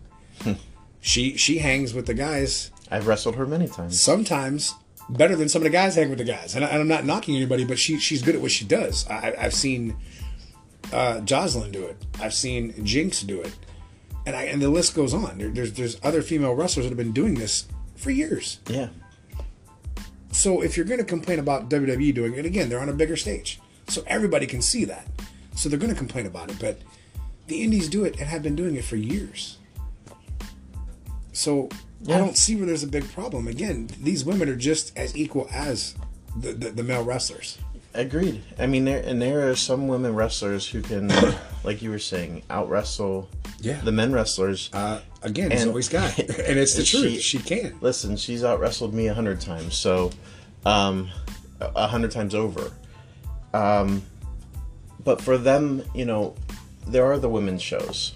she 1.00 1.38
she 1.38 1.60
hangs 1.60 1.94
with 1.94 2.06
the 2.08 2.13
guys 2.13 2.72
I've 2.92 3.08
wrestled 3.08 3.36
her 3.36 3.46
many 3.46 3.68
times. 3.68 4.02
sometimes 4.02 4.74
better 5.10 5.36
than 5.36 5.50
some 5.50 5.62
of 5.62 5.63
the 5.63 5.70
guys 5.70 5.96
hang 5.96 6.10
with 6.10 6.20
the 6.20 6.26
guys. 6.26 6.56
And, 6.56 6.65
I, 6.65 6.70
I'm 6.70 6.88
not 6.88 7.06
knocking 7.06 7.36
anybody, 7.36 7.65
but 7.65 7.80
she 7.80 8.00
she's 8.00 8.22
good 8.22 8.36
at 8.36 8.41
what 8.41 8.52
she 8.52 8.65
does. 8.65 9.08
I, 9.10 9.34
I've 9.38 9.54
seen 9.54 9.96
uh, 10.91 11.22
Jocelyn 11.22 11.72
do 11.72 11.86
it. 11.86 11.98
I've 12.20 12.34
seen 12.34 12.86
Jinx 12.86 13.22
do 13.22 13.41
it, 13.41 13.54
and 14.26 14.36
I 14.36 14.43
and 14.43 14.62
the 14.62 14.70
list 14.70 14.96
goes 14.96 15.13
on. 15.13 15.38
There, 15.38 15.50
there's 15.50 15.74
there's 15.74 15.98
other 16.04 16.22
female 16.22 16.54
wrestlers 16.54 16.86
that 16.86 16.89
have 16.89 16.98
been 16.98 17.13
doing 17.13 17.36
this 17.36 17.67
for 17.96 18.12
years. 18.12 18.60
Yeah. 18.70 18.89
So 20.32 20.62
if 20.62 20.78
you're 20.78 20.86
going 20.86 21.00
to 21.00 21.06
complain 21.06 21.39
about 21.39 21.70
WWE 21.70 22.13
doing 22.13 22.36
it 22.36 22.46
again, 22.46 22.70
they're 22.70 22.80
on 22.80 22.89
a 22.89 22.93
bigger 22.93 23.15
stage, 23.15 23.60
so 23.88 24.04
everybody 24.08 24.46
can 24.46 24.62
see 24.62 24.86
that. 24.86 25.08
So 25.56 25.67
they're 25.67 25.80
going 25.80 25.91
to 25.91 25.98
complain 25.98 26.28
about 26.28 26.52
it, 26.52 26.58
but 26.60 26.80
the 27.48 27.63
indies 27.63 27.89
do 27.89 28.04
it 28.04 28.20
and 28.20 28.28
have 28.28 28.43
been 28.43 28.56
doing 28.56 28.76
it 28.76 28.84
for 28.84 28.98
years. 28.98 29.58
So 31.32 31.70
I 32.04 32.18
don't 32.18 32.38
see 32.38 32.56
where 32.56 32.66
there's 32.66 32.84
a 32.84 32.88
big 32.88 33.12
problem. 33.12 33.48
Again, 33.48 33.90
these 34.02 34.24
women 34.24 34.50
are 34.50 34.56
just 34.56 34.96
as 34.98 35.16
equal 35.18 35.48
as 35.52 35.96
the, 36.36 36.54
the, 36.54 36.70
the 36.70 36.84
male 36.84 37.04
wrestlers. 37.04 37.58
Agreed. 37.94 38.44
I 38.60 38.68
mean, 38.68 38.86
there 38.86 39.02
and 39.04 39.20
there 39.22 39.50
are 39.50 39.56
some 39.56 39.88
women 39.88 40.14
wrestlers 40.14 40.68
who 40.68 40.82
can, 40.84 41.12
like 41.64 41.82
you 41.82 41.90
were 41.90 41.98
saying, 42.00 42.44
out 42.50 42.70
wrestle 42.70 43.28
Yeah. 43.60 43.82
the 43.82 43.92
men 43.92 44.12
wrestlers. 44.14 44.70
Uh, 44.72 45.00
again, 45.24 45.52
And- 45.52 45.62
Zoe 45.62 45.82
Sky, 45.82 46.14
and 46.18 46.60
it's 46.60 46.76
the 46.76 46.86
She- 46.86 47.02
truth. 47.02 47.22
She 47.22 47.40
can. 47.40 47.78
Listen, 47.82 48.16
she's 48.16 48.44
out 48.44 48.60
wrestled 48.60 48.94
me 48.94 49.08
a 49.08 49.14
hundred 49.16 49.42
times, 49.42 49.76
so 49.76 50.12
um, 50.66 51.10
a 51.60 51.72
a 51.76 51.88
hundred 51.88 52.12
times 52.12 52.36
over. 52.36 52.72
Um, 53.54 54.04
but 55.04 55.20
for 55.22 55.38
them, 55.40 55.82
you 55.96 56.06
know, 56.06 56.36
there 56.86 57.06
are 57.06 57.18
the 57.18 57.30
women's 57.30 57.62
shows, 57.64 58.16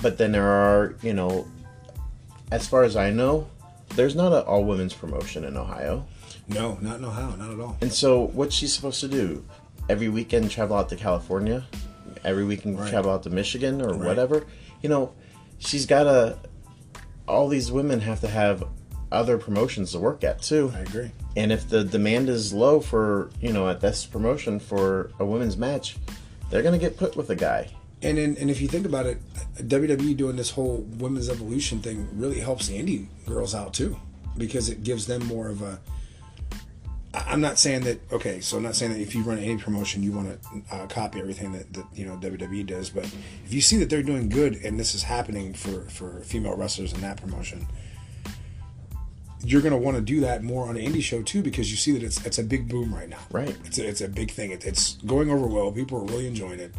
but 0.00 0.16
then 0.18 0.30
there 0.30 0.46
are, 0.46 0.94
you 1.02 1.12
know, 1.14 1.48
as 2.50 2.66
far 2.66 2.84
as 2.84 2.96
I 2.96 3.10
know, 3.10 3.48
there's 3.94 4.14
not 4.16 4.32
an 4.32 4.40
all 4.44 4.64
women's 4.64 4.94
promotion 4.94 5.44
in 5.44 5.56
Ohio. 5.56 6.06
No, 6.48 6.78
not 6.80 7.00
no 7.00 7.10
how, 7.10 7.34
not 7.36 7.50
at 7.52 7.60
all. 7.60 7.76
And 7.80 7.92
so, 7.92 8.26
what's 8.28 8.54
she 8.54 8.66
supposed 8.66 9.00
to 9.00 9.08
do? 9.08 9.44
Every 9.88 10.08
weekend 10.08 10.50
travel 10.50 10.76
out 10.76 10.88
to 10.90 10.96
California? 10.96 11.64
Every 12.24 12.44
weekend 12.44 12.78
Right. 12.78 12.88
travel 12.90 13.10
out 13.12 13.22
to 13.24 13.30
Michigan 13.30 13.80
or 13.82 13.90
Right. 13.90 14.00
whatever? 14.08 14.44
You 14.82 14.88
know, 14.88 15.12
she's 15.58 15.86
got 15.86 16.04
to. 16.04 16.36
All 17.28 17.48
these 17.48 17.72
women 17.72 18.00
have 18.00 18.20
to 18.20 18.28
have 18.28 18.62
other 19.10 19.38
promotions 19.38 19.92
to 19.92 19.98
work 19.98 20.22
at 20.22 20.42
too. 20.42 20.72
I 20.76 20.80
agree. 20.80 21.10
And 21.36 21.50
if 21.52 21.68
the 21.68 21.84
demand 21.84 22.28
is 22.28 22.52
low 22.52 22.80
for, 22.80 23.30
you 23.40 23.52
know, 23.52 23.68
at 23.68 23.80
this 23.80 24.06
promotion 24.06 24.58
for 24.60 25.10
a 25.18 25.24
women's 25.24 25.56
match, 25.56 25.96
they're 26.50 26.62
going 26.62 26.72
to 26.74 26.78
get 26.84 26.96
put 26.96 27.16
with 27.16 27.30
a 27.30 27.36
guy. 27.36 27.70
And 28.02 28.18
in, 28.18 28.36
and 28.36 28.50
if 28.50 28.60
you 28.60 28.68
think 28.68 28.86
about 28.86 29.06
it, 29.06 29.18
WWE 29.56 30.16
doing 30.16 30.36
this 30.36 30.50
whole 30.50 30.78
women's 30.98 31.30
evolution 31.30 31.80
thing 31.80 32.08
really 32.12 32.40
helps 32.40 32.68
the 32.68 32.80
indie 32.80 33.08
girls 33.26 33.54
out 33.54 33.72
too, 33.72 33.96
because 34.36 34.68
it 34.68 34.82
gives 34.82 35.06
them 35.06 35.24
more 35.26 35.48
of 35.48 35.62
a. 35.62 35.80
I'm 37.14 37.40
not 37.40 37.58
saying 37.58 37.82
that. 37.84 38.12
Okay, 38.12 38.40
so 38.40 38.58
I'm 38.58 38.62
not 38.62 38.76
saying 38.76 38.92
that 38.92 39.00
if 39.00 39.14
you 39.14 39.22
run 39.22 39.38
any 39.38 39.56
promotion, 39.56 40.02
you 40.02 40.12
want 40.12 40.42
to 40.42 40.62
uh, 40.70 40.86
copy 40.86 41.18
everything 41.18 41.52
that, 41.52 41.72
that 41.72 41.86
you 41.94 42.04
know 42.04 42.16
WWE 42.16 42.66
does. 42.66 42.90
But 42.90 43.04
if 43.46 43.54
you 43.54 43.62
see 43.62 43.78
that 43.78 43.88
they're 43.88 44.02
doing 44.02 44.28
good 44.28 44.56
and 44.56 44.78
this 44.78 44.94
is 44.94 45.02
happening 45.02 45.54
for 45.54 45.88
for 45.88 46.20
female 46.20 46.54
wrestlers 46.54 46.92
in 46.92 47.00
that 47.00 47.18
promotion, 47.18 47.66
you're 49.42 49.62
going 49.62 49.72
to 49.72 49.78
want 49.78 49.96
to 49.96 50.02
do 50.02 50.20
that 50.20 50.42
more 50.42 50.68
on 50.68 50.76
an 50.76 50.84
indie 50.84 51.02
show 51.02 51.22
too, 51.22 51.42
because 51.42 51.70
you 51.70 51.78
see 51.78 51.92
that 51.92 52.02
it's 52.02 52.24
it's 52.26 52.38
a 52.38 52.44
big 52.44 52.68
boom 52.68 52.94
right 52.94 53.08
now. 53.08 53.20
Right. 53.30 53.56
It's 53.64 53.78
a, 53.78 53.88
it's 53.88 54.02
a 54.02 54.08
big 54.08 54.30
thing. 54.30 54.50
It, 54.50 54.66
it's 54.66 54.96
going 55.06 55.30
over 55.30 55.46
well. 55.46 55.72
People 55.72 55.98
are 55.98 56.04
really 56.04 56.26
enjoying 56.26 56.60
it. 56.60 56.74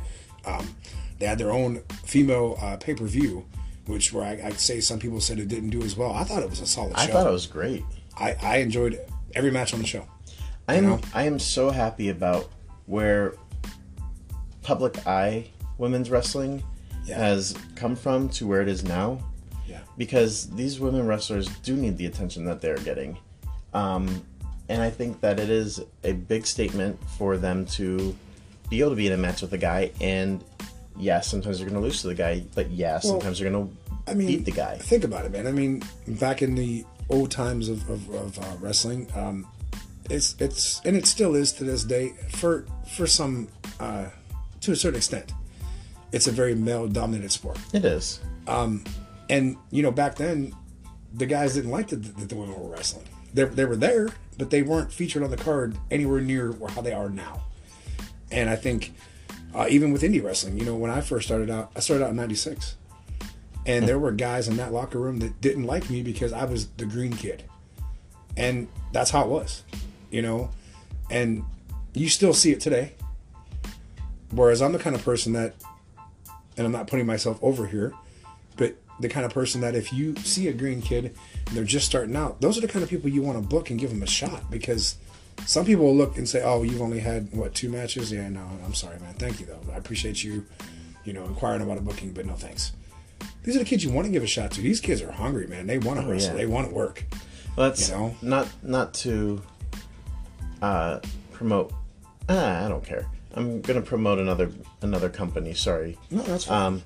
Um, 0.46 0.76
they 1.20 1.26
had 1.26 1.38
their 1.38 1.52
own 1.52 1.82
female 2.04 2.58
uh, 2.62 2.78
pay 2.78 2.94
per 2.94 3.06
view, 3.06 3.46
which 3.86 4.14
where 4.14 4.24
I, 4.24 4.48
I'd 4.48 4.60
say 4.60 4.80
some 4.82 5.00
people 5.00 5.20
said 5.20 5.40
it 5.40 5.48
didn't 5.48 5.70
do 5.70 5.82
as 5.84 5.96
well. 5.96 6.12
I 6.14 6.24
thought 6.24 6.44
it 6.44 6.50
was 6.50 6.62
a 6.62 6.68
solid 6.68 6.98
show. 6.98 7.04
I 7.04 7.08
thought 7.08 7.28
it 7.28 7.32
was 7.32 7.48
great. 7.48 7.84
I, 8.18 8.36
I 8.42 8.58
enjoyed 8.58 9.00
every 9.36 9.52
match 9.52 9.74
on 9.74 9.80
the 9.80 9.86
show. 9.88 10.06
I 10.68 10.76
am 10.76 10.86
know? 10.86 11.00
I 11.14 11.24
am 11.24 11.40
so 11.40 11.70
happy 11.70 12.10
about 12.10 12.50
where 12.86 13.34
public 14.64 15.06
eye 15.08 15.50
women's 15.78 16.10
wrestling 16.10 16.64
Yeah. 17.06 17.18
has 17.18 17.56
come 17.76 17.96
from 17.96 18.30
to 18.30 18.48
where 18.48 18.62
it 18.62 18.68
is 18.68 18.84
now 18.84 19.20
Yeah. 19.68 19.80
because 19.98 20.50
these 20.50 20.80
women 20.80 21.08
wrestlers 21.08 21.48
do 21.64 21.76
need 21.76 21.98
the 21.98 22.06
attention 22.06 22.46
that 22.46 22.62
they're 22.62 22.78
getting. 22.80 23.18
Um, 23.74 24.24
and 24.70 24.82
I 24.82 24.90
think 24.90 25.22
that 25.22 25.40
it 25.40 25.50
is 25.50 25.82
a 26.04 26.12
big 26.14 26.46
statement 26.46 27.00
for 27.18 27.38
them 27.38 27.66
to 27.68 28.16
be 28.70 28.82
able 28.82 28.90
to 28.90 28.96
be 28.98 29.08
in 29.08 29.14
a 29.14 29.18
match 29.18 29.42
with 29.42 29.54
a 29.54 29.58
guy 29.58 29.92
and 30.02 30.44
yes, 30.98 31.28
sometimes 31.28 31.60
you're 31.60 31.70
going 31.70 31.82
to 31.82 31.86
lose 31.86 32.02
to 32.02 32.08
the 32.08 32.16
guy, 32.16 32.44
but 32.56 32.70
yeah, 32.72 33.00
sometimes 33.00 33.40
you're 33.40 33.50
going 33.50 33.68
to 33.68 34.12
I 34.12 34.14
mean, 34.14 34.28
beat 34.28 34.46
the 34.46 34.52
guy. 34.52 34.78
Think 34.78 35.04
about 35.04 35.26
it, 35.26 35.32
man. 35.32 35.48
I 35.48 35.52
mean, 35.52 35.84
back 36.08 36.42
in 36.42 36.56
the 36.56 36.86
old 37.10 37.32
times 37.32 37.70
of, 37.70 37.90
of, 37.90 38.10
of 38.14 38.40
uh, 38.40 38.56
wrestling, 38.60 39.10
um, 39.16 39.48
it's 40.10 40.36
it's 40.40 40.82
and 40.86 40.96
it 40.96 41.06
still 41.06 41.36
is 41.36 41.52
to 41.54 41.64
this 41.66 41.84
day 41.84 42.14
for 42.30 42.66
for 42.90 43.08
some 43.08 43.50
uh, 43.80 44.06
to 44.62 44.72
a 44.72 44.76
certain 44.76 44.98
extent. 44.98 45.34
It's 46.14 46.28
a 46.28 46.32
very 46.32 46.56
male 46.56 46.88
dominated 46.88 47.32
sport. 47.32 47.60
It 47.74 47.84
is. 47.84 48.22
And 49.30 49.58
you 49.72 49.84
know, 49.84 49.92
back 49.92 50.16
then, 50.16 50.54
the 51.14 51.26
guys 51.26 51.56
didn't 51.56 51.72
like 51.72 51.88
that 51.90 51.98
the, 51.98 52.26
the 52.26 52.36
women 52.36 52.60
were 52.60 52.70
wrestling. 52.70 53.06
They, 53.34 53.44
they 53.44 53.66
were 53.66 53.76
there, 53.76 54.10
but 54.38 54.50
they 54.50 54.62
weren't 54.62 54.92
featured 54.92 55.24
on 55.24 55.32
the 55.32 55.38
card 55.38 55.78
anywhere 55.92 56.22
near 56.22 56.54
how 56.70 56.82
they 56.82 56.94
are 56.94 57.10
now. 57.10 57.42
And 58.32 58.50
I 58.50 58.56
think 58.56 58.94
uh, 59.54 59.68
even 59.70 59.92
with 59.92 60.02
indie 60.02 60.24
wrestling, 60.24 60.58
you 60.58 60.66
know, 60.66 60.76
when 60.76 60.92
I 60.92 61.02
first 61.02 61.28
started 61.28 61.50
out, 61.50 61.72
I 61.76 61.80
started 61.80 62.04
out 62.04 62.12
in 62.12 62.16
'96, 62.16 62.76
and 63.66 63.88
there 63.88 64.00
were 64.00 64.12
guys 64.12 64.48
in 64.48 64.58
that 64.58 64.72
locker 64.72 65.00
room 65.00 65.20
that 65.20 65.42
didn't 65.42 65.66
like 65.66 65.90
me 65.90 66.02
because 66.04 66.34
I 66.34 66.46
was 66.46 66.68
the 66.78 66.86
green 66.86 67.14
kid, 67.14 67.44
and 68.36 68.68
that's 68.92 69.12
how 69.12 69.24
it 69.24 69.28
was, 69.30 69.64
you 70.12 70.22
know. 70.22 70.50
And 71.10 71.44
you 71.94 72.10
still 72.10 72.34
see 72.34 72.52
it 72.52 72.60
today. 72.60 72.94
Whereas 74.32 74.62
I'm 74.62 74.74
the 74.74 74.80
kind 74.80 74.96
of 74.96 75.04
person 75.04 75.34
that, 75.34 75.56
and 76.58 76.66
I'm 76.66 76.72
not 76.72 76.88
putting 76.88 77.06
myself 77.06 77.40
over 77.42 77.66
here, 77.66 77.94
but 78.58 78.76
the 79.00 79.08
kind 79.08 79.26
of 79.26 79.34
person 79.34 79.62
that 79.62 79.76
if 79.76 79.94
you 79.94 80.16
see 80.18 80.48
a 80.48 80.54
green 80.54 80.82
kid 80.82 81.16
and 81.46 81.56
they're 81.56 81.64
just 81.64 81.86
starting 81.86 82.16
out, 82.16 82.42
those 82.42 82.58
are 82.58 82.62
the 82.62 82.68
kind 82.68 82.84
of 82.84 82.90
people 82.90 83.10
you 83.10 83.22
want 83.22 83.42
to 83.42 83.48
book 83.48 83.70
and 83.70 83.80
give 83.80 83.90
them 83.90 84.04
a 84.04 84.08
shot 84.08 84.52
because 84.52 84.98
some 85.46 85.66
people 85.66 85.86
will 85.86 85.96
look 85.96 86.18
and 86.18 86.28
say, 86.28 86.42
"Oh, 86.44 86.64
you've 86.64 86.82
only 86.82 87.00
had 87.00 87.32
what 87.34 87.54
two 87.54 87.70
matches?" 87.70 88.12
Yeah, 88.12 88.28
no, 88.30 88.46
I'm 88.66 88.74
sorry, 88.74 89.00
man. 89.00 89.14
Thank 89.16 89.40
you 89.40 89.46
though. 89.46 89.62
I 89.74 89.78
appreciate 89.78 90.24
you, 90.24 90.46
you 91.06 91.14
know, 91.14 91.24
inquiring 91.26 91.62
about 91.62 91.78
a 91.78 91.82
booking, 91.82 92.12
but 92.12 92.26
no 92.26 92.34
thanks. 92.34 92.74
These 93.44 93.56
are 93.56 93.60
the 93.60 93.66
kids 93.66 93.84
you 93.84 93.92
want 93.92 94.06
to 94.08 94.12
give 94.12 94.24
a 94.24 94.28
shot 94.28 94.52
to. 94.52 94.62
These 94.62 94.82
kids 94.82 95.02
are 95.02 95.12
hungry, 95.12 95.48
man. 95.48 95.68
They 95.68 95.78
want 95.78 96.02
to 96.02 96.06
wrestle. 96.08 96.32
yeah. 96.32 96.38
They 96.38 96.46
want 96.46 96.68
to 96.70 96.76
work. 96.76 97.06
Well, 97.56 97.70
that's 97.70 97.90
You 97.90 97.96
know? 97.96 98.16
not 98.22 98.48
not 98.62 98.94
to 98.96 99.42
uh, 100.62 101.00
promote. 101.32 101.72
Ah, 102.30 102.66
I 102.66 102.68
don't 102.68 102.84
care. 102.84 103.06
I'm 103.34 103.62
gonna 103.62 103.82
promote 103.82 104.20
another 104.20 104.52
another 104.82 105.10
company. 105.10 105.54
Sorry. 105.54 105.98
No, 106.12 106.24
that's 106.24 106.46
fine. 106.46 106.62
Um, 106.66 106.84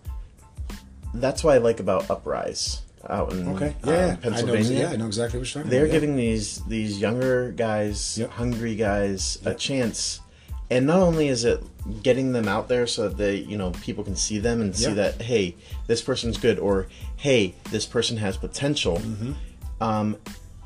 that's 1.13 1.43
what 1.43 1.55
I 1.55 1.57
like 1.59 1.79
about 1.79 2.09
Uprise 2.09 2.81
out 3.09 3.31
in 3.33 3.47
okay. 3.49 3.75
uh, 3.83 3.91
Yeah, 3.91 3.93
yeah. 3.93 4.05
I 4.05 4.09
know, 4.11 4.17
Pennsylvania. 4.21 4.79
yeah, 4.79 4.89
I 4.91 4.95
know 4.95 5.07
exactly 5.07 5.39
what 5.39 5.47
you're 5.53 5.63
talking 5.63 5.71
They're 5.71 5.85
about. 5.85 5.93
yeah. 5.93 5.99
giving 5.99 6.15
these 6.15 6.61
these 6.67 6.99
younger 6.99 7.51
guys, 7.51 8.17
Yep. 8.17 8.29
hungry 8.31 8.75
guys, 8.75 9.39
a 9.45 9.53
chance. 9.53 10.19
And 10.69 10.85
not 10.87 10.99
only 10.99 11.27
is 11.27 11.43
it 11.43 11.61
getting 12.03 12.31
them 12.31 12.47
out 12.47 12.69
there 12.69 12.87
so 12.87 13.09
that 13.09 13.17
they, 13.17 13.35
you 13.37 13.57
know, 13.57 13.71
people 13.71 14.03
can 14.05 14.15
see 14.15 14.39
them 14.39 14.61
and 14.61 14.73
see 14.75 14.93
that 14.93 15.21
hey, 15.21 15.55
this 15.87 16.01
person's 16.01 16.37
good, 16.37 16.59
or 16.59 16.87
hey, 17.17 17.55
this 17.71 17.85
person 17.85 18.17
has 18.17 18.37
potential. 18.37 18.97
Mm-hmm. 18.97 19.33
Um, 19.81 20.17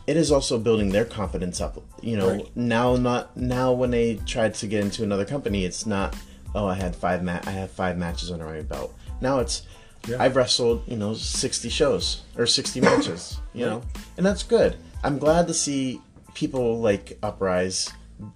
it 0.06 0.18
is 0.18 0.32
also 0.32 0.60
building 0.60 0.90
their 0.90 1.06
confidence 1.06 1.60
up. 1.62 1.82
You 2.02 2.18
know, 2.18 2.30
Right. 2.32 2.48
now 2.56 2.96
not 2.98 3.36
now 3.36 3.72
when 3.72 3.90
they 3.92 4.16
tried 4.28 4.54
to 4.56 4.68
get 4.68 4.82
into 4.84 5.02
another 5.04 5.26
company, 5.26 5.66
it's 5.66 5.86
not 5.88 6.16
oh 6.54 6.68
I 6.68 6.76
had 6.76 6.96
five 6.96 7.24
ma- 7.24 7.40
I 7.46 7.52
have 7.52 7.72
five 7.72 7.98
matches 7.98 8.30
under 8.30 8.46
my 8.46 8.62
belt. 8.62 8.94
Now 9.22 9.40
it's 9.40 9.64
Yeah. 10.08 10.18
I've 10.22 10.36
wrestled 10.36 10.84
you 10.88 10.98
know 10.98 11.14
sixty 11.14 11.70
shows 11.70 12.22
or 12.38 12.46
sixty 12.46 12.82
matches. 12.90 13.40
You 13.54 13.66
know, 13.66 13.82
and 14.18 14.26
that's 14.26 14.44
good. 14.44 14.78
I'm 15.04 15.18
glad 15.18 15.48
to 15.48 15.54
see 15.54 16.02
people 16.34 16.80
like 16.80 17.18
Uprise 17.24 17.92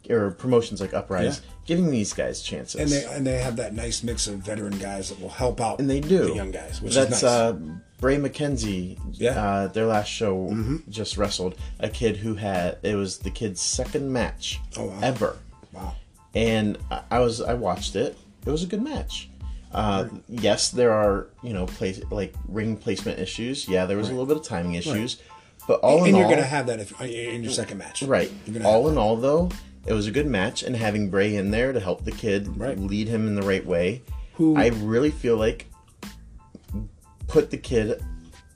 or 0.10 0.32
promotions 0.32 0.82
like 0.82 0.94
Uprise 0.94 1.42
Yeah. 1.44 1.52
giving 1.66 1.90
these 1.92 2.14
guys 2.14 2.42
chances. 2.42 2.80
and 2.82 2.90
they 2.90 3.04
and 3.16 3.26
they 3.28 3.38
have 3.40 3.56
that 3.58 3.74
nice 3.74 4.04
mix 4.04 4.28
of 4.28 4.36
veteran 4.40 4.78
guys 4.78 5.10
that 5.10 5.20
will 5.22 5.30
help 5.30 5.60
out. 5.62 5.80
And 5.80 5.90
they 5.90 6.00
do. 6.00 6.26
the 6.26 6.34
young 6.36 6.52
guys, 6.52 6.82
which 6.82 6.96
That's 6.96 7.18
is 7.18 7.24
nice. 7.24 7.32
uh, 7.32 7.54
Bray 8.00 8.18
McKenzie. 8.18 8.98
Yeah. 9.14 9.32
Mm-hmm. 9.34 9.40
Uh, 9.40 9.68
their 9.68 9.86
last 9.86 10.08
show 10.08 10.54
just 10.90 11.18
wrestled 11.18 11.56
a 11.80 11.90
kid 11.90 12.18
who 12.18 12.36
had 12.36 12.78
it 12.84 12.96
was 12.96 13.20
the 13.20 13.32
kid's 13.32 13.62
second 13.62 14.12
match 14.12 14.60
Oh, 14.78 14.86
wow. 14.86 15.00
ever, 15.02 15.38
wow. 15.74 15.96
and 16.34 16.78
I, 16.90 17.02
I 17.12 17.20
was 17.20 17.42
I 17.42 17.54
watched 17.56 17.96
it. 17.96 18.18
It 18.46 18.50
was 18.52 18.64
a 18.64 18.68
good 18.68 18.82
match. 18.82 19.29
Uh, 19.74 20.08
Yes, 20.28 20.70
there 20.72 20.92
are 20.92 21.28
you 21.44 21.54
know 21.54 21.66
place 21.66 22.02
like 22.12 22.34
ring 22.48 22.76
placement 22.78 23.20
issues. 23.20 23.68
Yeah, 23.68 23.86
there 23.86 23.98
was 23.98 24.08
a 24.10 24.12
little 24.12 24.26
bit 24.26 24.38
of 24.38 24.44
timing 24.44 24.74
issues, 24.76 25.18
but 25.68 25.80
all 25.82 26.00
in 26.04 26.10
and 26.10 26.18
you're 26.18 26.30
gonna 26.30 26.42
have 26.44 26.68
that 26.68 26.80
if, 26.80 27.00
in 27.02 27.44
your 27.44 27.52
second 27.52 27.78
match, 27.78 28.02
Right. 28.04 28.32
You're 28.46 28.54
gonna 28.56 28.66
have 28.66 28.74
All 28.76 28.90
in 28.90 28.98
all, 28.98 29.16
though, 29.16 29.50
it 29.86 29.94
was 29.94 30.08
a 30.08 30.12
good 30.12 30.28
match, 30.28 30.64
and 30.64 30.76
having 30.76 31.10
Bray 31.10 31.36
in 31.36 31.52
there 31.52 31.72
to 31.74 31.80
help 31.80 32.04
the 32.06 32.12
kid 32.12 32.58
Right. 32.58 32.78
lead 32.80 33.08
him 33.08 33.28
in 33.28 33.36
the 33.36 33.42
right 33.44 33.66
way, 33.66 34.02
Who- 34.34 34.56
I 34.58 34.68
really 34.70 35.12
feel 35.12 35.38
like 35.38 35.68
put 37.28 37.52
the 37.52 37.58
kid 37.58 38.02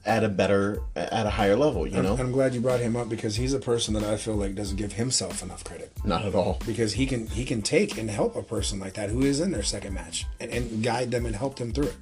at 0.06 0.22
a 0.22 0.28
better, 0.28 0.80
at 0.94 1.26
a 1.26 1.30
higher 1.30 1.56
level. 1.56 1.86
You 1.86 2.02
know, 2.02 2.16
I'm 2.16 2.32
glad 2.32 2.54
you 2.54 2.60
brought 2.60 2.80
him 2.80 2.94
up 2.94 3.08
because 3.08 3.36
he's 3.36 3.54
a 3.54 3.58
person 3.58 3.94
that 3.94 4.04
I 4.04 4.16
feel 4.16 4.34
like 4.34 4.54
doesn't 4.54 4.76
give 4.76 4.92
himself 4.92 5.42
enough 5.42 5.64
credit. 5.64 5.92
not 6.04 6.24
at 6.24 6.34
all. 6.34 6.58
Because 6.66 6.92
he 6.92 7.06
can 7.06 7.26
he 7.26 7.44
can 7.44 7.62
take 7.62 7.96
and 7.96 8.10
help 8.10 8.36
a 8.36 8.42
person 8.42 8.78
like 8.78 8.94
that 8.94 9.10
who 9.10 9.22
is 9.22 9.40
in 9.40 9.50
their 9.50 9.62
second 9.62 9.94
match 9.94 10.26
and, 10.40 10.50
and 10.50 10.82
guide 10.82 11.10
them 11.10 11.24
and 11.26 11.34
help 11.34 11.56
them 11.56 11.72
through 11.72 11.88
it. 11.88 11.96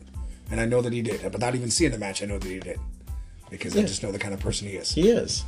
And 0.50 0.60
I 0.60 0.66
know 0.66 0.82
that 0.82 0.92
he 0.92 1.00
did. 1.00 1.22
Without 1.32 1.54
even 1.54 1.70
seeing 1.70 1.92
the 1.92 1.98
match, 1.98 2.22
I 2.22 2.26
know 2.26 2.38
that 2.38 2.48
he 2.48 2.58
did. 2.58 2.78
Because 3.48 3.76
I 3.76 3.82
just 3.82 4.02
know 4.02 4.10
the 4.10 4.18
kind 4.18 4.34
of 4.34 4.40
person 4.40 4.66
he 4.66 4.74
is. 4.74 4.92
He 4.92 5.10
is, 5.10 5.44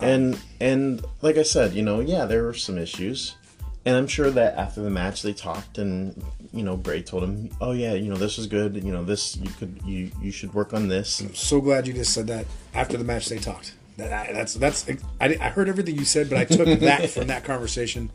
um, 0.00 0.08
and 0.08 0.40
and 0.58 1.04
like 1.20 1.36
I 1.36 1.42
said, 1.42 1.74
you 1.74 1.82
know, 1.82 2.00
yeah, 2.00 2.24
there 2.24 2.44
were 2.44 2.54
some 2.54 2.78
issues, 2.78 3.36
and 3.84 3.94
I'm 3.94 4.06
sure 4.06 4.30
that 4.30 4.56
after 4.56 4.80
the 4.80 4.90
match 4.90 5.22
they 5.22 5.34
talked, 5.34 5.76
and 5.76 6.22
you 6.52 6.62
know, 6.62 6.76
Bray 6.76 7.02
told 7.02 7.24
him, 7.24 7.50
oh 7.60 7.72
yeah, 7.72 7.94
you 7.94 8.10
know, 8.10 8.16
this 8.16 8.36
was 8.36 8.46
good, 8.46 8.76
you 8.76 8.92
know, 8.92 9.04
this 9.04 9.36
you 9.36 9.50
could 9.58 9.80
you 9.84 10.10
you 10.20 10.30
should 10.30 10.52
work 10.54 10.74
on 10.74 10.88
this. 10.88 11.20
I'm 11.20 11.34
so 11.34 11.60
glad 11.60 11.86
you 11.86 11.92
just 11.92 12.12
said 12.12 12.26
that. 12.26 12.46
After 12.74 12.96
the 12.96 13.04
match, 13.04 13.28
they 13.28 13.38
talked. 13.38 13.74
That 13.96 14.12
I, 14.12 14.32
that's 14.32 14.54
that's 14.54 14.88
I, 15.20 15.36
I 15.40 15.48
heard 15.48 15.68
everything 15.68 15.96
you 15.96 16.04
said, 16.04 16.28
but 16.28 16.38
I 16.38 16.44
took 16.44 16.80
that 16.80 17.10
from 17.10 17.28
that 17.28 17.44
conversation, 17.44 18.10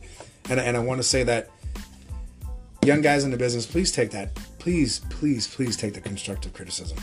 and 0.48 0.60
and 0.60 0.76
I 0.76 0.80
want 0.80 0.98
to 0.98 1.02
say 1.02 1.24
that 1.24 1.50
young 2.84 3.00
guys 3.00 3.24
in 3.24 3.30
the 3.30 3.36
business, 3.36 3.66
please 3.66 3.90
take 3.90 4.10
that. 4.12 4.34
Please, 4.58 5.00
please, 5.10 5.46
please 5.48 5.76
take 5.76 5.94
the 5.94 6.00
constructive 6.00 6.52
criticism. 6.52 6.98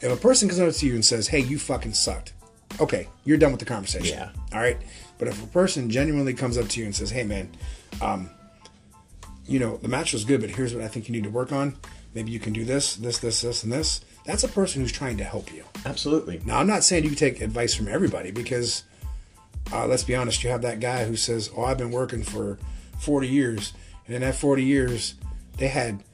If 0.00 0.10
a 0.10 0.16
person 0.16 0.48
comes 0.48 0.60
up 0.60 0.72
to 0.72 0.86
you 0.86 0.94
and 0.94 1.04
says, 1.04 1.28
"Hey, 1.28 1.40
you 1.40 1.58
fucking 1.58 1.94
sucked," 1.94 2.34
okay, 2.78 3.08
you're 3.24 3.38
done 3.38 3.52
with 3.52 3.60
the 3.60 3.66
conversation. 3.66 4.18
Yeah. 4.18 4.30
All 4.52 4.60
right. 4.60 4.78
But 5.18 5.28
if 5.28 5.42
a 5.42 5.46
person 5.46 5.90
genuinely 5.90 6.32
comes 6.32 6.56
up 6.56 6.68
to 6.68 6.80
you 6.80 6.86
and 6.86 6.94
says, 6.94 7.10
"Hey, 7.10 7.24
man, 7.24 7.50
um, 8.00 8.30
you 9.50 9.58
know, 9.58 9.78
the 9.78 9.88
match 9.88 10.12
was 10.12 10.24
good, 10.24 10.40
but 10.40 10.50
here's 10.50 10.72
what 10.72 10.84
I 10.84 10.86
think 10.86 11.08
you 11.08 11.12
need 11.12 11.24
to 11.24 11.30
work 11.30 11.50
on. 11.50 11.74
Maybe 12.14 12.30
you 12.30 12.38
can 12.38 12.52
do 12.52 12.64
this, 12.64 12.94
this, 12.94 13.18
this, 13.18 13.40
this, 13.40 13.64
and 13.64 13.72
this." 13.72 14.00
That's 14.24 14.44
a 14.44 14.48
person 14.48 14.80
who's 14.80 14.92
trying 14.92 15.16
to 15.16 15.24
help 15.24 15.52
you. 15.52 15.64
Absolutely. 15.84 16.40
Now, 16.44 16.60
I'm 16.60 16.68
not 16.68 16.84
saying 16.84 17.04
you 17.04 17.16
take 17.16 17.40
advice 17.40 17.74
from 17.74 17.88
everybody 17.88 18.30
because, 18.30 18.84
uh, 19.72 19.86
let's 19.86 20.04
be 20.04 20.14
honest, 20.14 20.44
you 20.44 20.50
have 20.50 20.62
that 20.62 20.78
guy 20.78 21.04
who 21.04 21.16
says, 21.16 21.50
"Oh, 21.56 21.64
I've 21.64 21.78
been 21.78 21.90
working 21.90 22.22
for 22.22 22.58
40 23.00 23.26
years," 23.26 23.72
and 24.06 24.14
in 24.14 24.22
that 24.22 24.36
40 24.36 24.62
years, 24.62 25.14
they 25.56 25.68
had 25.68 26.04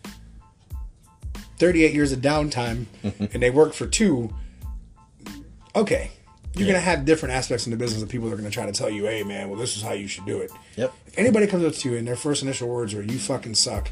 38 1.59 1.93
years 1.93 2.13
of 2.13 2.21
downtime, 2.21 2.87
and 3.03 3.43
they 3.43 3.51
worked 3.51 3.75
for 3.75 3.87
two. 3.87 4.35
Okay, 5.75 6.11
you're 6.57 6.67
gonna 6.67 6.81
have 6.81 7.05
different 7.05 7.35
aspects 7.35 7.67
in 7.67 7.71
the 7.71 7.77
business 7.77 8.03
of 8.03 8.09
people 8.09 8.29
that 8.29 8.35
are 8.35 8.39
gonna 8.39 8.51
try 8.51 8.67
to 8.67 8.73
tell 8.73 8.91
you, 8.91 9.07
"Hey, 9.07 9.23
man, 9.23 9.49
well, 9.51 9.59
this 9.59 9.77
is 9.77 9.83
how 9.83 9.93
you 9.93 10.09
should 10.09 10.27
do 10.27 10.39
it." 10.41 10.51
Yep. 10.77 10.93
If 11.07 11.19
anybody 11.19 11.47
comes 11.47 11.65
up 11.65 11.75
to 11.75 11.91
you 11.91 11.97
and 11.97 12.07
their 12.07 12.17
first 12.17 12.43
initial 12.43 12.69
words 12.69 12.95
are 12.95 13.03
"you 13.03 13.19
fucking 13.19 13.55
suck," 13.55 13.91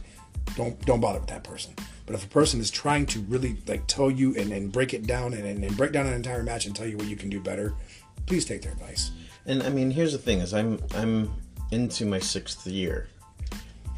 don't 0.57 0.83
don't 0.87 1.01
bother 1.01 1.21
with 1.21 1.29
that 1.29 1.45
person. 1.45 1.75
But 2.07 2.15
if 2.15 2.25
a 2.25 2.29
person 2.29 2.61
is 2.61 2.71
trying 2.71 3.07
to 3.07 3.21
really 3.21 3.57
like 3.67 3.87
tell 3.87 4.11
you 4.11 4.35
and, 4.37 4.53
and 4.53 4.71
break 4.71 4.93
it 4.93 5.07
down 5.07 5.33
and, 5.33 5.47
and, 5.47 5.65
and 5.65 5.77
break 5.77 5.93
down 5.93 6.07
an 6.07 6.13
entire 6.13 6.43
match 6.43 6.67
and 6.67 6.77
tell 6.77 6.87
you 6.87 6.99
what 6.99 7.07
you 7.09 7.17
can 7.17 7.31
do 7.31 7.41
better, 7.41 7.75
please 8.27 8.45
take 8.45 8.61
their 8.63 8.73
advice. 8.73 9.11
And 9.47 9.63
I 9.63 9.69
mean, 9.71 9.91
here's 9.91 10.13
the 10.13 10.19
thing: 10.19 10.41
is 10.41 10.53
I'm 10.53 10.81
I'm 10.95 11.31
into 11.71 12.05
my 12.05 12.19
sixth 12.19 12.67
year, 12.67 13.09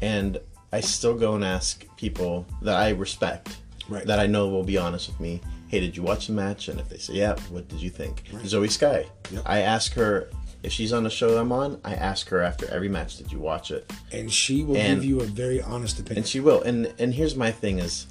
and 0.01 0.39
I 0.71 0.81
still 0.81 1.15
go 1.15 1.35
and 1.35 1.43
ask 1.43 1.85
people 1.97 2.45
that 2.61 2.75
I 2.75 2.89
respect, 2.91 3.57
Right. 3.87 4.05
that 4.05 4.19
I 4.19 4.27
know 4.27 4.49
will 4.49 4.63
be 4.63 4.77
honest 4.77 5.07
with 5.09 5.19
me. 5.19 5.41
Hey, 5.67 5.79
did 5.81 5.97
you 5.97 6.03
watch 6.03 6.27
the 6.27 6.33
match? 6.33 6.67
And 6.69 6.79
if 6.79 6.89
they 6.89 6.97
say 6.97 7.13
yeah, 7.13 7.35
what 7.49 7.67
did 7.67 7.81
you 7.81 7.89
think? 7.89 8.23
Zoe 8.45 8.67
Sky. 8.69 9.05
Yep. 9.31 9.43
I 9.45 9.59
ask 9.61 9.93
her 9.93 10.29
if 10.63 10.71
she's 10.71 10.93
on 10.93 11.03
the 11.03 11.09
show 11.09 11.37
I'm 11.37 11.51
on. 11.51 11.79
I 11.83 11.93
ask 11.93 12.27
her 12.29 12.41
after 12.41 12.69
every 12.69 12.89
match, 12.89 13.17
did 13.17 13.31
you 13.31 13.39
watch 13.39 13.71
it? 13.71 13.91
And 14.11 14.31
she 14.31 14.63
will 14.63 14.77
And- 14.77 15.01
give 15.01 15.05
you 15.09 15.19
a 15.21 15.25
very 15.25 15.61
honest 15.61 15.99
opinion. 15.99 16.19
And 16.19 16.27
she 16.27 16.39
will. 16.39 16.61
And 16.63 16.93
and 16.99 17.13
here's 17.13 17.35
my 17.35 17.51
thing: 17.51 17.79
is 17.79 18.07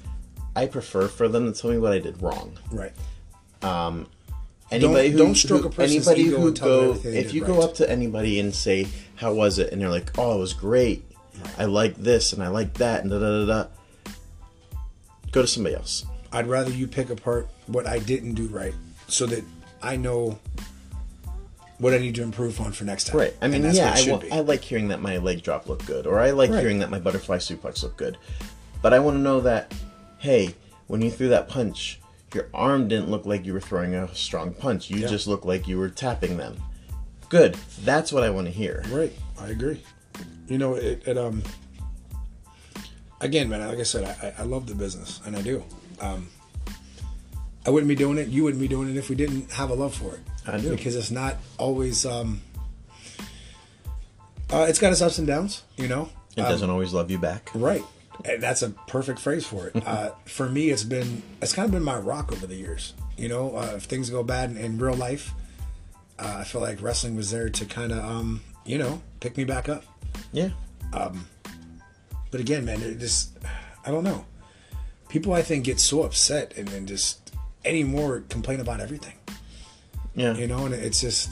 I 0.55 0.65
prefer 0.67 1.07
for 1.07 1.27
them 1.27 1.51
to 1.51 1.59
tell 1.59 1.71
me 1.71 1.77
what 1.77 1.93
I 1.93 1.99
did 1.99 2.21
wrong. 2.21 2.57
right. 2.71 2.93
Um, 3.61 4.07
Anybody 4.69 5.11
who 5.11 5.17
don't 5.17 5.35
stroke 5.35 5.61
who- 5.61 5.67
a 5.69 5.71
person's 5.71 6.07
anybody 6.07 6.27
ego 6.27 6.39
who 6.41 6.51
go 6.51 6.99
if 7.05 7.33
you 7.33 7.43
go 7.43 7.61
up 7.61 7.73
to 7.75 7.89
anybody 7.89 8.39
and 8.39 8.53
say 8.53 8.87
how 9.15 9.33
was 9.33 9.59
it 9.59 9.71
and 9.71 9.81
they're 9.81 9.89
like 9.89 10.11
oh 10.17 10.35
it 10.35 10.39
was 10.39 10.51
great 10.53 11.05
I 11.57 11.65
like 11.65 11.95
this 11.95 12.33
and 12.33 12.43
I 12.43 12.49
like 12.49 12.73
that 12.75 13.01
and 13.01 13.09
da 13.09 13.17
da 13.17 13.45
da 13.45 13.63
da 13.63 14.11
go 15.31 15.41
to 15.41 15.47
somebody 15.47 15.75
else 15.75 16.05
I'd 16.31 16.47
rather 16.47 16.71
you 16.71 16.87
pick 16.87 17.09
apart 17.09 17.47
what 17.67 17.87
I 17.87 17.99
didn't 17.99 18.33
do 18.33 18.47
right 18.47 18.73
so 19.07 19.25
that 19.27 19.43
I 19.81 19.95
know 19.95 20.37
what 21.79 21.93
I 21.93 21.97
need 21.99 22.15
to 22.15 22.23
improve 22.23 22.59
on 22.59 22.71
for 22.71 22.83
next 22.85 23.05
time. 23.07 23.17
right 23.17 23.33
I 23.41 23.47
mean 23.47 23.63
yeah 23.73 23.93
I, 23.95 24.09
want. 24.11 24.31
I 24.31 24.39
like 24.39 24.61
hearing 24.61 24.87
that 24.89 25.01
my 25.01 25.17
leg 25.17 25.43
drop 25.43 25.67
looked 25.69 25.85
good 25.85 26.07
or 26.07 26.19
I 26.19 26.31
like 26.31 26.49
Right. 26.49 26.59
hearing 26.59 26.79
that 26.79 26.89
my 26.89 26.99
butterfly 26.99 27.37
suplex 27.37 27.83
looked 27.83 27.97
good 27.97 28.17
but 28.81 28.93
I 28.93 28.99
want 28.99 29.15
to 29.17 29.21
know 29.21 29.41
that 29.41 29.73
hey 30.17 30.55
when 30.87 31.01
you 31.01 31.11
threw 31.11 31.29
that 31.29 31.47
punch 31.47 31.99
your 32.33 32.47
arm 32.53 32.87
didn't 32.87 33.09
look 33.09 33.25
like 33.25 33.45
you 33.45 33.53
were 33.53 33.61
throwing 33.61 33.93
a 33.95 34.13
strong 34.15 34.53
punch 34.53 34.89
you 34.89 34.97
Yeah. 34.97 35.07
just 35.07 35.27
looked 35.27 35.45
like 35.45 35.67
you 35.67 35.77
were 35.77 35.89
tapping 35.89 36.37
them 36.37 36.57
good 37.29 37.55
that's 37.85 38.11
what 38.11 38.23
I 38.23 38.29
want 38.31 38.47
to 38.47 38.51
hear 38.51 38.83
Right, 38.89 39.13
I 39.39 39.49
agree. 39.49 39.81
You 40.47 40.57
know, 40.57 40.73
it, 40.75 41.03
it 41.05 41.17
um. 41.17 41.43
Again, 43.19 43.49
man, 43.49 43.67
like 43.67 43.79
I 43.79 43.83
said, 43.83 44.03
I, 44.05 44.27
I- 44.27 44.41
I 44.43 44.45
love 44.45 44.67
the 44.67 44.75
business, 44.75 45.19
and 45.25 45.35
I 45.35 45.41
do. 45.41 45.63
Um, 45.99 46.29
I 47.65 47.69
wouldn't 47.69 47.89
be 47.89 47.95
doing 47.95 48.17
it. 48.17 48.29
You 48.29 48.43
wouldn't 48.43 48.61
be 48.61 48.67
doing 48.67 48.89
it 48.89 48.95
if 48.97 49.09
we 49.09 49.15
didn't 49.15 49.51
have 49.51 49.69
a 49.69 49.73
love 49.73 49.93
for 49.93 50.15
it. 50.15 50.21
I 50.45 50.57
do. 50.59 50.71
because 50.71 50.95
it's 50.95 51.11
not 51.11 51.35
always. 51.57 52.05
Um, 52.05 52.41
uh, 54.49 54.65
it's 54.69 54.79
got 54.79 54.91
its 54.93 55.01
ups 55.01 55.17
and 55.17 55.27
downs, 55.27 55.63
you 55.75 55.87
know. 55.89 56.09
it 56.37 56.41
Um, 56.41 56.49
doesn't 56.49 56.69
always 56.69 56.93
love 56.93 57.11
you 57.11 57.17
back 57.17 57.49
Right. 57.53 57.83
And 58.23 58.41
that's 58.41 58.61
a 58.61 58.69
perfect 58.69 59.19
phrase 59.19 59.45
for 59.45 59.67
it. 59.67 59.75
Uh, 59.85 60.11
for 60.25 60.47
me, 60.49 60.69
it's 60.69 60.83
been 60.83 61.21
it's 61.41 61.53
kind 61.53 61.65
of 61.65 61.71
been 61.71 61.83
my 61.83 61.97
rock 61.97 62.31
over 62.31 62.47
the 62.47 62.55
years. 62.55 62.93
You 63.17 63.27
know, 63.29 63.55
uh, 63.57 63.73
if 63.75 63.83
things 63.83 64.09
go 64.09 64.23
bad 64.23 64.51
in, 64.51 64.57
in 64.57 64.77
real 64.77 64.93
life, 64.95 65.33
uh, 66.17 66.37
I 66.39 66.43
feel 66.45 66.61
like 66.61 66.81
wrestling 66.81 67.15
was 67.15 67.31
there 67.31 67.49
to 67.49 67.65
kind 67.65 67.91
of, 67.91 67.99
um, 68.03 68.41
you 68.65 68.77
know, 68.77 69.01
pick 69.19 69.35
me 69.37 69.43
back 69.43 69.67
up. 69.69 69.83
yeah 70.31 70.49
But 72.31 72.39
again, 72.41 72.63
man, 72.65 72.81
it 72.81 72.99
just 72.99 73.31
I 73.85 73.91
don't 73.91 74.03
know. 74.03 74.25
People 75.09 75.33
I 75.33 75.41
think 75.41 75.63
get 75.63 75.79
so 75.79 76.03
upset 76.03 76.53
and 76.57 76.67
then 76.67 76.85
just 76.85 77.33
anymore 77.65 78.23
complain 78.29 78.59
about 78.59 78.79
everything. 78.79 79.13
yeah 80.15 80.33
You 80.35 80.47
know, 80.47 80.65
and 80.65 80.73
it's 80.73 81.01
just 81.01 81.31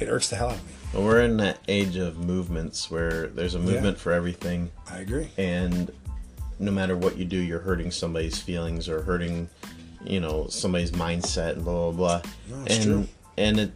it 0.00 0.08
irks 0.08 0.28
the 0.28 0.36
hell 0.36 0.50
out 0.50 0.56
of 0.56 0.66
me. 0.66 0.72
Well, 0.94 1.04
we're 1.04 1.22
in 1.22 1.36
that 1.38 1.58
age 1.68 1.96
of 1.96 2.18
movements 2.18 2.90
where 2.90 3.26
there's 3.26 3.54
a 3.54 3.58
movement 3.58 3.98
for 3.98 4.12
everything, 4.12 4.70
I 4.90 4.98
agree. 4.98 5.28
and 5.36 5.90
no 6.58 6.72
matter 6.72 6.96
what 6.96 7.16
you 7.16 7.24
do, 7.24 7.36
you're 7.38 7.60
hurting 7.60 7.90
somebody's 7.90 8.40
feelings 8.40 8.88
or 8.88 9.02
hurting, 9.02 9.48
you 10.04 10.18
know, 10.20 10.46
somebody's 10.48 10.92
mindset 10.92 11.52
and 11.52 11.64
blah 11.64 11.90
blah 11.90 12.20
blah. 12.20 12.30
No, 12.50 12.64
it's 12.64 12.76
and 12.76 12.84
true. 12.84 13.08
and 13.36 13.60
it 13.60 13.72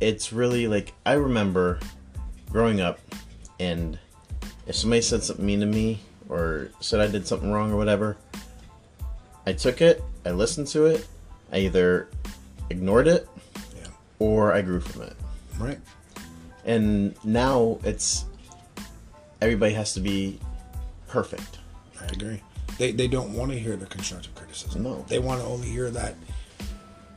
it's 0.00 0.32
really 0.32 0.68
like 0.68 0.92
I 1.04 1.14
remember 1.14 1.80
growing 2.50 2.80
up, 2.80 3.00
and 3.58 3.98
if 4.66 4.76
somebody 4.76 5.02
said 5.02 5.22
something 5.22 5.44
mean 5.44 5.60
to 5.60 5.66
me 5.66 6.00
or 6.28 6.68
said 6.80 7.00
I 7.00 7.06
did 7.06 7.26
something 7.26 7.50
wrong 7.52 7.72
or 7.72 7.76
whatever, 7.76 8.16
I 9.46 9.52
took 9.52 9.80
it, 9.80 10.02
I 10.24 10.30
listened 10.30 10.66
to 10.68 10.86
it, 10.86 11.06
I 11.52 11.58
either 11.58 12.08
ignored 12.70 13.08
it 13.08 13.28
Yeah. 13.76 13.88
or 14.18 14.52
I 14.52 14.62
grew 14.62 14.80
from 14.80 15.02
it. 15.02 15.16
Right. 15.58 15.78
And 16.64 17.14
now 17.24 17.78
it's 17.84 18.24
everybody 19.40 19.74
has 19.74 19.92
to 19.94 20.00
be 20.00 20.40
perfect. 21.08 21.58
I 22.00 22.06
agree. 22.06 22.42
They 22.78 22.90
they 22.92 23.06
don't 23.06 23.34
want 23.34 23.52
to 23.52 23.58
hear 23.58 23.76
the 23.76 23.86
constructive 23.86 24.34
criticism. 24.34 24.82
No. 24.82 25.04
They 25.08 25.18
want 25.18 25.40
to 25.42 25.46
only 25.46 25.68
hear 25.68 25.90
that. 25.90 26.14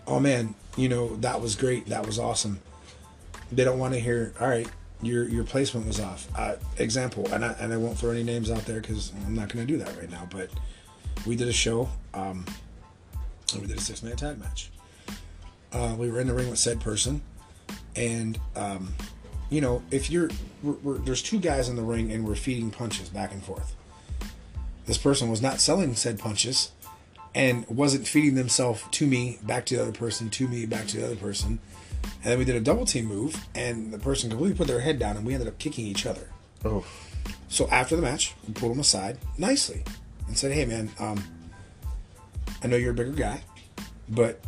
Oh 0.05 0.19
man, 0.19 0.53
you 0.75 0.89
know 0.89 1.15
that 1.17 1.41
was 1.41 1.55
great. 1.55 1.87
That 1.87 2.05
was 2.05 2.19
awesome. 2.19 2.59
They 3.51 3.63
don't 3.63 3.79
want 3.79 3.93
to 3.93 3.99
hear. 3.99 4.33
All 4.39 4.47
right, 4.47 4.67
your 5.01 5.27
your 5.27 5.43
placement 5.43 5.87
was 5.87 5.99
off. 5.99 6.27
Uh, 6.35 6.55
example, 6.77 7.27
and 7.31 7.45
I 7.45 7.53
and 7.59 7.73
I 7.73 7.77
won't 7.77 7.97
throw 7.97 8.11
any 8.11 8.23
names 8.23 8.49
out 8.51 8.65
there 8.65 8.81
because 8.81 9.11
I'm 9.25 9.35
not 9.35 9.53
going 9.53 9.65
to 9.65 9.71
do 9.71 9.77
that 9.79 9.95
right 9.97 10.09
now. 10.09 10.27
But 10.29 10.49
we 11.25 11.35
did 11.35 11.47
a 11.47 11.53
show. 11.53 11.89
Um, 12.13 12.45
we 13.55 13.67
did 13.67 13.77
a 13.77 13.81
six 13.81 14.03
man 14.03 14.15
tag 14.15 14.39
match. 14.39 14.71
Uh, 15.71 15.95
we 15.97 16.09
were 16.09 16.19
in 16.19 16.27
the 16.27 16.33
ring 16.33 16.49
with 16.49 16.59
said 16.59 16.79
person, 16.79 17.21
and 17.95 18.39
um, 18.55 18.93
you 19.49 19.61
know 19.61 19.83
if 19.91 20.09
you're 20.09 20.29
we're, 20.63 20.73
we're, 20.83 20.97
there's 20.99 21.21
two 21.21 21.39
guys 21.39 21.69
in 21.69 21.75
the 21.75 21.83
ring 21.83 22.11
and 22.11 22.27
we're 22.27 22.35
feeding 22.35 22.71
punches 22.71 23.09
back 23.09 23.31
and 23.31 23.43
forth 23.43 23.75
this 24.87 24.97
person 24.97 25.29
was 25.29 25.41
not 25.41 25.59
selling 25.59 25.93
said 25.93 26.17
punches 26.17 26.71
and 27.35 27.67
wasn't 27.67 28.07
feeding 28.07 28.35
themselves 28.35 28.83
to 28.89 29.05
me, 29.05 29.37
back 29.43 29.65
to 29.67 29.75
the 29.75 29.81
other 29.83 29.91
person, 29.91 30.29
to 30.31 30.47
me, 30.47 30.65
back 30.65 30.87
to 30.87 30.97
the 30.97 31.05
other 31.05 31.15
person. 31.15 31.59
And 32.03 32.31
then 32.31 32.39
we 32.39 32.45
did 32.45 32.55
a 32.55 32.61
double 32.61 32.85
team 32.85 33.05
move, 33.05 33.45
and 33.55 33.93
the 33.93 33.99
person 33.99 34.29
completely 34.29 34.57
put 34.57 34.67
their 34.67 34.81
head 34.81 34.99
down, 34.99 35.17
and 35.17 35.25
we 35.25 35.33
ended 35.33 35.47
up 35.47 35.59
kicking 35.59 35.85
each 35.85 36.05
other. 36.05 36.29
Oh, 36.65 36.85
So 37.49 37.67
after 37.69 37.95
the 37.95 38.01
match, 38.01 38.35
we 38.45 38.53
pulled 38.53 38.73
him 38.73 38.79
aside 38.79 39.17
nicely 39.37 39.83
and 40.27 40.37
said, 40.37 40.51
"Hey, 40.51 40.65
man, 40.65 40.91
um, 40.99 41.23
I 42.63 42.67
know 42.67 42.75
you're 42.75 42.91
a 42.91 42.95
bigger 42.95 43.11
guy, 43.11 43.41
but 44.09 44.41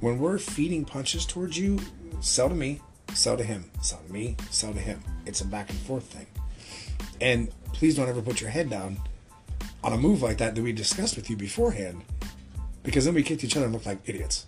when 0.00 0.18
we're 0.18 0.38
feeding 0.38 0.84
punches 0.84 1.24
towards 1.24 1.56
you, 1.56 1.78
sell 2.20 2.48
to 2.48 2.54
me, 2.54 2.80
sell 3.14 3.36
to 3.36 3.44
him, 3.44 3.70
sell 3.80 4.00
to 4.06 4.12
me, 4.12 4.36
sell 4.50 4.72
to 4.72 4.80
him. 4.80 5.02
It's 5.24 5.40
a 5.40 5.46
back 5.46 5.70
and 5.70 5.78
forth 5.78 6.04
thing. 6.04 6.26
And 7.20 7.48
please 7.72 7.96
don't 7.96 8.08
ever 8.08 8.20
put 8.20 8.40
your 8.40 8.50
head 8.50 8.68
down 8.68 8.98
on 9.82 9.92
a 9.92 9.96
move 9.96 10.22
like 10.22 10.38
that 10.38 10.54
that 10.54 10.62
we 10.62 10.72
discussed 10.72 11.16
with 11.16 11.30
you 11.30 11.36
beforehand, 11.36 12.02
because 12.82 13.04
then 13.06 13.14
we 13.14 13.22
kicked 13.22 13.44
each 13.44 13.56
other 13.56 13.66
and 13.66 13.72
looked 13.72 13.86
like 13.86 14.00
idiots. 14.06 14.46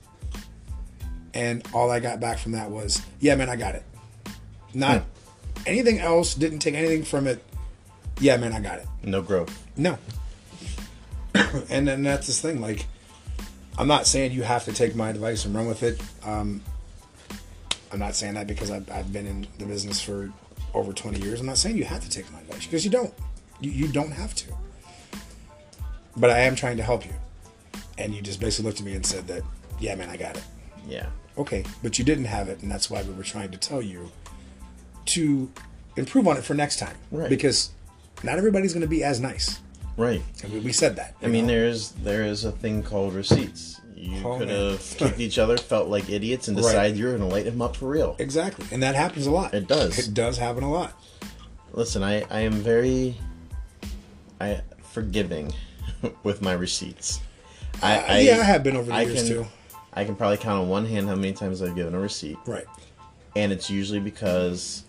And 1.35 1.66
all 1.72 1.91
I 1.91 2.01
got 2.01 2.20
back 2.20 2.39
from 2.39 2.53
that 2.53 2.70
was, 2.70 3.03
"Yeah, 3.20 3.35
man, 3.37 3.49
I 3.49 3.57
got 3.57 3.74
it." 3.74 3.85
Not 4.74 5.05
anything 5.66 5.99
else. 5.99 6.35
Didn't 6.35 6.61
take 6.61 6.74
anything 6.74 7.05
from 7.05 7.26
it. 7.26 7.43
Yeah, 8.20 8.37
man, 8.37 8.53
I 8.53 8.61
got 8.61 8.79
it. 8.79 8.87
no 9.03 9.22
growth. 9.22 9.66
No. 9.76 9.97
and 11.70 11.87
then 11.87 12.03
that's 12.03 12.26
this 12.26 12.41
thing. 12.41 12.61
Like, 12.61 12.87
I'm 13.79 13.87
not 13.87 14.07
saying 14.07 14.33
you 14.33 14.43
have 14.43 14.64
to 14.64 14.72
take 14.72 14.97
my 14.97 15.11
advice 15.11 15.45
and 15.45 15.55
run 15.55 15.68
with 15.68 15.83
it. 15.83 16.01
Um, 16.24 16.62
I'm 17.93 18.01
not 18.01 18.14
saying 18.16 18.35
that 18.35 18.47
because 18.47 18.70
I've, 18.70 18.91
I've 18.91 19.12
been 19.12 19.26
in 19.26 19.47
the 19.59 19.66
business 19.66 20.01
for 20.01 20.33
over 20.74 20.93
20 20.93 21.20
years. 21.20 21.41
I'm 21.41 21.47
not 21.47 21.59
saying 21.59 21.76
you 21.76 21.85
have 21.85 22.03
to 22.03 22.11
take 22.11 22.31
my 22.33 22.41
advice 22.41 22.66
because 22.66 22.85
you 22.85 22.91
don't. 22.91 23.14
You, 23.61 23.70
you 23.70 23.89
don't 23.89 24.11
have 24.11 24.35
to. 24.35 24.53
But 26.16 26.31
I 26.31 26.41
am 26.41 26.57
trying 26.57 26.76
to 26.79 26.83
help 26.83 27.07
you. 27.07 27.14
And 27.97 28.14
you 28.14 28.20
just 28.20 28.41
basically 28.41 28.68
looked 28.68 28.81
at 28.81 28.87
me 28.87 28.95
and 28.95 29.07
said 29.07 29.26
that, 29.29 29.43
yeah, 29.81 29.95
man, 29.95 30.09
I 30.11 30.16
got 30.16 30.37
it. 30.37 30.45
Yeah. 30.87 31.07
Okay, 31.37 31.64
but 31.83 31.99
you 31.99 32.05
didn't 32.05 32.24
have 32.26 32.49
it, 32.49 32.62
and 32.62 32.70
that's 32.70 32.91
why 32.91 33.03
we 33.03 33.12
were 33.14 33.22
trying 33.22 33.51
to 33.53 33.59
tell 33.59 33.81
you 33.81 34.11
to 35.07 35.51
improve 35.97 36.26
on 36.29 36.37
it 36.37 36.45
for 36.45 36.55
next 36.55 36.79
time. 36.79 36.97
Right. 37.11 37.29
Because 37.31 37.70
not 38.24 38.39
everybody's 38.39 38.72
going 38.72 38.83
to 38.83 38.89
be 38.89 39.05
as 39.05 39.20
nice. 39.20 39.61
Right. 39.97 40.22
And 40.43 40.53
we, 40.53 40.59
we 40.61 40.72
said 40.72 40.97
that. 40.97 41.14
I 41.22 41.26
mean, 41.29 41.47
know? 41.47 41.53
there's 41.55 41.91
there 41.93 42.24
is 42.24 42.45
a 42.45 42.53
thing 42.53 42.83
called 42.83 43.14
receipts. 43.14 43.81
You 43.97 44.22
Oh, 44.24 44.39
could 44.39 44.49
man. 44.49 44.70
have 44.72 44.95
kicked 44.97 45.18
each 45.20 45.39
other, 45.39 45.57
felt 45.59 45.89
like 45.89 46.09
idiots, 46.09 46.47
and 46.49 46.57
Right. 46.57 46.62
decided 46.64 46.97
you're 46.97 47.16
going 47.16 47.29
to 47.29 47.35
light 47.35 47.47
him 47.47 47.61
up 47.62 47.76
for 47.76 47.89
real. 47.89 48.14
exactly, 48.18 48.66
and 48.72 48.83
that 48.83 48.95
happens 48.95 49.26
a 49.26 49.31
lot. 49.31 49.55
It 49.55 49.66
does. 49.66 49.99
It 50.09 50.14
does 50.14 50.39
happen 50.39 50.62
a 50.62 50.70
lot. 50.70 50.93
Listen, 51.72 52.03
I 52.03 52.22
I 52.31 52.41
am 52.41 52.53
very, 52.53 53.16
I 54.41 54.61
forgiving 54.93 55.53
with 56.22 56.43
my 56.43 56.53
receipts. 56.53 57.20
I, 57.83 57.99
Uh, 57.99 58.16
yeah, 58.18 58.39
I 58.41 58.43
have 58.45 58.62
been 58.64 58.76
over 58.76 58.87
the 58.91 58.95
I 58.95 59.03
years 59.03 59.22
can, 59.22 59.29
too. 59.29 59.47
I 59.99 60.05
can 60.05 60.14
probably 60.14 60.36
count 60.36 60.61
on 60.62 60.68
one 60.68 60.86
hand 60.86 61.09
how 61.09 61.16
many 61.16 61.32
times 61.32 61.61
I've 61.61 61.74
given 61.74 61.92
a 61.92 61.99
receipt, 61.99 62.38
Right. 62.46 62.66
and 63.34 63.51
it's 63.51 63.68
usually 63.68 63.99
because 63.99 64.84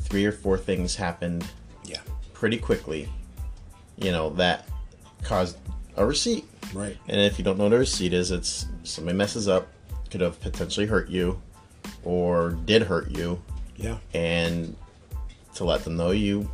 three 0.00 0.26
or 0.26 0.32
four 0.32 0.58
things 0.58 0.94
happened 0.94 1.46
Yeah. 1.86 2.00
pretty 2.34 2.58
quickly. 2.58 3.08
You 3.96 4.12
know 4.12 4.28
that 4.34 4.68
caused 5.22 5.56
a 5.96 6.04
receipt. 6.04 6.44
Right. 6.74 6.98
And 7.08 7.18
if 7.18 7.38
you 7.38 7.44
don't 7.44 7.56
know 7.56 7.64
what 7.64 7.72
a 7.72 7.78
receipt 7.78 8.12
is, 8.12 8.30
it's 8.30 8.66
somebody 8.84 9.16
messes 9.16 9.48
up, 9.48 9.68
could 10.10 10.20
have 10.20 10.38
potentially 10.40 10.84
hurt 10.84 11.08
you, 11.08 11.40
or 12.04 12.50
did 12.50 12.82
hurt 12.82 13.10
you, 13.10 13.40
Yeah. 13.78 13.96
and 14.12 14.76
to 15.54 15.64
let 15.64 15.84
them 15.84 15.96
know 15.96 16.10
you 16.10 16.50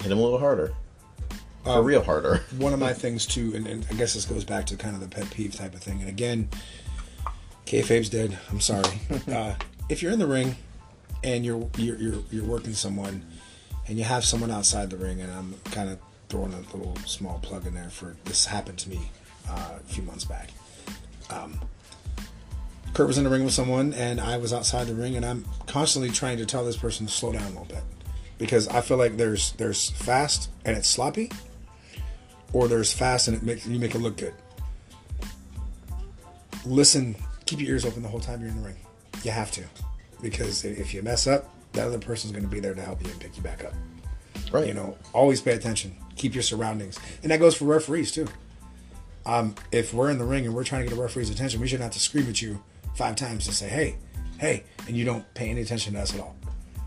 hit 0.00 0.08
them 0.08 0.18
a 0.18 0.22
little 0.22 0.40
harder, 0.40 0.72
Um, 1.64 1.84
real 1.84 2.02
harder. 2.02 2.42
One 2.58 2.72
of 2.72 2.80
my 2.80 2.92
things 3.04 3.24
too, 3.24 3.52
and, 3.54 3.68
and 3.68 3.86
I 3.88 3.94
guess 3.94 4.14
this 4.14 4.24
goes 4.24 4.42
back 4.44 4.66
to 4.66 4.76
kind 4.76 4.96
of 4.96 5.00
the 5.00 5.08
pet 5.08 5.30
peeve 5.30 5.54
type 5.54 5.74
of 5.74 5.80
thing. 5.80 6.00
And 6.00 6.08
again, 6.08 6.48
kayfabe's 7.66 8.08
dead. 8.08 8.38
I'm 8.50 8.60
sorry. 8.60 9.00
uh, 9.30 9.54
if 9.88 10.02
you're 10.02 10.12
in 10.12 10.18
the 10.18 10.26
ring 10.26 10.56
and 11.22 11.44
you're 11.44 11.68
you're 11.76 11.96
you're, 11.96 12.22
you're 12.30 12.44
working 12.44 12.72
someone, 12.72 13.22
and 13.88 13.98
you 13.98 14.04
have 14.04 14.24
someone 14.24 14.50
outside 14.50 14.90
the 14.90 14.96
ring, 14.96 15.20
and 15.20 15.30
I'm 15.30 15.54
kind 15.66 15.90
of 15.90 15.98
throwing 16.28 16.54
a 16.54 16.76
little 16.76 16.96
small 17.04 17.38
plug 17.40 17.66
in 17.66 17.74
there 17.74 17.90
for 17.90 18.16
this 18.24 18.46
happened 18.46 18.78
to 18.78 18.90
me 18.90 19.10
uh, 19.48 19.74
a 19.76 19.92
few 19.92 20.02
months 20.02 20.24
back. 20.24 20.50
Um, 21.30 21.60
Kurt 22.94 23.06
was 23.06 23.18
in 23.18 23.24
the 23.24 23.30
ring 23.30 23.44
with 23.44 23.52
someone, 23.52 23.92
and 23.94 24.20
I 24.20 24.38
was 24.38 24.52
outside 24.52 24.86
the 24.86 24.94
ring, 24.94 25.16
and 25.16 25.24
I'm 25.24 25.44
constantly 25.66 26.10
trying 26.10 26.38
to 26.38 26.46
tell 26.46 26.64
this 26.64 26.76
person 26.76 27.06
to 27.06 27.12
slow 27.12 27.32
down 27.32 27.42
a 27.42 27.48
little 27.48 27.66
bit 27.66 27.84
because 28.38 28.68
I 28.68 28.80
feel 28.80 28.96
like 28.96 29.16
there's 29.16 29.52
there's 29.52 29.90
fast 29.90 30.50
and 30.64 30.76
it's 30.76 30.88
sloppy, 30.88 31.30
or 32.52 32.68
there's 32.68 32.92
fast 32.92 33.28
and 33.28 33.36
it 33.36 33.42
makes 33.42 33.66
you 33.66 33.78
make 33.78 33.94
it 33.94 33.98
look 33.98 34.16
good. 34.16 34.34
Listen, 36.64 37.16
keep 37.46 37.60
your 37.60 37.70
ears 37.70 37.84
open 37.84 38.02
the 38.02 38.08
whole 38.08 38.20
time 38.20 38.40
you're 38.40 38.50
in 38.50 38.60
the 38.60 38.66
ring. 38.66 38.76
You 39.22 39.30
have 39.30 39.50
to, 39.52 39.62
because 40.20 40.64
if 40.64 40.92
you 40.92 41.02
mess 41.02 41.26
up, 41.26 41.48
that 41.72 41.86
other 41.86 41.98
person's 41.98 42.32
going 42.32 42.44
to 42.44 42.50
be 42.50 42.60
there 42.60 42.74
to 42.74 42.82
help 42.82 43.02
you 43.02 43.10
and 43.10 43.20
pick 43.20 43.36
you 43.36 43.42
back 43.42 43.64
up. 43.64 43.72
Right. 44.52 44.66
You 44.66 44.74
know, 44.74 44.96
always 45.12 45.40
pay 45.40 45.52
attention. 45.52 45.96
Keep 46.16 46.34
your 46.34 46.42
surroundings, 46.42 46.98
and 47.22 47.30
that 47.32 47.40
goes 47.40 47.54
for 47.56 47.64
referees 47.64 48.12
too. 48.12 48.26
Um, 49.24 49.54
if 49.72 49.92
we're 49.92 50.10
in 50.10 50.18
the 50.18 50.24
ring 50.24 50.46
and 50.46 50.54
we're 50.54 50.64
trying 50.64 50.82
to 50.82 50.88
get 50.88 50.96
a 50.96 51.00
referee's 51.00 51.30
attention, 51.30 51.60
we 51.60 51.66
shouldn't 51.66 51.82
have 51.82 51.92
to 51.92 51.98
scream 51.98 52.28
at 52.28 52.40
you 52.40 52.62
five 52.94 53.16
times 53.16 53.44
to 53.46 53.52
say, 53.52 53.68
"Hey, 53.68 53.96
hey," 54.38 54.64
and 54.86 54.96
you 54.96 55.04
don't 55.04 55.24
pay 55.34 55.50
any 55.50 55.62
attention 55.62 55.94
to 55.94 56.00
us 56.00 56.14
at 56.14 56.20
all. 56.20 56.36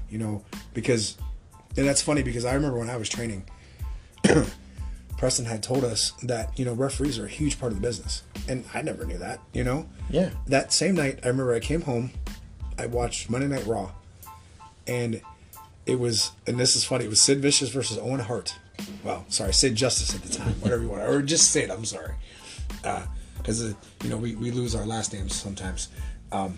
You 0.09 0.19
know, 0.19 0.43
because 0.73 1.17
and 1.77 1.87
that's 1.87 2.01
funny 2.01 2.23
because 2.23 2.45
I 2.45 2.53
remember 2.53 2.79
when 2.79 2.89
I 2.89 2.97
was 2.97 3.09
training, 3.09 3.45
Preston 5.19 5.43
had 5.43 5.61
told 5.61 5.83
us 5.83 6.13
that 6.23 6.57
you 6.57 6.63
know 6.63 6.73
referees 6.73 7.19
are 7.19 7.25
a 7.25 7.29
huge 7.29 7.59
part 7.59 7.73
of 7.73 7.81
the 7.81 7.85
business, 7.85 8.23
and 8.47 8.63
I 8.73 8.81
never 8.81 9.03
knew 9.05 9.17
that. 9.17 9.41
You 9.51 9.65
know, 9.65 9.85
Yeah. 10.09 10.29
that 10.47 10.71
same 10.71 10.95
night, 10.95 11.19
I 11.23 11.27
remember 11.27 11.53
I 11.53 11.59
came 11.59 11.81
home, 11.81 12.11
I 12.77 12.85
watched 12.85 13.29
Monday 13.29 13.47
Night 13.47 13.67
Raw, 13.67 13.91
and 14.87 15.21
it 15.85 15.99
was, 15.99 16.31
and 16.47 16.57
this 16.57 16.73
is 16.77 16.85
funny, 16.85 17.03
it 17.03 17.09
was 17.09 17.19
Sid 17.19 17.41
Vicious 17.41 17.67
versus 17.69 17.97
Owen 17.97 18.21
Hart. 18.21 18.55
Well, 19.03 19.25
sorry, 19.27 19.53
Sid 19.53 19.75
Justice 19.75 20.15
at 20.15 20.21
the 20.21 20.33
time, 20.33 20.53
whatever 20.61 20.83
you 20.83 20.89
want, 20.89 21.01
or 21.03 21.21
just 21.21 21.51
Sid. 21.51 21.69
I'm 21.69 21.83
sorry, 21.83 22.13
because 23.37 23.61
uh, 23.61 23.73
you 24.05 24.09
know 24.09 24.17
we, 24.17 24.35
we 24.35 24.51
lose 24.51 24.73
our 24.73 24.85
last 24.85 25.11
names 25.11 25.35
sometimes. 25.35 25.89
Um, 26.31 26.57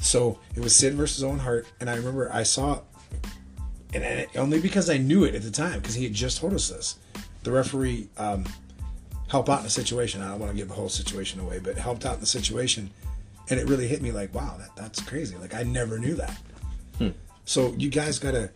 so 0.00 0.38
it 0.54 0.60
was 0.60 0.76
Sid 0.76 0.94
versus 0.94 1.24
Owen 1.24 1.40
Hart, 1.40 1.66
and 1.80 1.90
I 1.90 1.96
remember 1.96 2.32
I 2.32 2.44
saw, 2.44 2.82
and 3.92 4.04
I, 4.04 4.28
only 4.36 4.60
because 4.60 4.88
I 4.88 4.96
knew 4.96 5.24
it 5.24 5.34
at 5.34 5.42
the 5.42 5.50
time, 5.50 5.80
because 5.80 5.96
he 5.96 6.04
had 6.04 6.14
just 6.14 6.38
told 6.38 6.54
us 6.54 6.68
this. 6.68 6.94
The 7.42 7.52
referee 7.52 8.08
um, 8.18 8.44
help 9.28 9.48
out 9.48 9.58
in 9.58 9.64
the 9.64 9.70
situation. 9.70 10.22
I 10.22 10.28
don't 10.28 10.38
want 10.40 10.52
to 10.52 10.56
give 10.56 10.68
the 10.68 10.74
whole 10.74 10.88
situation 10.88 11.40
away, 11.40 11.58
but 11.58 11.76
helped 11.76 12.04
out 12.04 12.14
in 12.14 12.20
the 12.20 12.26
situation, 12.26 12.90
and 13.48 13.58
it 13.58 13.66
really 13.68 13.86
hit 13.88 14.02
me 14.02 14.12
like, 14.12 14.34
wow, 14.34 14.56
that 14.58 14.70
that's 14.76 15.00
crazy. 15.00 15.36
Like 15.36 15.54
I 15.54 15.62
never 15.62 15.98
knew 15.98 16.14
that. 16.14 16.38
So 17.46 17.74
you 17.78 17.88
guys 17.88 18.18
gotta 18.20 18.50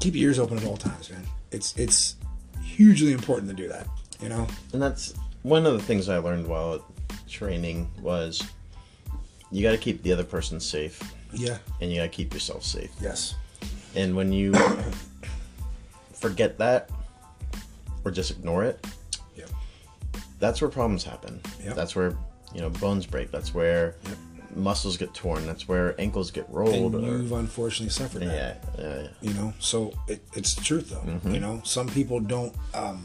keep 0.00 0.14
your 0.14 0.28
ears 0.28 0.38
open 0.38 0.58
at 0.58 0.64
all 0.64 0.76
times, 0.76 1.10
man. 1.10 1.24
It's 1.52 1.74
it's 1.78 2.16
hugely 2.62 3.12
important 3.12 3.48
to 3.48 3.56
do 3.56 3.68
that. 3.68 3.86
You 4.20 4.28
know. 4.28 4.46
And 4.72 4.82
that's 4.82 5.14
one 5.42 5.64
of 5.64 5.72
the 5.72 5.78
things 5.82 6.08
I 6.08 6.18
learned 6.18 6.46
while 6.46 6.84
training 7.28 7.90
was 8.02 8.42
you 9.50 9.62
got 9.62 9.70
to 9.70 9.78
keep 9.78 10.02
the 10.02 10.12
other 10.12 10.24
person 10.24 10.60
safe, 10.60 11.00
Yeah. 11.32 11.58
and 11.80 11.90
you 11.90 11.96
got 11.98 12.02
to 12.02 12.08
keep 12.10 12.34
yourself 12.34 12.64
safe. 12.64 12.90
Yes. 13.00 13.34
And 13.94 14.14
when 14.14 14.32
you 14.32 14.52
forget 16.12 16.58
that 16.58 16.90
or 18.04 18.10
just 18.10 18.30
ignore 18.30 18.64
it, 18.64 18.84
Yep. 19.36 19.50
that's 20.38 20.60
where 20.60 20.70
problems 20.70 21.04
happen. 21.04 21.40
Yep. 21.64 21.74
That's 21.76 21.94
where 21.96 22.16
you 22.54 22.60
know 22.60 22.70
bones 22.70 23.06
break. 23.06 23.30
That's 23.30 23.52
where 23.54 23.94
Yep. 24.08 24.18
muscles 24.56 24.96
get 24.96 25.12
torn. 25.14 25.46
That's 25.46 25.68
where 25.68 25.94
ankles 26.00 26.30
get 26.30 26.46
rolled. 26.48 26.94
and 26.94 27.06
you've 27.06 27.32
unfortunately 27.32 27.90
suffered 27.90 28.22
that. 28.22 28.62
yeah, 28.78 28.84
yeah, 28.84 29.02
yeah. 29.02 29.08
you 29.20 29.34
know 29.34 29.52
so 29.60 29.92
it, 30.08 30.20
it's 30.34 30.54
the 30.54 30.62
truth 30.62 30.90
though 30.90 30.96
Mm-hmm. 31.10 31.34
you 31.34 31.40
know 31.40 31.60
some 31.64 31.86
people 31.88 32.18
don't 32.20 32.54
um 32.74 33.04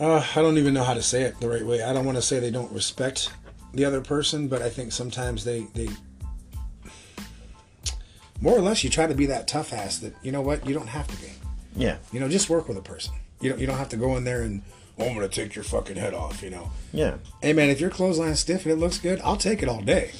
uh, 0.00 0.24
i 0.36 0.42
don't 0.42 0.56
even 0.58 0.72
know 0.74 0.82
how 0.84 0.94
to 0.94 1.02
say 1.02 1.22
it 1.22 1.38
the 1.40 1.48
right 1.48 1.64
way 1.64 1.82
i 1.82 1.92
don't 1.92 2.04
want 2.04 2.16
to 2.16 2.22
say 2.22 2.38
they 2.40 2.50
don't 2.50 2.70
respect 2.72 3.30
the 3.74 3.84
other 3.84 4.00
person 4.00 4.48
but 4.48 4.62
i 4.62 4.68
think 4.70 4.92
sometimes 4.92 5.44
they 5.44 5.66
they 5.74 5.88
more 8.40 8.56
or 8.56 8.60
less 8.60 8.82
you 8.84 8.90
try 8.90 9.06
to 9.06 9.14
be 9.14 9.26
that 9.26 9.46
tough 9.48 9.72
ass 9.72 9.98
that 9.98 10.14
you 10.22 10.32
know 10.32 10.40
what 10.42 10.66
you 10.66 10.74
don't 10.74 10.88
have 10.88 11.06
to 11.08 11.16
be 11.16 11.30
Yeah, 11.76 11.96
you 12.12 12.20
know 12.20 12.28
just 12.28 12.48
work 12.48 12.68
with 12.68 12.76
a 12.76 12.82
person 12.82 13.14
you 13.40 13.50
don't 13.50 13.60
you 13.60 13.66
don't 13.66 13.78
have 13.78 13.88
to 13.90 13.96
go 13.96 14.16
in 14.16 14.24
there 14.24 14.42
and 14.42 14.62
oh, 14.98 15.06
i'm 15.06 15.14
gonna 15.14 15.28
take 15.28 15.54
your 15.54 15.64
fucking 15.64 15.96
head 15.96 16.14
off 16.14 16.42
you 16.42 16.50
know 16.50 16.70
yeah, 16.92 17.16
hey 17.42 17.52
man 17.52 17.68
if 17.68 17.80
your 17.80 17.90
clothesline 17.90 18.36
stiff 18.36 18.64
and 18.64 18.72
it 18.72 18.76
looks 18.76 18.98
good 18.98 19.20
i'll 19.22 19.36
take 19.36 19.62
it 19.62 19.68
all 19.68 19.80
day 19.80 20.12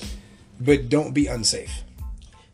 but 0.61 0.89
don't 0.89 1.13
be 1.13 1.27
unsafe 1.27 1.83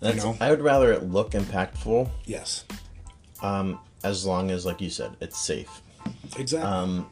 That's, 0.01 0.25
know? 0.25 0.37
I 0.41 0.51
would 0.51 0.61
rather 0.61 0.93
it 0.93 1.05
look 1.05 1.31
impactful, 1.33 2.11
yes 2.27 2.65
um, 3.43 3.79
as 4.05 4.25
long 4.27 4.51
as, 4.51 4.67
like 4.67 4.81
you 4.81 4.91
said, 4.91 5.17
it's 5.21 5.39
safe. 5.39 5.83
exactly 6.39 6.71
Um, 6.71 7.11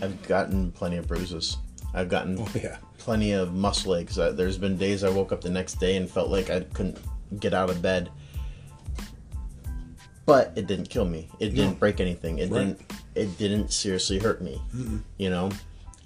I've 0.00 0.20
gotten 0.26 0.72
plenty 0.72 0.96
of 0.96 1.06
bruises. 1.06 1.56
I've 1.92 2.08
gotten 2.08 2.38
oh 2.40 2.48
yeah 2.54 2.78
plenty 2.98 3.32
of 3.32 3.52
muscle 3.52 3.94
aches. 3.94 4.18
Uh, 4.18 4.32
There's 4.32 4.58
been 4.58 4.76
days 4.76 5.04
I 5.04 5.10
woke 5.10 5.30
up 5.30 5.40
the 5.40 5.50
next 5.50 5.74
day 5.74 5.96
and 5.96 6.08
felt 6.10 6.30
like 6.30 6.50
I 6.50 6.60
couldn't 6.60 6.98
get 7.38 7.54
out 7.54 7.70
of 7.70 7.82
bed. 7.82 8.10
But 10.26 10.52
it 10.56 10.66
didn't 10.66 10.88
kill 10.88 11.04
me. 11.04 11.28
It 11.38 11.50
didn't 11.50 11.78
break 11.78 12.00
anything. 12.00 12.38
It 12.38 12.50
Right. 12.50 12.66
didn't. 12.78 12.80
It 13.14 13.38
didn't 13.38 13.72
seriously 13.72 14.18
hurt 14.18 14.40
me. 14.40 14.60
You 15.18 15.30
know, 15.30 15.50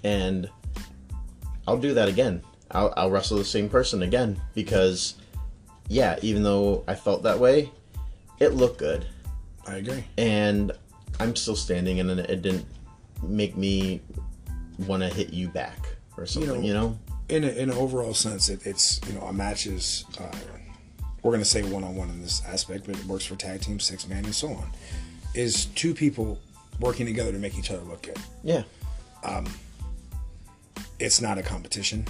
and 0.03 0.49
I'll 1.67 1.77
do 1.77 1.93
that 1.93 2.07
again. 2.07 2.41
I'll, 2.71 2.93
I'll 2.97 3.09
wrestle 3.09 3.37
the 3.37 3.45
same 3.45 3.69
person 3.69 4.03
again 4.03 4.39
because, 4.53 5.15
yeah, 5.87 6.17
even 6.21 6.43
though 6.43 6.83
I 6.87 6.95
felt 6.95 7.23
that 7.23 7.39
way, 7.39 7.71
it 8.39 8.53
looked 8.53 8.77
good, 8.77 9.07
i 9.67 9.75
agree 9.75 10.03
and 10.17 10.71
I'm 11.19 11.35
still 11.35 11.55
standing, 11.55 11.99
and 11.99 12.09
it 12.11 12.41
didn't 12.41 12.65
make 13.23 13.57
me 13.57 14.01
want 14.87 15.03
to 15.03 15.09
hit 15.09 15.33
you 15.33 15.47
back 15.49 15.77
or 16.15 16.25
something. 16.25 16.63
You 16.63 16.73
know, 16.73 16.99
in 17.27 17.43
a, 17.43 17.49
in 17.49 17.69
an 17.69 17.77
overall 17.77 18.13
sense, 18.13 18.49
it, 18.49 18.65
it's 18.65 19.01
you 19.07 19.13
know 19.13 19.21
a 19.21 19.33
match 19.33 19.65
is 19.67 20.05
uh, 20.19 20.31
we're 21.21 21.31
going 21.31 21.41
to 21.41 21.49
say 21.49 21.63
one 21.63 21.83
on 21.83 21.95
one 21.95 22.09
in 22.09 22.21
this 22.21 22.41
aspect, 22.45 22.85
but 22.85 22.97
it 22.97 23.05
works 23.05 23.25
for 23.25 23.35
tag 23.35 23.61
team, 23.61 23.79
six 23.79 24.07
man, 24.07 24.25
and 24.25 24.35
so 24.35 24.49
on. 24.49 24.69
Is 25.33 25.65
two 25.65 25.93
people 25.93 26.39
working 26.79 27.05
together 27.05 27.31
to 27.31 27.37
make 27.37 27.57
each 27.57 27.71
other 27.71 27.83
look 27.83 28.03
good. 28.03 28.17
yeah, 28.43 28.63
Um, 29.23 29.45
It's 30.99 31.21
not 31.21 31.37
a 31.37 31.43
competition 31.43 32.05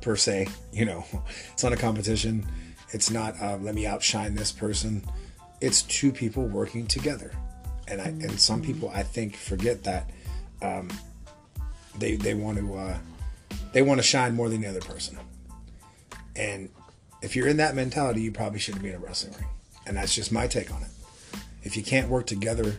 per 0.00 0.16
se. 0.16 0.48
You 0.72 0.84
know, 0.84 1.04
it's 1.52 1.62
not 1.62 1.72
a 1.72 1.76
competition. 1.76 2.46
It's 2.92 3.10
not 3.10 3.40
uh, 3.40 3.56
let 3.60 3.74
me 3.74 3.86
outshine 3.86 4.34
this 4.34 4.52
person. 4.52 5.02
It's 5.60 5.82
two 5.82 6.12
people 6.12 6.46
working 6.46 6.86
together, 6.86 7.32
and 7.88 8.00
I 8.00 8.06
and 8.06 8.38
some 8.40 8.62
people 8.62 8.90
I 8.94 9.02
think 9.02 9.36
forget 9.36 9.84
that 9.84 10.10
um, 10.62 10.88
they 11.98 12.16
they 12.16 12.34
want 12.34 12.58
to 12.58 12.74
uh, 12.76 12.98
they 13.72 13.82
want 13.82 13.98
to 13.98 14.06
shine 14.06 14.34
more 14.34 14.48
than 14.48 14.60
the 14.60 14.68
other 14.68 14.80
person. 14.80 15.18
And 16.36 16.70
if 17.22 17.34
you're 17.36 17.48
in 17.48 17.56
that 17.58 17.74
mentality, 17.74 18.20
you 18.22 18.32
probably 18.32 18.58
shouldn't 18.58 18.82
be 18.82 18.90
in 18.90 18.94
a 18.94 18.98
wrestling 18.98 19.34
ring. 19.38 19.48
And 19.86 19.96
that's 19.96 20.14
just 20.14 20.30
my 20.32 20.46
take 20.46 20.72
on 20.72 20.82
it. 20.82 20.88
If 21.62 21.76
you 21.76 21.82
can't 21.82 22.08
work 22.08 22.26
together, 22.26 22.76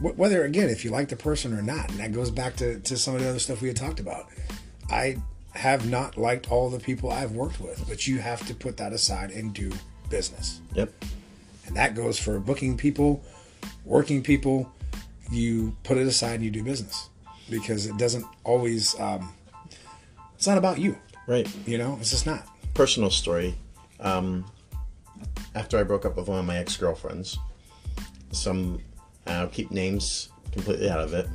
wh- 0.00 0.18
whether 0.18 0.44
again, 0.44 0.68
if 0.68 0.84
you 0.84 0.90
like 0.90 1.08
the 1.08 1.16
person 1.16 1.56
or 1.56 1.62
not, 1.62 1.90
and 1.90 1.98
that 2.00 2.12
goes 2.12 2.30
back 2.30 2.56
to, 2.56 2.78
to 2.80 2.96
some 2.96 3.14
of 3.14 3.22
the 3.22 3.28
other 3.28 3.38
stuff 3.38 3.60
we 3.60 3.68
had 3.68 3.76
talked 3.76 4.00
about. 4.00 4.26
I 4.90 5.16
have 5.54 5.88
not 5.88 6.16
liked 6.16 6.50
all 6.50 6.70
the 6.70 6.78
people 6.78 7.10
I've 7.10 7.32
worked 7.32 7.60
with, 7.60 7.84
but 7.88 8.06
you 8.06 8.18
have 8.18 8.46
to 8.46 8.54
put 8.54 8.76
that 8.78 8.92
aside 8.92 9.30
and 9.30 9.52
do 9.52 9.70
business. 10.10 10.60
yep, 10.74 10.90
And 11.66 11.76
that 11.76 11.94
goes 11.94 12.18
for 12.18 12.38
booking 12.38 12.76
people, 12.76 13.22
working 13.84 14.22
people. 14.22 14.70
You 15.30 15.74
put 15.84 15.96
it 15.96 16.06
aside 16.06 16.34
and 16.36 16.44
you 16.44 16.50
do 16.50 16.62
business 16.62 17.08
because 17.50 17.86
it 17.86 17.96
doesn't 17.96 18.24
always, 18.44 18.98
um, 19.00 19.32
it's 20.34 20.46
not 20.46 20.58
about 20.58 20.78
you, 20.78 20.98
right. 21.26 21.48
you 21.66 21.78
know, 21.78 21.96
it's 22.00 22.10
just 22.10 22.26
not. 22.26 22.46
personal 22.74 23.10
story. 23.10 23.54
Um, 24.02 24.44
after 25.54 25.78
I 25.78 25.82
broke 25.82 26.04
up 26.04 26.16
with 26.16 26.28
one 26.28 26.38
of 26.38 26.44
my 26.44 26.58
ex 26.58 26.76
girlfriends, 26.76 27.38
some 28.32 28.80
I'll 29.26 29.48
keep 29.48 29.70
names 29.70 30.28
completely 30.50 30.90
out 30.90 31.00
of 31.00 31.14
it. 31.14 31.28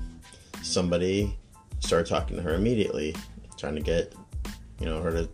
Somebody 0.61 1.35
started 1.79 2.07
talking 2.07 2.35
to 2.35 2.43
her 2.43 2.53
immediately, 2.55 3.15
trying 3.57 3.75
to 3.75 3.81
get 3.81 4.13
you 4.79 4.85
know 4.85 5.01
her 5.01 5.11
to 5.11 5.29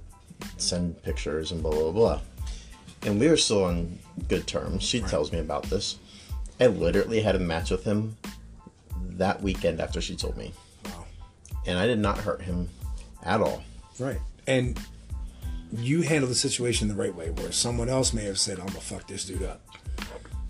send 0.58 1.02
pictures 1.04 1.52
and 1.52 1.62
blah 1.62 1.72
blah 1.72 1.92
blah. 1.92 2.22
And 3.04 3.20
we 3.20 3.28
were 3.28 3.38
still 3.38 3.66
on 3.66 3.98
good 4.30 4.48
terms. 4.48 4.84
She 4.84 5.02
tells 5.02 5.32
me 5.32 5.40
about 5.40 5.64
this. 5.64 5.98
I 6.60 6.68
literally 6.68 7.20
had 7.22 7.36
a 7.36 7.40
match 7.40 7.72
with 7.72 7.84
him 7.84 8.16
that 9.18 9.42
weekend 9.42 9.82
after 9.82 10.00
she 10.00 10.16
told 10.16 10.38
me, 10.38 10.54
Wow. 10.86 11.06
and 11.66 11.78
I 11.78 11.88
did 11.88 12.00
not 12.00 12.18
hurt 12.18 12.42
him 12.42 12.70
at 13.24 13.42
all. 13.42 13.64
Right. 14.00 14.20
And 14.48 14.80
you 15.78 16.02
handle 16.02 16.28
the 16.28 16.36
situation 16.36 16.88
the 16.88 16.96
right 16.96 17.14
way, 17.14 17.32
where 17.32 17.52
someone 17.52 17.90
else 17.90 18.14
may 18.14 18.24
have 18.26 18.40
said, 18.40 18.60
I'm 18.60 18.68
to 18.68 18.82
fuck 18.82 19.08
this 19.08 19.26
dude 19.26 19.44
up. 19.44 19.62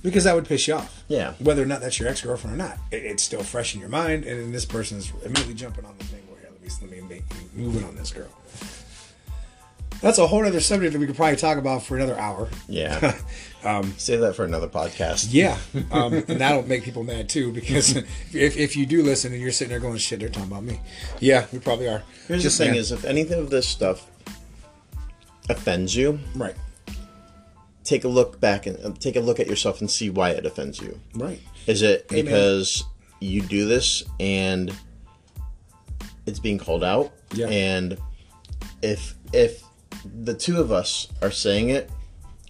Because 0.02 0.26
that 0.26 0.36
would 0.36 0.46
piss 0.46 0.68
you 0.68 0.76
off. 0.76 1.04
Yeah. 1.08 1.34
Whether 1.40 1.64
or 1.64 1.66
not 1.66 1.80
that's 1.80 1.98
your 1.98 2.10
ex 2.10 2.22
girlfriend 2.22 2.56
or 2.56 2.58
not. 2.58 2.78
It, 2.92 3.04
it's 3.04 3.24
still 3.24 3.42
fresh 3.42 3.74
in 3.74 3.80
your 3.80 3.90
mind, 3.90 4.26
and 4.26 4.40
then 4.40 4.52
this 4.52 4.66
person's 4.66 5.12
immediately 5.24 5.54
jumping 5.54 5.86
on 5.86 5.98
the 5.98 6.04
thing 6.06 6.22
where, 6.28 6.40
here, 6.40 6.50
let 6.52 6.62
me, 6.62 6.70
let 6.82 6.92
me 6.92 7.16
make, 7.16 7.24
moving 7.56 7.86
on 7.86 7.96
this 7.96 8.12
girl. 8.12 8.30
That's 10.02 10.18
a 10.18 10.28
whole 10.28 10.46
other 10.46 10.60
subject 10.60 10.92
that 10.92 11.00
we 11.00 11.06
could 11.08 11.16
probably 11.16 11.38
talk 11.38 11.58
about 11.58 11.84
for 11.84 11.96
another 11.96 12.20
hour. 12.20 12.50
Yeah. 12.68 13.18
Save 13.98 14.20
that 14.20 14.36
for 14.36 14.44
another 14.44 14.68
podcast. 14.68 15.28
Yeah, 15.32 15.58
um, 15.92 16.14
and 16.14 16.42
that'll 16.42 16.68
make 16.68 16.84
people 16.84 17.04
mad 17.04 17.30
too 17.30 17.54
because 17.54 17.96
if, 18.34 18.58
if 18.58 18.76
you 18.76 18.86
do 18.86 19.02
listen 19.02 19.32
and 19.32 19.42
you're 19.42 19.54
sitting 19.54 19.70
there 19.70 19.80
going, 19.80 19.98
"Shit, 19.98 20.20
they're 20.20 20.28
talking 20.28 20.52
about 20.52 20.64
me," 20.64 20.82
yeah, 21.22 21.46
we 21.54 21.60
probably 21.60 21.88
are. 21.88 22.04
Here's 22.28 22.44
Just 22.44 22.58
the 22.58 22.66
thing: 22.66 22.76
is 22.76 22.92
if 22.92 23.06
anything 23.06 23.40
of 23.40 23.50
this 23.50 23.66
stuff 23.66 24.06
offends 25.50 25.96
you, 25.96 26.20
right, 26.36 26.56
take 27.84 28.04
a 28.04 28.08
look 28.08 28.40
back 28.40 28.66
and 28.66 28.78
uh, 28.84 28.92
take 29.00 29.16
a 29.16 29.20
look 29.20 29.40
at 29.40 29.48
yourself 29.48 29.82
and 29.82 29.90
see 29.90 30.10
why 30.10 30.30
it 30.32 30.46
offends 30.46 30.80
you. 30.82 31.00
right, 31.16 31.40
Is 31.68 31.82
it 31.82 32.06
Amen. 32.12 32.26
because 32.26 32.84
you 33.20 33.42
do 33.42 33.68
this 33.68 34.04
and 34.20 34.74
it's 36.26 36.40
being 36.40 36.58
called 36.58 36.84
out? 36.84 37.14
Yeah. 37.34 37.48
And 37.48 37.98
if 38.82 39.16
if 39.34 39.64
the 40.24 40.34
two 40.34 40.60
of 40.60 40.72
us 40.72 41.08
are 41.22 41.32
saying 41.32 41.70
it, 41.70 41.90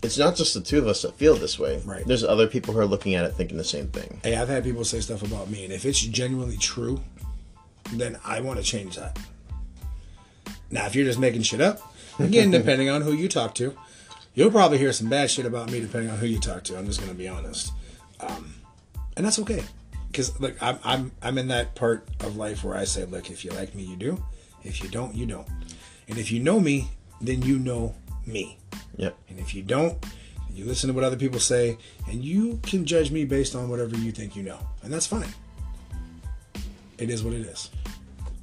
it's 0.01 0.17
not 0.17 0.35
just 0.35 0.53
the 0.53 0.61
two 0.61 0.77
of 0.79 0.87
us 0.87 1.01
that 1.03 1.15
feel 1.15 1.35
this 1.35 1.57
way. 1.57 1.81
Right. 1.85 2.05
There's 2.05 2.23
other 2.23 2.47
people 2.47 2.73
who 2.73 2.79
are 2.79 2.85
looking 2.85 3.15
at 3.15 3.23
it 3.25 3.33
thinking 3.33 3.57
the 3.57 3.63
same 3.63 3.87
thing. 3.87 4.19
Hey, 4.23 4.35
I've 4.35 4.49
had 4.49 4.63
people 4.63 4.83
say 4.83 4.99
stuff 4.99 5.23
about 5.23 5.49
me, 5.49 5.63
and 5.63 5.73
if 5.73 5.85
it's 5.85 6.01
genuinely 6.01 6.57
true, 6.57 7.01
then 7.93 8.17
I 8.25 8.41
want 8.41 8.59
to 8.59 8.63
change 8.65 8.97
that. 8.97 9.17
Now, 10.71 10.87
if 10.87 10.95
you're 10.95 11.05
just 11.05 11.19
making 11.19 11.43
shit 11.43 11.61
up, 11.61 11.92
again, 12.19 12.51
depending 12.51 12.89
on 12.89 13.01
who 13.01 13.13
you 13.13 13.27
talk 13.27 13.55
to, 13.55 13.75
you'll 14.33 14.51
probably 14.51 14.77
hear 14.77 14.93
some 14.93 15.09
bad 15.09 15.29
shit 15.31 15.45
about 15.45 15.71
me 15.71 15.79
depending 15.79 16.09
on 16.09 16.17
who 16.17 16.25
you 16.25 16.39
talk 16.39 16.63
to. 16.65 16.77
I'm 16.77 16.85
just 16.85 16.99
gonna 16.99 17.13
be 17.13 17.27
honest, 17.27 17.71
um, 18.19 18.55
and 19.15 19.25
that's 19.25 19.39
okay, 19.39 19.63
because 20.11 20.39
look, 20.39 20.55
I'm 20.61 20.79
I'm 20.83 21.11
I'm 21.21 21.37
in 21.37 21.47
that 21.49 21.75
part 21.75 22.07
of 22.21 22.35
life 22.37 22.63
where 22.63 22.75
I 22.75 22.83
say, 22.85 23.05
look, 23.05 23.29
if 23.29 23.43
you 23.45 23.51
like 23.51 23.75
me, 23.75 23.83
you 23.83 23.95
do. 23.95 24.23
If 24.63 24.81
you 24.81 24.89
don't, 24.89 25.13
you 25.13 25.25
don't. 25.25 25.47
And 26.07 26.17
if 26.17 26.31
you 26.31 26.39
know 26.39 26.59
me, 26.59 26.89
then 27.19 27.41
you 27.41 27.59
know 27.59 27.95
me. 28.25 28.57
Yep. 28.95 29.17
And 29.29 29.39
if 29.39 29.53
you 29.53 29.61
don't, 29.61 30.03
you 30.53 30.65
listen 30.65 30.87
to 30.87 30.93
what 30.93 31.03
other 31.03 31.17
people 31.17 31.39
say, 31.39 31.77
and 32.07 32.23
you 32.23 32.59
can 32.63 32.85
judge 32.85 33.11
me 33.11 33.25
based 33.25 33.55
on 33.55 33.69
whatever 33.69 33.97
you 33.97 34.11
think 34.11 34.35
you 34.35 34.43
know. 34.43 34.59
And 34.83 34.93
that's 34.93 35.07
fine. 35.07 35.27
It 36.97 37.09
is 37.09 37.23
what 37.23 37.33
it 37.33 37.41
is. 37.41 37.71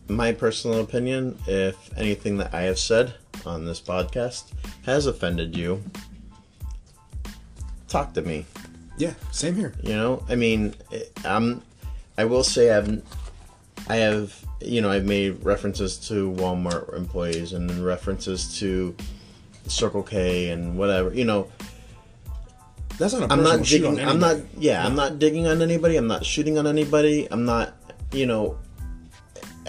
my 0.09 0.33
personal 0.33 0.81
opinion, 0.81 1.39
if 1.47 1.97
anything 1.97 2.37
that 2.39 2.53
I 2.53 2.62
have 2.62 2.79
said 2.79 3.14
on 3.47 3.64
this 3.64 3.80
podcast 3.80 4.53
has 4.84 5.07
offended 5.07 5.57
you, 5.57 5.82
talk 7.88 8.14
to 8.14 8.22
me. 8.22 8.47
Yeah, 8.97 9.14
same 9.32 9.55
here. 9.57 9.72
You 9.82 9.95
know, 9.97 10.24
I 10.28 10.34
mean, 10.34 10.74
I'm. 11.24 11.62
I 12.18 12.24
will 12.24 12.45
say 12.45 12.70
I've, 12.70 13.03
I 13.88 13.97
have, 13.97 14.36
you 14.61 14.82
know, 14.82 14.91
I've 14.91 15.07
made 15.07 15.43
references 15.43 15.97
to 16.09 16.30
Walmart 16.32 16.95
employees 16.95 17.55
and 17.55 17.70
references 17.84 18.59
to 18.59 18.95
Circle 19.66 20.03
K 20.03 20.51
and 20.51 20.76
whatever. 20.76 21.14
You 21.14 21.24
know, 21.24 21.51
That's 22.99 23.14
not 23.14 23.30
a 23.30 23.32
I'm 23.32 23.43
not 23.43 23.64
digging. 23.64 23.99
I'm 23.99 24.18
not. 24.20 24.36
anybody. 24.36 24.59
Yeah, 24.59 24.84
I'm 24.84 24.95
not 24.95 25.18
digging 25.18 25.47
on 25.47 25.62
anybody. 25.62 25.97
I'm 25.97 26.07
not 26.07 26.26
shooting 26.26 26.59
on 26.59 26.66
anybody. 26.66 27.26
I'm 27.30 27.47
not. 27.47 27.74
You 28.12 28.26
know, 28.26 28.59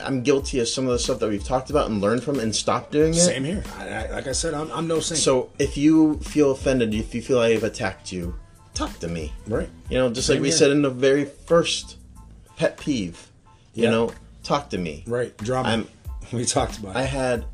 I'm 0.01 0.23
guilty 0.23 0.59
of 0.59 0.67
some 0.67 0.85
of 0.85 0.91
the 0.93 0.99
stuff 0.99 1.19
that 1.19 1.29
we've 1.29 1.43
talked 1.43 1.69
about 1.69 1.89
and 1.89 1.99
learned 2.01 2.23
from 2.23 2.39
and 2.39 2.55
stopped 2.55 2.91
doing 2.91 3.13
it. 3.13 3.17
Same 3.19 3.43
here. 3.43 3.63
I, 3.77 3.87
I, 3.89 4.11
like 4.11 4.27
I 4.27 4.31
said, 4.31 4.53
I'm, 4.53 4.71
I'm 4.71 4.87
no 4.87 4.99
saint. 4.99 5.19
So 5.19 5.49
if 5.59 5.77
you 5.77 6.17
feel 6.19 6.51
offended, 6.51 6.93
if 6.93 7.13
you 7.13 7.21
feel 7.21 7.39
I 7.39 7.51
have 7.53 7.63
attacked 7.63 8.11
you, 8.11 8.35
talk 8.73 8.97
to 8.99 9.07
me. 9.07 9.33
right. 9.47 9.69
You 9.89 9.97
know, 9.97 10.09
just 10.11 10.29
like 10.29 10.39
we 10.39 10.47
here. 10.49 10.57
said 10.57 10.71
in 10.71 10.81
the 10.81 10.89
very 10.89 11.25
first 11.25 11.97
pet 12.55 12.77
peeve. 12.77 13.27
You 13.73 13.83
Yeah. 13.85 13.89
know, 13.91 14.13
talk 14.43 14.69
to 14.69 14.77
me. 14.77 15.03
Right. 15.07 15.35
Drama. 15.37 15.67
I'm- 15.69 15.87
we 16.31 16.45
talked 16.45 16.77
about 16.77 16.95
I 16.95 17.03
had 17.03 17.45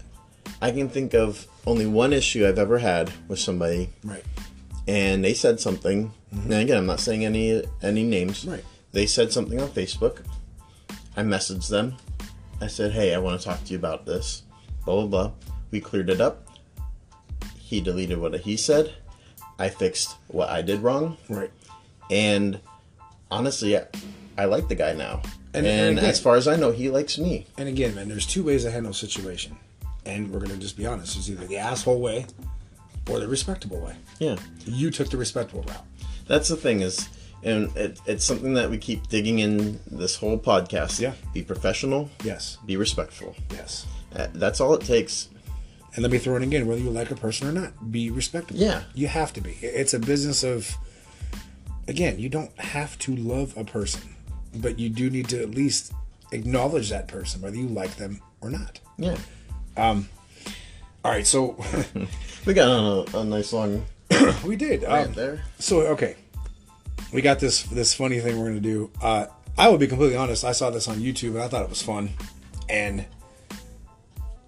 I 0.61 0.71
can 0.71 0.89
think 0.89 1.13
of 1.15 1.47
only 1.65 1.85
one 1.87 2.13
issue 2.13 2.47
I've 2.47 2.59
ever 2.59 2.77
had 2.77 3.11
with 3.27 3.39
somebody, 3.39 3.89
Right. 4.03 4.23
and 4.87 5.23
they 5.25 5.33
said 5.33 5.59
something. 5.59 6.11
Mm-hmm. 6.33 6.51
And 6.51 6.61
again, 6.61 6.77
I'm 6.77 6.85
not 6.85 6.99
saying 6.99 7.25
any 7.25 7.63
any 7.81 8.03
names. 8.03 8.45
Right. 8.45 8.63
They 8.91 9.05
said 9.07 9.33
something 9.33 9.59
on 9.59 9.69
Facebook. 9.69 10.21
I 11.15 11.23
messaged 11.23 11.69
them. 11.69 11.97
I 12.61 12.67
said, 12.67 12.91
"Hey, 12.91 13.13
I 13.13 13.17
want 13.19 13.39
to 13.39 13.45
talk 13.45 13.63
to 13.63 13.71
you 13.71 13.77
about 13.77 14.05
this." 14.05 14.43
Blah 14.85 14.95
blah 14.95 15.07
blah. 15.07 15.31
We 15.71 15.79
cleared 15.81 16.09
it 16.09 16.21
up. 16.21 16.47
He 17.57 17.81
deleted 17.81 18.17
what 18.19 18.33
he 18.39 18.55
said. 18.57 18.93
I 19.59 19.69
fixed 19.69 20.15
what 20.27 20.49
I 20.49 20.61
did 20.61 20.81
wrong. 20.81 21.17
Right. 21.29 21.51
And 22.09 22.59
honestly, 23.29 23.77
I, 23.77 23.85
I 24.37 24.45
like 24.45 24.67
the 24.69 24.75
guy 24.75 24.93
now. 24.93 25.21
And- 25.53 25.65
And, 25.65 25.67
and 25.67 25.97
again- 25.97 26.09
as 26.09 26.19
far 26.19 26.35
as 26.35 26.47
I 26.47 26.55
know, 26.55 26.71
he 26.71 26.89
likes 26.89 27.17
me. 27.17 27.45
And 27.57 27.67
again, 27.67 27.95
man, 27.95 28.07
there's 28.07 28.25
two 28.25 28.43
ways 28.43 28.63
to 28.63 28.71
handle 28.71 28.91
a 28.91 28.95
situation. 28.95 29.57
And 30.05 30.31
we're 30.31 30.39
gonna 30.39 30.55
just 30.57 30.77
be 30.77 30.85
honest. 30.85 31.17
It's 31.17 31.29
either 31.29 31.45
the 31.47 31.57
asshole 31.57 31.99
way 31.99 32.25
or 33.09 33.19
the 33.19 33.27
respectable 33.27 33.79
way. 33.81 33.95
Yeah. 34.19 34.37
You 34.65 34.89
took 34.91 35.09
the 35.09 35.17
respectable 35.17 35.63
route. 35.63 35.85
That's 36.27 36.47
the 36.47 36.55
thing 36.55 36.81
is, 36.81 37.09
and 37.43 37.75
it, 37.75 37.99
it's 38.05 38.25
something 38.25 38.53
that 38.55 38.69
we 38.69 38.77
keep 38.77 39.07
digging 39.07 39.39
in 39.39 39.79
this 39.89 40.15
whole 40.15 40.37
podcast. 40.37 40.99
Yeah. 40.99 41.13
Be 41.33 41.43
professional. 41.43 42.09
Yes. 42.23 42.57
Be 42.65 42.77
respectful. 42.77 43.35
Yes. 43.51 43.85
Uh, 44.15 44.27
That's 44.33 44.59
all 44.59 44.73
it 44.73 44.81
takes. 44.81 45.29
And 45.93 46.03
let 46.03 46.11
me 46.11 46.17
throw 46.17 46.35
in 46.35 46.43
again, 46.43 46.67
whether 46.67 46.81
you 46.81 46.89
like 46.89 47.09
a 47.11 47.15
person 47.15 47.47
or 47.47 47.51
not, 47.51 47.91
be 47.91 48.11
respectful. 48.11 48.55
Yeah. 48.57 48.83
You 48.93 49.07
have 49.07 49.33
to 49.33 49.41
be. 49.41 49.57
It's 49.61 49.93
a 49.93 49.99
business 49.99 50.43
of 50.43 50.75
again, 51.87 52.19
you 52.19 52.29
don't 52.29 52.55
have 52.59 52.97
to 52.99 53.15
love 53.15 53.57
a 53.57 53.63
person, 53.63 54.15
but 54.55 54.77
you 54.77 54.89
do 54.89 55.09
need 55.09 55.29
to 55.29 55.41
at 55.41 55.51
least 55.51 55.93
acknowledge 56.31 56.89
that 56.89 57.07
person, 57.07 57.41
whether 57.41 57.55
you 57.55 57.67
like 57.67 57.95
them 57.95 58.21
or 58.41 58.49
not. 58.49 58.79
Yeah. 58.97 59.17
Um, 59.75 60.09
all 61.03 61.11
right, 61.11 61.25
so 61.25 61.55
We 62.45 62.53
got 62.53 62.69
on 62.69 63.05
a, 63.13 63.17
a 63.17 63.23
nice 63.25 63.51
long 63.51 63.85
we 64.45 64.55
did. 64.55 64.85
Um, 64.85 65.13
there. 65.13 65.43
so 65.59 65.81
okay, 65.87 66.15
we 67.11 67.21
got 67.21 67.39
this 67.39 67.63
this 67.63 67.93
funny 67.93 68.19
thing 68.19 68.39
we're 68.39 68.47
gonna 68.47 68.59
do. 68.59 68.91
Uh, 69.01 69.27
I 69.57 69.69
will 69.69 69.77
be 69.77 69.87
completely 69.87 70.17
honest. 70.17 70.43
I 70.43 70.51
saw 70.51 70.69
this 70.69 70.87
on 70.87 70.97
YouTube 70.97 71.29
and 71.29 71.39
I 71.39 71.47
thought 71.47 71.63
it 71.63 71.69
was 71.69 71.81
fun. 71.81 72.09
And 72.69 73.05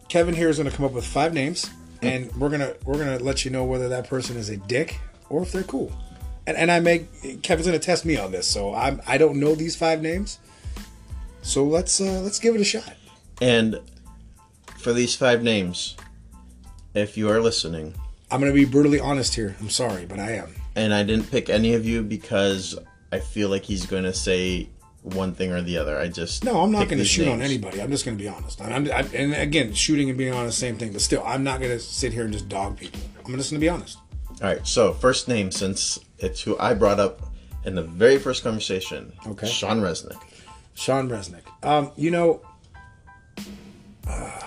Kevin 0.08 0.36
here 0.36 0.50
is 0.50 0.58
gonna 0.58 0.72
come 0.72 0.86
up 0.86 0.92
with 0.92 1.06
five 1.06 1.34
names, 1.34 1.70
and 2.02 2.34
we're 2.36 2.50
gonna 2.50 2.74
we're 2.86 2.98
gonna 2.98 3.20
let 3.20 3.46
you 3.46 3.52
know 3.52 3.64
whether 3.64 3.90
that 3.90 4.08
person 4.08 4.38
is 4.38 4.50
a 4.50 4.58
dick 4.58 5.00
or 5.30 5.44
if 5.44 5.52
they're 5.52 5.64
cool. 5.64 5.92
And 6.46 6.58
and 6.58 6.72
I 6.72 6.80
make 6.80 7.42
Kevin's 7.44 7.68
gonna 7.68 7.80
test 7.80 8.06
me 8.06 8.18
on 8.18 8.32
this, 8.32 8.48
so 8.48 8.74
I'm 8.74 9.02
I 9.08 9.18
don't 9.18 9.40
know 9.40 9.56
these 9.56 9.76
five 9.76 10.02
names. 10.02 10.40
So 11.42 11.64
let's 11.64 12.02
uh, 12.02 12.22
let's 12.22 12.40
give 12.40 12.56
it 12.56 12.62
a 12.62 12.66
shot. 12.66 12.96
And 13.42 13.80
for 14.78 14.94
these 14.94 15.16
five 15.16 15.44
names, 15.44 15.96
if 16.94 17.18
you 17.18 17.30
are 17.30 17.40
listening, 17.40 17.96
I'm 18.30 18.40
gonna 18.40 18.54
be 18.54 18.66
brutally 18.66 19.00
honest 19.00 19.36
here. 19.36 19.56
I'm 19.60 19.70
sorry, 19.70 20.06
but 20.06 20.20
I 20.20 20.32
am. 20.32 20.56
And 20.76 20.94
I 20.94 21.04
didn't 21.04 21.30
pick 21.32 21.50
any 21.50 21.74
of 21.74 21.86
you 21.86 22.02
because 22.04 22.78
I 23.12 23.20
feel 23.20 23.50
like 23.50 23.64
he's 23.64 23.86
going 23.86 24.04
to 24.04 24.14
say 24.14 24.70
one 25.02 25.34
thing 25.34 25.52
or 25.52 25.62
the 25.62 25.78
other. 25.78 25.98
I 25.98 26.10
just 26.10 26.44
No, 26.44 26.62
I'm 26.62 26.72
not 26.72 26.88
going 26.88 27.00
to 27.00 27.06
shoot 27.06 27.28
on 27.28 27.42
anybody. 27.42 27.82
I'm 27.82 27.90
just 27.90 28.06
going 28.06 28.18
to 28.18 28.22
be 28.22 28.28
honest. 28.30 28.62
I'm, 28.62 28.92
I'm, 28.92 29.10
and 29.14 29.34
again, 29.34 29.74
shooting 29.74 30.10
and 30.10 30.18
being 30.18 30.34
honest, 30.34 30.60
same 30.60 30.78
thing. 30.78 30.92
But 30.92 31.02
still, 31.02 31.24
I'm 31.26 31.44
not 31.44 31.60
going 31.60 31.72
to 31.72 31.80
sit 31.80 32.14
here 32.14 32.24
and 32.24 32.34
just 32.34 32.50
dog 32.50 32.78
people. 32.78 33.00
I'm 33.26 33.36
just 33.38 33.52
going 33.52 33.60
to 33.60 33.64
be 33.64 33.70
honest. 33.70 33.98
All 34.42 34.48
right. 34.48 34.66
So 34.66 34.94
first 34.94 35.28
name, 35.28 35.52
since 35.52 36.00
it's 36.20 36.42
who 36.42 36.58
I 36.60 36.74
brought 36.74 37.00
up 37.00 37.22
in 37.66 37.76
the 37.76 37.84
very 37.84 38.18
first 38.20 38.44
conversation. 38.44 39.14
Okay. 39.28 39.48
Sean 39.48 39.82
Resnick. 39.82 40.22
Sean 40.74 41.10
Resnick. 41.10 41.42
Um, 41.64 41.92
you 41.96 42.12
know, 42.12 42.42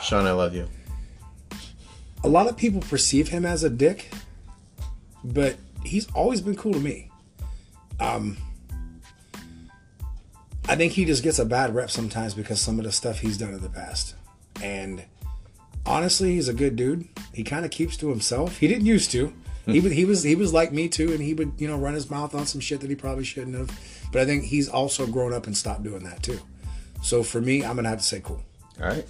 Sean, 0.00 0.26
I 0.26 0.32
love 0.32 0.54
you. 0.54 0.68
a 2.24 2.28
lot 2.28 2.48
of 2.48 2.56
people 2.56 2.80
perceive 2.80 3.28
him 3.28 3.44
as 3.44 3.64
a 3.64 3.70
dick, 3.70 4.10
but 5.24 5.56
he's 5.84 6.10
always 6.12 6.40
been 6.40 6.56
cool 6.56 6.72
to 6.72 6.80
me. 6.80 7.10
Um, 8.00 8.36
I 10.68 10.76
think 10.76 10.92
he 10.92 11.04
just 11.04 11.22
gets 11.22 11.38
a 11.38 11.44
bad 11.44 11.74
rep 11.74 11.90
sometimes 11.90 12.34
because 12.34 12.60
some 12.60 12.78
of 12.78 12.84
the 12.84 12.92
stuff 12.92 13.18
he's 13.20 13.36
done 13.36 13.52
in 13.52 13.60
the 13.60 13.68
past. 13.68 14.14
And 14.62 15.04
honestly, 15.84 16.34
he's 16.34 16.48
a 16.48 16.54
good 16.54 16.76
dude. 16.76 17.08
He 17.34 17.42
kind 17.42 17.64
of 17.64 17.70
keeps 17.70 17.96
to 17.98 18.08
himself. 18.08 18.58
He 18.58 18.68
didn't 18.68 18.86
used 18.86 19.10
to. 19.12 19.32
He 19.66 19.78
was 19.78 19.92
he 19.92 20.04
was 20.04 20.22
he 20.24 20.34
was 20.34 20.52
like 20.52 20.72
me 20.72 20.88
too, 20.88 21.12
and 21.12 21.20
he 21.22 21.34
would 21.34 21.52
you 21.58 21.68
know 21.68 21.78
run 21.78 21.94
his 21.94 22.10
mouth 22.10 22.34
on 22.34 22.46
some 22.46 22.60
shit 22.60 22.80
that 22.80 22.90
he 22.90 22.96
probably 22.96 23.22
shouldn't 23.22 23.56
have. 23.56 23.70
But 24.10 24.22
I 24.22 24.24
think 24.24 24.44
he's 24.44 24.68
also 24.68 25.06
grown 25.06 25.32
up 25.32 25.46
and 25.46 25.56
stopped 25.56 25.84
doing 25.84 26.02
that 26.02 26.22
too. 26.22 26.40
So 27.02 27.22
for 27.22 27.40
me, 27.40 27.64
I'm 27.64 27.76
gonna 27.76 27.88
have 27.88 27.98
to 27.98 28.04
say 28.04 28.20
cool. 28.20 28.42
All 28.80 28.88
right. 28.88 29.06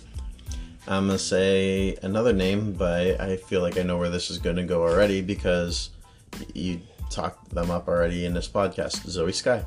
I'm 0.87 1.07
gonna 1.07 1.19
say 1.19 1.97
another 2.03 2.35
name, 2.35 2.73
but 2.73 3.21
I 3.21 3.37
feel 3.37 3.63
like 3.63 3.79
I 3.79 3.83
know 3.83 3.97
where 3.97 4.11
this 4.11 4.31
is 4.31 4.39
gonna 4.39 4.65
go 4.65 4.83
already 4.83 5.23
because 5.23 5.91
you 6.55 6.81
talked 7.11 7.51
them 7.51 7.71
up 7.71 7.89
already 7.89 8.25
in 8.25 8.35
this 8.35 8.49
podcast. 8.49 9.07
Zoe 9.09 9.33
Sky. 9.33 9.65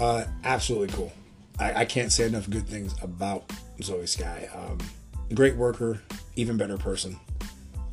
Uh, 0.00 0.24
absolutely 0.44 0.88
cool. 0.88 1.12
I, 1.58 1.80
I 1.80 1.84
can't 1.84 2.12
say 2.12 2.26
enough 2.26 2.48
good 2.48 2.66
things 2.66 2.94
about 3.02 3.50
Zoe 3.82 4.06
Sky. 4.06 4.48
Um, 4.54 4.78
great 5.34 5.56
worker, 5.56 6.00
even 6.36 6.56
better 6.56 6.76
person. 6.76 7.18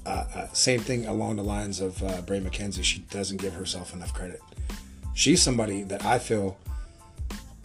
Uh, 0.06 0.26
uh, 0.36 0.48
same 0.52 0.82
thing 0.82 1.06
along 1.06 1.38
the 1.38 1.44
lines 1.44 1.80
of 1.80 2.02
uh, 2.04 2.22
Bray 2.22 2.42
McKenzie. 2.42 2.84
She 2.84 3.00
doesn't 3.10 3.38
give 3.38 3.54
herself 3.54 3.94
enough 3.94 4.14
credit. 4.14 4.42
She's 5.14 5.42
somebody 5.42 5.84
that 5.84 6.04
I 6.04 6.20
feel 6.20 6.58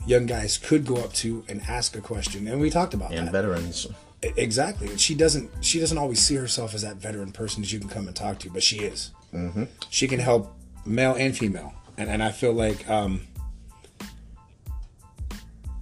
young 0.06 0.26
guys 0.26 0.56
could 0.56 0.86
go 0.86 0.96
up 0.96 1.12
to 1.14 1.44
and 1.48 1.60
ask 1.62 1.96
a 1.96 2.00
question, 2.00 2.46
and 2.46 2.60
we 2.60 2.70
talked 2.70 2.94
about 2.94 3.10
that. 3.10 3.18
and 3.18 3.28
that. 3.28 3.32
veterans. 3.32 3.88
Exactly. 4.22 4.96
She 4.96 5.14
doesn't. 5.14 5.50
She 5.60 5.80
doesn't 5.80 5.98
always 5.98 6.20
see 6.20 6.34
herself 6.34 6.74
as 6.74 6.82
that 6.82 6.96
veteran 6.96 7.32
person 7.32 7.62
that 7.62 7.72
you 7.72 7.78
can 7.78 7.88
come 7.88 8.06
and 8.06 8.16
talk 8.16 8.38
to, 8.40 8.50
but 8.50 8.62
she 8.62 8.78
is. 8.78 9.12
Mm-hmm. 9.34 9.64
She 9.90 10.08
can 10.08 10.20
help 10.20 10.54
male 10.86 11.14
and 11.14 11.36
female, 11.36 11.74
and 11.96 12.08
and 12.08 12.22
I 12.22 12.30
feel 12.32 12.52
like 12.52 12.88
um, 12.88 13.26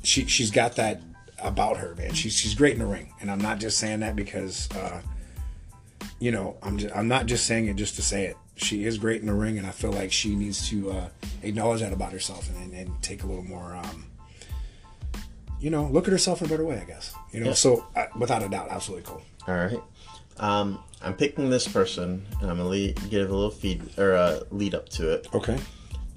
she 0.03 0.27
she's 0.27 0.51
got 0.51 0.77
that 0.77 1.01
about 1.43 1.77
her, 1.79 1.95
man. 1.97 2.13
She's 2.15 2.37
she's 2.37 2.55
great 2.55 2.73
in 2.75 2.79
the 2.79 2.87
ring, 2.87 3.13
and 3.21 3.31
I'm 3.31 3.41
not 3.41 3.59
just 3.59 3.79
saying 3.79 4.01
that 4.01 4.17
because, 4.17 4.69
uh, 4.73 5.01
you 6.19 6.31
know, 6.31 6.57
I'm 6.63 6.79
just 6.79 6.95
I'm 6.97 7.09
not 7.09 7.27
just 7.27 7.47
saying 7.47 7.67
it 7.67 7.77
just 7.77 7.97
to 7.97 8.03
say 8.03 8.27
it. 8.27 8.37
She 8.57 8.85
is 8.85 8.97
great 8.99 9.21
in 9.21 9.27
the 9.27 9.35
ring, 9.35 9.59
and 9.59 9.67
I 9.67 9.71
feel 9.71 9.93
like 9.93 10.13
she 10.13 10.35
needs 10.35 10.69
to 10.71 10.91
uh, 10.91 11.09
acknowledge 11.43 11.81
that 11.81 11.93
about 11.93 12.13
herself 12.13 12.49
and, 12.49 12.73
and, 12.73 12.89
and 12.89 13.03
take 13.03 13.23
a 13.23 13.27
little 13.27 13.45
more. 13.45 13.77
Um, 13.77 14.07
you 15.61 15.71
know, 15.71 15.87
look 15.89 16.07
at 16.07 16.13
herself 16.13 16.41
in 16.41 16.47
a 16.47 16.51
better 16.51 16.65
way, 16.65 16.79
I 16.79 16.85
guess. 16.85 17.15
You 17.33 17.41
know, 17.41 17.47
Yeah. 17.49 17.53
so 17.55 17.87
uh, 17.95 18.07
without 18.19 18.43
a 18.43 18.49
doubt, 18.49 18.69
absolutely 18.71 19.05
cool. 19.07 19.23
All 19.47 19.55
right. 19.55 19.81
Um, 20.39 20.79
I'm 21.07 21.15
picking 21.15 21.49
this 21.51 21.69
person, 21.69 22.27
and 22.41 22.51
I'm 22.51 22.57
gonna 22.57 22.69
lead, 22.69 22.99
give 23.11 23.31
a 23.31 23.35
little 23.35 23.51
feed 23.51 23.97
or 23.97 24.15
a 24.15 24.43
lead 24.51 24.75
up 24.75 24.89
to 24.91 25.13
it. 25.13 25.29
Okay. 25.33 25.57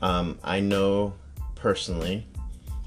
Um, 0.02 0.40
I 0.44 0.60
know 0.62 1.14
personally 1.54 2.26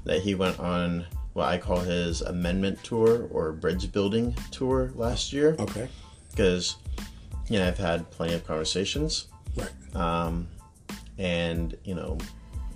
that 0.03 0.21
he 0.21 0.35
went 0.35 0.59
on 0.59 1.05
what 1.31 1.47
I 1.47 1.57
call 1.57 1.79
his 1.79 2.21
amendment 2.21 2.83
tour 2.83 3.27
or 3.31 3.53
bridge 3.53 3.89
building 3.91 4.35
tour 4.51 4.91
last 4.95 5.31
year 5.31 5.55
Okay. 5.59 5.87
because 6.31 6.75
you 7.49 7.57
know 7.57 7.67
I've 7.67 7.77
had 7.77 8.09
plenty 8.11 8.33
of 8.33 8.45
conversations, 8.45 9.27
Right. 9.55 9.95
um, 9.95 10.47
and 11.17 11.77
you 11.85 11.95
know 11.95 12.17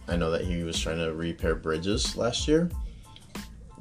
I 0.07 0.15
know 0.15 0.31
that 0.31 0.45
he 0.45 0.63
was 0.63 0.79
trying 0.79 0.99
to 0.99 1.13
repair 1.13 1.53
bridges 1.53 2.15
last 2.15 2.47
year. 2.47 2.69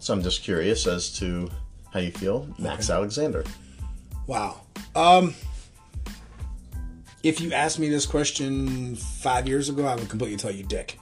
So 0.01 0.13
I'm 0.13 0.23
just 0.25 0.43
curious 0.43 0.89
as 0.89 1.13
to 1.19 1.49
how 1.93 2.01
you 2.01 2.11
feel, 2.11 2.49
Max 2.59 2.91
Alexander. 2.91 3.45
Wow. 4.27 4.61
Um, 4.95 5.35
if 7.23 7.41
you 7.41 7.53
asked 7.53 7.79
me 7.79 7.89
this 7.89 8.07
question 8.07 8.97
five 8.97 9.49
years 9.49 9.69
ago, 9.69 9.87
I 9.87 9.95
would 9.95 10.09
completely 10.09 10.37
tell 10.37 10.51
you, 10.51 10.65
Dick. 10.65 10.99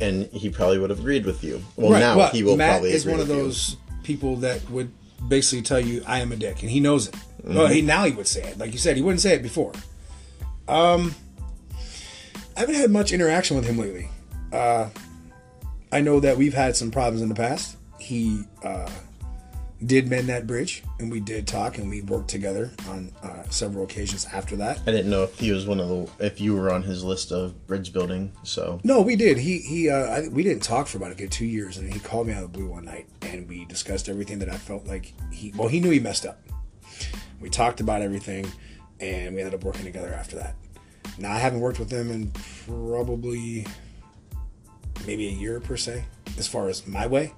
and 0.00 0.26
he 0.26 0.50
probably 0.50 0.78
would 0.78 0.90
have 0.90 1.00
agreed 1.00 1.24
with 1.26 1.42
you. 1.42 1.62
Well, 1.76 1.92
Right, 1.92 2.00
now 2.00 2.28
he 2.28 2.42
will 2.42 2.56
Matt 2.56 2.70
probably 2.72 2.90
is 2.92 3.04
one 3.06 3.20
of 3.20 3.28
with 3.28 3.36
you. 3.36 3.42
those 3.42 3.76
people 4.02 4.36
that 4.36 4.68
would 4.70 4.92
basically 5.28 5.62
tell 5.62 5.80
you, 5.80 6.02
"I 6.06 6.20
am 6.20 6.32
a 6.32 6.36
dick," 6.36 6.62
and 6.62 6.70
he 6.70 6.80
knows 6.80 7.08
it. 7.08 7.14
Mm-hmm. 7.14 7.56
Well, 7.56 7.66
he 7.68 7.82
now 7.82 8.04
he 8.04 8.12
would 8.12 8.26
say 8.26 8.42
it, 8.42 8.58
like 8.58 8.72
you 8.72 8.78
said, 8.78 8.96
he 8.96 9.02
wouldn't 9.02 9.20
say 9.20 9.34
it 9.34 9.42
before. 9.42 9.72
Um, 10.68 11.14
I 12.56 12.60
haven't 12.60 12.74
had 12.76 12.90
much 12.90 13.12
interaction 13.12 13.56
with 13.56 13.66
him 13.66 13.78
lately. 13.78 14.10
Uh, 14.52 14.90
I 15.90 16.00
know 16.00 16.20
that 16.20 16.36
we've 16.36 16.54
had 16.54 16.76
some 16.76 16.90
problems 16.90 17.22
in 17.22 17.28
the 17.28 17.34
past. 17.34 17.76
He 17.98 18.44
uh, 18.62 18.88
did 19.84 20.08
mend 20.08 20.28
that 20.28 20.46
bridge, 20.46 20.82
and 20.98 21.10
we 21.10 21.20
did 21.20 21.46
talk, 21.46 21.78
and 21.78 21.88
we 21.88 22.02
worked 22.02 22.28
together 22.28 22.70
on 22.88 23.12
uh, 23.22 23.44
several 23.48 23.84
occasions 23.84 24.26
after 24.32 24.56
that. 24.56 24.80
I 24.86 24.90
didn't 24.90 25.10
know 25.10 25.22
if 25.22 25.38
he 25.38 25.52
was 25.52 25.66
one 25.66 25.78
of 25.78 25.88
the 25.88 26.08
if 26.18 26.40
you 26.40 26.54
were 26.56 26.72
on 26.72 26.82
his 26.82 27.04
list 27.04 27.30
of 27.30 27.66
bridge 27.66 27.92
building. 27.92 28.32
So 28.42 28.80
No, 28.82 29.00
we 29.00 29.14
did. 29.14 29.38
He 29.38 29.58
he. 29.58 29.88
Uh, 29.90 29.96
I, 29.96 30.28
we 30.28 30.42
didn't 30.42 30.62
talk 30.62 30.88
for 30.88 30.98
about 30.98 31.12
a 31.12 31.14
good 31.14 31.30
two 31.30 31.46
years, 31.46 31.76
and 31.76 31.92
he 31.92 32.00
called 32.00 32.26
me 32.26 32.32
out 32.32 32.42
of 32.42 32.52
the 32.52 32.58
blue 32.58 32.68
one 32.68 32.84
night, 32.84 33.08
and 33.22 33.48
we 33.48 33.64
discussed 33.66 34.08
everything 34.08 34.40
that 34.40 34.48
I 34.48 34.56
felt 34.56 34.86
like 34.86 35.14
he. 35.32 35.52
Well, 35.56 35.68
he 35.68 35.80
knew 35.80 35.90
he 35.90 36.00
messed 36.00 36.26
up. 36.26 36.40
We 37.40 37.48
talked 37.48 37.80
about 37.80 38.02
everything, 38.02 38.50
and 38.98 39.34
we 39.34 39.40
ended 39.40 39.54
up 39.54 39.62
working 39.62 39.84
together 39.84 40.12
after 40.12 40.36
that. 40.36 40.56
Now 41.18 41.32
I 41.32 41.38
haven't 41.38 41.60
worked 41.60 41.78
with 41.78 41.90
him 41.90 42.10
in 42.10 42.32
probably 42.66 43.66
maybe 45.06 45.28
a 45.28 45.32
year 45.32 45.60
per 45.60 45.76
se, 45.76 46.04
as 46.36 46.48
far 46.48 46.68
as 46.68 46.86
my 46.86 47.06
way. 47.06 47.32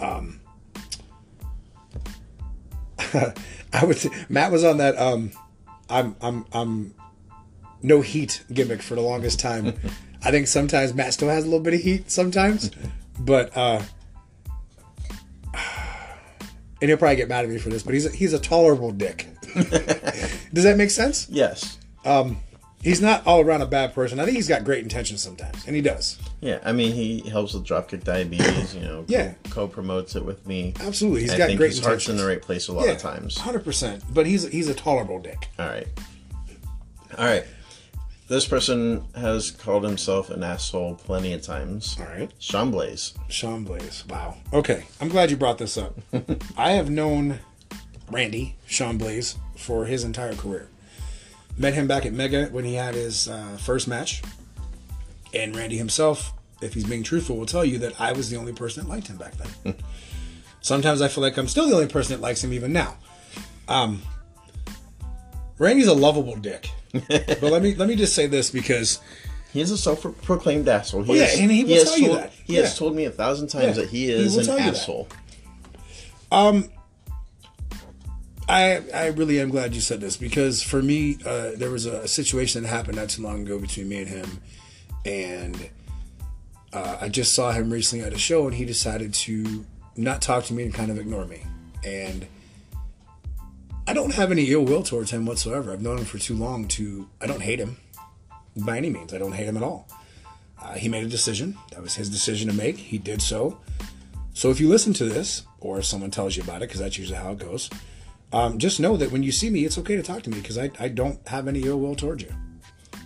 Um, 0.00 0.40
I 3.72 3.84
would. 3.84 3.98
Matt 4.28 4.52
was 4.52 4.64
on 4.64 4.78
that. 4.78 4.98
Um, 4.98 5.32
I'm 5.88 6.16
I'm 6.20 6.46
I'm 6.52 6.94
no 7.82 8.00
heat 8.00 8.44
gimmick 8.52 8.82
for 8.82 8.94
the 8.94 9.00
longest 9.00 9.38
time. 9.38 9.74
I 10.22 10.30
think 10.30 10.46
sometimes 10.46 10.94
Matt 10.94 11.12
still 11.14 11.28
has 11.28 11.44
a 11.44 11.46
little 11.46 11.60
bit 11.60 11.74
of 11.74 11.80
heat 11.80 12.10
sometimes, 12.10 12.70
but 13.18 13.56
uh, 13.56 13.82
and 16.80 16.88
he'll 16.88 16.96
probably 16.96 17.16
get 17.16 17.28
mad 17.28 17.44
at 17.44 17.50
me 17.50 17.58
for 17.58 17.68
this, 17.68 17.82
but 17.82 17.94
he's 17.94 18.06
a, 18.06 18.10
he's 18.10 18.32
a 18.32 18.38
tolerable 18.38 18.90
dick. 18.90 19.28
Does 19.54 20.64
that 20.64 20.76
make 20.76 20.90
sense? 20.90 21.28
Yes. 21.30 21.78
He's 22.86 23.02
not 23.02 23.26
all 23.26 23.40
around 23.40 23.62
a 23.62 23.66
bad 23.66 23.94
person. 23.94 24.20
I 24.20 24.24
think 24.24 24.36
he's 24.36 24.46
got 24.46 24.62
great 24.62 24.84
intentions 24.84 25.20
sometimes, 25.20 25.66
and 25.66 25.74
he 25.74 25.82
does. 25.82 26.18
Yeah, 26.40 26.60
I 26.64 26.70
mean, 26.70 26.92
he 26.92 27.18
helps 27.28 27.52
with 27.52 27.64
dropkick 27.66 28.04
diabetes. 28.04 28.76
You 28.76 28.82
know, 28.82 29.04
Yeah. 29.08 29.34
co 29.50 29.66
promotes 29.66 30.14
it 30.14 30.24
with 30.24 30.46
me. 30.46 30.72
Absolutely, 30.78 31.22
he's 31.22 31.32
I 31.32 31.38
got 31.38 31.46
think 31.48 31.58
great 31.58 31.70
his 31.72 31.84
heart's 31.84 32.08
in 32.08 32.16
the 32.16 32.24
right 32.24 32.40
place 32.40 32.68
a 32.68 32.72
lot 32.72 32.88
of 32.88 32.98
times. 32.98 33.38
hundred 33.38 33.64
percent. 33.64 34.04
But 34.14 34.26
he's 34.26 34.46
he's 34.52 34.68
a 34.68 34.74
tolerable 34.74 35.18
dick. 35.18 35.48
All 35.58 35.66
right. 35.66 35.88
All 37.18 37.24
right. 37.24 37.44
This 38.28 38.46
person 38.46 39.04
has 39.16 39.50
called 39.50 39.82
himself 39.82 40.30
an 40.30 40.44
asshole 40.44 40.94
plenty 40.94 41.32
of 41.32 41.42
times. 41.42 41.96
All 41.98 42.06
right. 42.06 42.30
Sean 42.38 42.70
Blaze. 42.70 43.14
Sean 43.28 43.64
Blaze. 43.64 44.04
Wow. 44.08 44.36
Okay. 44.52 44.84
I'm 45.00 45.08
glad 45.08 45.30
you 45.32 45.36
brought 45.36 45.58
this 45.58 45.76
up. 45.76 45.96
I 46.56 46.72
have 46.72 46.88
known 46.88 47.40
Randy, 48.10 48.54
Sean 48.66 48.96
Blaze, 48.96 49.36
for 49.56 49.86
his 49.86 50.04
entire 50.04 50.34
career. 50.34 50.68
Met 51.58 51.74
him 51.74 51.86
back 51.86 52.04
at 52.04 52.12
Mega 52.12 52.46
when 52.46 52.64
he 52.64 52.74
had 52.74 52.94
his 52.94 53.28
uh, 53.28 53.56
first 53.60 53.88
match. 53.88 54.22
And 55.34 55.56
Randy 55.56 55.76
himself, 55.78 56.32
if 56.62 56.74
he's 56.74 56.84
being 56.84 57.02
truthful, 57.02 57.36
will 57.36 57.46
tell 57.46 57.64
you 57.64 57.78
that 57.78 58.00
I 58.00 58.12
was 58.12 58.30
the 58.30 58.36
only 58.36 58.52
person 58.52 58.82
that 58.84 58.88
liked 58.90 59.08
him 59.08 59.16
back 59.16 59.32
then. 59.64 59.74
Sometimes 60.60 61.00
I 61.00 61.08
feel 61.08 61.22
like 61.22 61.36
I'm 61.36 61.48
still 61.48 61.66
the 61.68 61.74
only 61.74 61.88
person 61.88 62.14
that 62.14 62.20
likes 62.22 62.42
him 62.42 62.52
even 62.52 62.72
now. 62.72 62.96
Um, 63.68 64.02
Randy's 65.58 65.86
a 65.86 65.94
lovable 65.94 66.36
dick. 66.36 66.68
but 66.92 67.42
let 67.42 67.62
me 67.62 67.74
let 67.74 67.88
me 67.88 67.96
just 67.96 68.14
say 68.14 68.26
this 68.26 68.50
because 68.50 69.00
He 69.52 69.60
is 69.60 69.70
a 69.70 69.76
self-proclaimed 69.78 70.68
asshole. 70.68 71.02
He 71.04 71.18
yeah, 71.18 71.24
has- 71.26 71.38
and 71.38 71.50
he 71.50 71.64
will 71.64 71.74
has 71.74 71.84
tell 71.84 71.98
you 71.98 72.06
told, 72.08 72.18
that. 72.18 72.32
He 72.44 72.54
Yeah. 72.56 72.62
has 72.62 72.78
told 72.78 72.94
me 72.96 73.04
a 73.04 73.10
thousand 73.10 73.48
times 73.48 73.64
Yeah, 73.76 73.82
that 73.84 73.88
he 73.90 74.06
he 74.06 74.10
is 74.12 74.36
will 74.36 74.50
an 74.50 74.58
you 74.58 74.64
that. 74.64 74.74
asshole. 74.76 75.08
I 78.48 78.82
I 78.94 79.06
really 79.08 79.40
am 79.40 79.50
glad 79.50 79.74
you 79.74 79.80
said 79.80 80.00
this 80.00 80.16
because 80.16 80.62
for 80.62 80.80
me, 80.80 81.18
uh, 81.26 81.52
there 81.56 81.70
was 81.70 81.86
a 81.86 82.06
situation 82.06 82.62
that 82.62 82.68
happened 82.68 82.96
not 82.96 83.08
too 83.08 83.22
long 83.22 83.42
ago 83.42 83.58
between 83.58 83.88
me 83.88 83.98
and 83.98 84.08
him, 84.08 84.40
and 85.04 85.70
uh, 86.72 86.98
I 87.00 87.08
just 87.08 87.34
saw 87.34 87.52
him 87.52 87.72
recently 87.72 88.04
at 88.04 88.12
a 88.12 88.18
show, 88.18 88.46
and 88.46 88.54
he 88.54 88.64
decided 88.64 89.14
to 89.14 89.64
not 89.96 90.22
talk 90.22 90.44
to 90.44 90.54
me 90.54 90.62
and 90.62 90.72
kind 90.72 90.90
of 90.90 90.98
ignore 90.98 91.24
me. 91.24 91.42
And 91.84 92.26
I 93.86 93.94
don't 93.94 94.14
have 94.14 94.30
any 94.30 94.44
ill 94.52 94.64
will 94.64 94.82
towards 94.82 95.10
him 95.10 95.26
whatsoever. 95.26 95.72
I've 95.72 95.82
known 95.82 95.98
him 95.98 96.04
for 96.04 96.18
too 96.18 96.34
long 96.34 96.68
to. 96.68 97.08
I 97.20 97.26
don't 97.26 97.42
hate 97.42 97.58
him 97.58 97.78
by 98.56 98.76
any 98.76 98.90
means. 98.90 99.12
I 99.12 99.18
don't 99.18 99.32
hate 99.32 99.46
him 99.46 99.56
at 99.56 99.62
all. 99.62 99.88
Uh, 100.60 100.74
he 100.74 100.88
made 100.88 101.04
a 101.04 101.08
decision. 101.08 101.56
That 101.72 101.82
was 101.82 101.94
his 101.94 102.08
decision 102.10 102.48
to 102.48 102.54
make. 102.54 102.76
He 102.76 102.98
did 102.98 103.22
so. 103.22 103.60
So 104.34 104.50
if 104.50 104.60
you 104.60 104.68
listen 104.68 104.92
to 104.94 105.04
this, 105.04 105.42
or 105.60 105.82
someone 105.82 106.10
tells 106.10 106.36
you 106.36 106.42
about 106.42 106.56
it, 106.56 106.68
because 106.68 106.80
that's 106.80 106.98
usually 106.98 107.18
how 107.18 107.32
it 107.32 107.38
goes, 107.38 107.70
um, 108.36 108.58
just 108.58 108.80
know 108.80 108.98
that 108.98 109.10
when 109.10 109.22
you 109.22 109.32
see 109.32 109.48
me, 109.48 109.64
it's 109.64 109.78
okay 109.78 109.96
to 109.96 110.02
talk 110.02 110.22
to 110.24 110.30
me 110.30 110.36
because 110.36 110.58
I, 110.58 110.70
I 110.78 110.88
don't 110.88 111.26
have 111.26 111.48
any 111.48 111.62
ill 111.62 111.80
will 111.80 111.94
towards 111.94 112.22
you. 112.22 112.28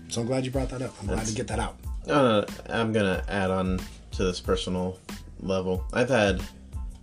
So 0.08 0.20
I'm 0.20 0.26
glad 0.26 0.44
you 0.44 0.50
brought 0.50 0.70
that 0.70 0.82
up. 0.82 0.92
I'm 1.00 1.06
glad 1.06 1.24
to 1.24 1.34
get 1.34 1.46
that 1.46 1.60
out. 1.60 1.78
Uh, 2.08 2.44
I'm 2.68 2.92
gonna 2.92 3.22
add 3.28 3.50
on 3.52 3.78
to 4.12 4.24
this 4.24 4.40
personal 4.40 4.98
level. 5.38 5.84
I've 5.92 6.08
had, 6.08 6.42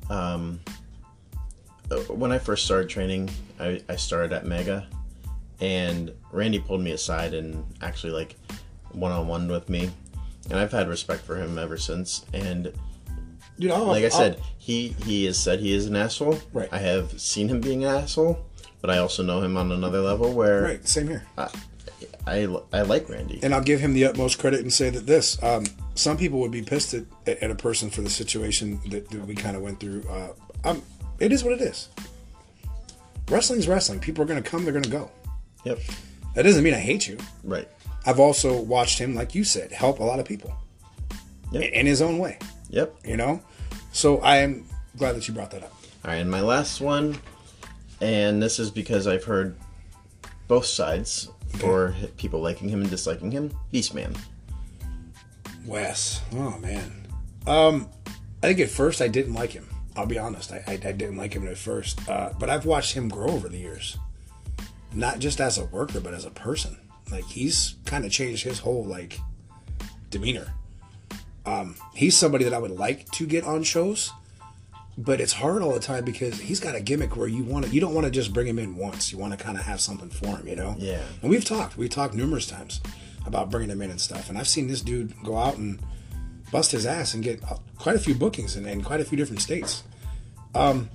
um, 0.09 0.59
uh, 1.89 1.99
when 2.09 2.33
I 2.33 2.37
first 2.37 2.65
started 2.65 2.89
training, 2.89 3.29
I, 3.61 3.81
I 3.87 3.95
started 3.95 4.33
at 4.33 4.45
Mega, 4.45 4.87
and 5.61 6.11
Randy 6.33 6.59
pulled 6.59 6.81
me 6.81 6.91
aside 6.91 7.33
and 7.33 7.63
actually 7.81 8.11
like 8.11 8.35
one 8.91 9.13
on 9.13 9.29
one 9.29 9.47
with 9.47 9.69
me, 9.69 9.89
and 10.49 10.59
I've 10.59 10.73
had 10.73 10.89
respect 10.89 11.21
for 11.21 11.37
him 11.37 11.57
ever 11.57 11.77
since. 11.77 12.25
And 12.33 12.73
Like 13.59 14.03
I 14.03 14.05
I'll- 14.05 14.11
said, 14.11 14.41
he 14.57 14.89
he 15.05 15.25
has 15.25 15.37
said 15.37 15.59
he 15.59 15.73
is 15.73 15.85
an 15.85 15.95
asshole. 15.95 16.39
Right. 16.53 16.69
I 16.71 16.79
have 16.79 17.19
seen 17.19 17.49
him 17.49 17.61
being 17.61 17.83
an 17.85 17.95
asshole, 17.95 18.37
but 18.81 18.89
I 18.89 18.97
also 18.99 19.23
know 19.23 19.41
him 19.41 19.57
on 19.57 19.71
another 19.71 20.01
level 20.01 20.31
where 20.33 20.61
right, 20.63 20.87
same 20.87 21.07
here. 21.07 21.23
I 22.27 22.47
I 22.73 22.81
like 22.81 23.09
Randy. 23.09 23.39
And 23.41 23.53
I'll 23.53 23.63
give 23.63 23.79
him 23.79 23.93
the 23.93 24.05
utmost 24.05 24.37
credit 24.39 24.59
and 24.61 24.71
say 24.71 24.89
that 24.89 25.05
this: 25.07 25.41
um, 25.41 25.65
some 25.95 26.17
people 26.17 26.39
would 26.41 26.51
be 26.51 26.61
pissed 26.61 26.93
at, 26.93 27.05
at 27.27 27.49
a 27.49 27.55
person 27.55 27.89
for 27.89 28.01
the 28.01 28.09
situation 28.09 28.79
that, 28.89 29.09
that 29.09 29.25
we 29.25 29.33
kind 29.33 29.55
of 29.55 29.63
went 29.63 29.79
through. 29.79 30.03
Uh, 30.09 30.33
um, 30.65 30.81
it 31.19 31.31
is 31.31 31.43
what 31.43 31.53
it 31.53 31.61
is. 31.61 31.87
Wrestling's 33.29 33.67
wrestling. 33.67 33.99
People 33.99 34.23
are 34.23 34.27
going 34.27 34.41
to 34.41 34.47
come. 34.49 34.63
They're 34.63 34.73
going 34.73 34.83
to 34.83 34.89
go. 34.89 35.09
Yep. 35.63 35.79
That 36.35 36.43
doesn't 36.43 36.63
mean 36.63 36.73
I 36.73 36.79
hate 36.79 37.07
you. 37.07 37.17
Right. 37.43 37.67
I've 38.05 38.19
also 38.19 38.61
watched 38.61 38.99
him, 38.99 39.15
like 39.15 39.33
you 39.35 39.43
said, 39.43 39.71
help 39.71 39.99
a 39.99 40.03
lot 40.03 40.19
of 40.19 40.25
people 40.25 40.53
Yep. 41.51 41.63
in 41.73 41.85
his 41.85 42.01
own 42.01 42.19
way. 42.19 42.37
Yep. 42.69 42.95
You 43.05 43.17
know, 43.17 43.41
so 43.91 44.19
I 44.19 44.37
am 44.37 44.65
glad 44.97 45.15
that 45.15 45.27
you 45.27 45.33
brought 45.33 45.51
that 45.51 45.63
up. 45.63 45.73
All 46.05 46.11
right, 46.11 46.17
and 46.17 46.29
my 46.29 46.41
last 46.41 46.81
one, 46.81 47.17
and 48.01 48.41
this 48.41 48.59
is 48.59 48.71
because 48.71 49.07
I've 49.07 49.23
heard 49.23 49.55
both 50.47 50.65
sides 50.65 51.29
for 51.55 51.95
people 52.17 52.41
liking 52.41 52.69
him 52.69 52.81
and 52.81 52.89
disliking 52.89 53.31
him. 53.31 53.51
Beastman. 53.73 54.17
Wes. 55.65 56.21
Oh 56.33 56.57
man. 56.59 57.07
Um, 57.45 57.89
I 58.43 58.47
think 58.47 58.59
at 58.59 58.69
first 58.69 59.01
I 59.01 59.07
didn't 59.07 59.33
like 59.33 59.51
him. 59.51 59.67
I'll 59.95 60.05
be 60.05 60.19
honest. 60.19 60.51
I, 60.51 60.63
I, 60.67 60.71
I 60.73 60.91
didn't 60.91 61.17
like 61.17 61.33
him 61.33 61.47
at 61.47 61.57
first, 61.57 62.07
uh, 62.07 62.31
but 62.39 62.49
I've 62.49 62.65
watched 62.65 62.93
him 62.93 63.09
grow 63.09 63.29
over 63.29 63.49
the 63.49 63.57
years. 63.57 63.97
Not 64.93 65.19
just 65.19 65.41
as 65.41 65.57
a 65.57 65.65
worker, 65.65 65.99
but 65.99 66.13
as 66.13 66.25
a 66.25 66.29
person. 66.29 66.77
Like 67.11 67.25
he's 67.25 67.75
kind 67.85 68.05
of 68.05 68.11
changed 68.11 68.43
his 68.43 68.59
whole 68.59 68.83
like 68.85 69.19
demeanor. 70.09 70.53
Um, 71.47 71.75
he's 71.95 72.15
somebody 72.15 72.43
that 72.43 72.53
I 72.53 72.59
would 72.59 72.71
like 72.71 73.09
to 73.11 73.25
get 73.25 73.45
on 73.45 73.63
shows, 73.63 74.11
but 74.97 75.21
it's 75.21 75.31
hard 75.31 75.61
all 75.61 75.73
the 75.73 75.79
time 75.79 76.03
because 76.03 76.37
he's 76.39 76.59
got 76.59 76.75
a 76.75 76.81
gimmick 76.81 77.15
where 77.15 77.29
you 77.29 77.43
want 77.43 77.65
to 77.65 77.71
you 77.71 77.79
don't 77.79 77.93
want 77.93 78.05
to 78.05 78.11
just 78.11 78.33
bring 78.33 78.47
him 78.47 78.59
in 78.59 78.75
once. 78.75 79.13
You 79.13 79.17
want 79.17 79.37
to 79.37 79.43
kind 79.43 79.57
of 79.57 79.63
have 79.63 79.79
something 79.79 80.09
for 80.09 80.37
him, 80.37 80.45
you 80.47 80.57
know. 80.57 80.75
Yeah. 80.77 81.01
And 81.21 81.29
we've 81.29 81.45
talked. 81.45 81.77
We've 81.77 81.89
talked 81.89 82.13
numerous 82.13 82.47
times 82.47 82.81
about 83.25 83.49
bringing 83.49 83.69
him 83.69 83.81
in 83.81 83.91
and 83.91 84.01
stuff. 84.01 84.27
And 84.27 84.37
I've 84.37 84.47
seen 84.47 84.67
this 84.67 84.81
dude 84.81 85.13
go 85.23 85.37
out 85.37 85.55
and 85.57 85.79
bust 86.51 86.71
his 86.73 86.85
ass 86.85 87.13
and 87.13 87.23
get 87.23 87.41
uh, 87.49 87.57
quite 87.77 87.95
a 87.95 87.99
few 87.99 88.13
bookings 88.13 88.57
in, 88.57 88.65
in 88.65 88.83
quite 88.83 88.99
a 88.99 89.05
few 89.05 89.17
different 89.17 89.41
states. 89.41 89.83
Um, 90.53 90.89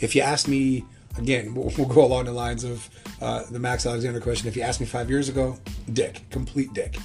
if 0.00 0.16
you 0.16 0.22
ask 0.22 0.48
me 0.48 0.84
again, 1.18 1.54
we'll, 1.54 1.72
we'll 1.78 1.86
go 1.86 2.04
along 2.04 2.24
the 2.24 2.32
lines 2.32 2.64
of 2.64 2.88
uh, 3.20 3.44
the 3.50 3.60
Max 3.60 3.86
Alexander 3.86 4.20
question. 4.20 4.48
If 4.48 4.56
you 4.56 4.62
asked 4.62 4.80
me 4.80 4.86
five 4.86 5.08
years 5.08 5.28
ago, 5.28 5.56
dick, 5.92 6.22
complete 6.30 6.72
dick. 6.74 6.96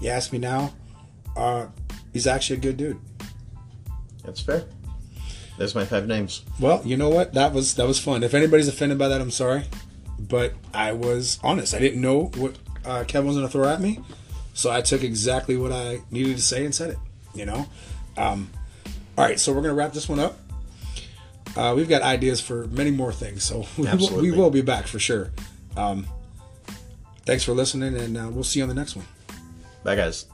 You 0.00 0.10
ask 0.10 0.32
me 0.32 0.38
now, 0.38 0.72
uh, 1.36 1.66
he's 2.16 2.26
actually 2.26 2.56
a 2.56 2.60
good 2.60 2.78
dude. 2.78 2.98
That's 4.24 4.40
fair. 4.40 4.64
There's 5.58 5.74
my 5.74 5.84
five 5.84 6.06
names. 6.06 6.44
Well, 6.58 6.80
you 6.82 6.96
know 6.96 7.10
what? 7.10 7.34
That 7.34 7.52
was 7.52 7.74
that 7.74 7.86
was 7.86 7.98
fun. 7.98 8.22
If 8.22 8.32
anybody's 8.32 8.68
offended 8.68 8.98
by 8.98 9.08
that, 9.08 9.20
I'm 9.20 9.30
sorry, 9.30 9.64
but 10.18 10.54
I 10.72 10.92
was 10.92 11.38
honest. 11.42 11.74
I 11.74 11.78
didn't 11.78 12.00
know 12.00 12.30
what 12.36 12.56
uh, 12.86 13.04
Kevin 13.06 13.26
was 13.26 13.36
going 13.36 13.46
to 13.46 13.52
throw 13.52 13.68
at 13.68 13.82
me, 13.82 14.00
so 14.54 14.70
I 14.70 14.80
took 14.80 15.02
exactly 15.02 15.58
what 15.58 15.72
I 15.72 16.00
needed 16.10 16.36
to 16.36 16.42
say 16.42 16.64
and 16.64 16.74
said 16.74 16.90
it. 16.90 16.98
You 17.34 17.44
know. 17.44 17.66
Um, 18.16 18.50
all 19.18 19.24
right, 19.26 19.38
so 19.38 19.52
we're 19.52 19.60
going 19.60 19.74
to 19.74 19.78
wrap 19.78 19.92
this 19.92 20.08
one 20.08 20.18
up. 20.18 20.38
Uh, 21.54 21.74
we've 21.76 21.88
got 21.88 22.00
ideas 22.00 22.40
for 22.40 22.66
many 22.68 22.90
more 22.90 23.12
things, 23.12 23.44
so 23.44 23.66
we 23.76 23.84
will, 23.84 24.20
we 24.22 24.30
will 24.30 24.50
be 24.50 24.62
back 24.62 24.86
for 24.86 24.98
sure. 24.98 25.32
Um, 25.76 26.06
thanks 27.26 27.44
for 27.44 27.52
listening, 27.52 27.94
and 27.94 28.16
uh, 28.16 28.28
we'll 28.30 28.44
see 28.44 28.60
you 28.60 28.64
on 28.64 28.70
the 28.70 28.74
next 28.74 28.96
one. 28.96 29.06
Bye, 29.84 29.96
guys. 29.96 30.26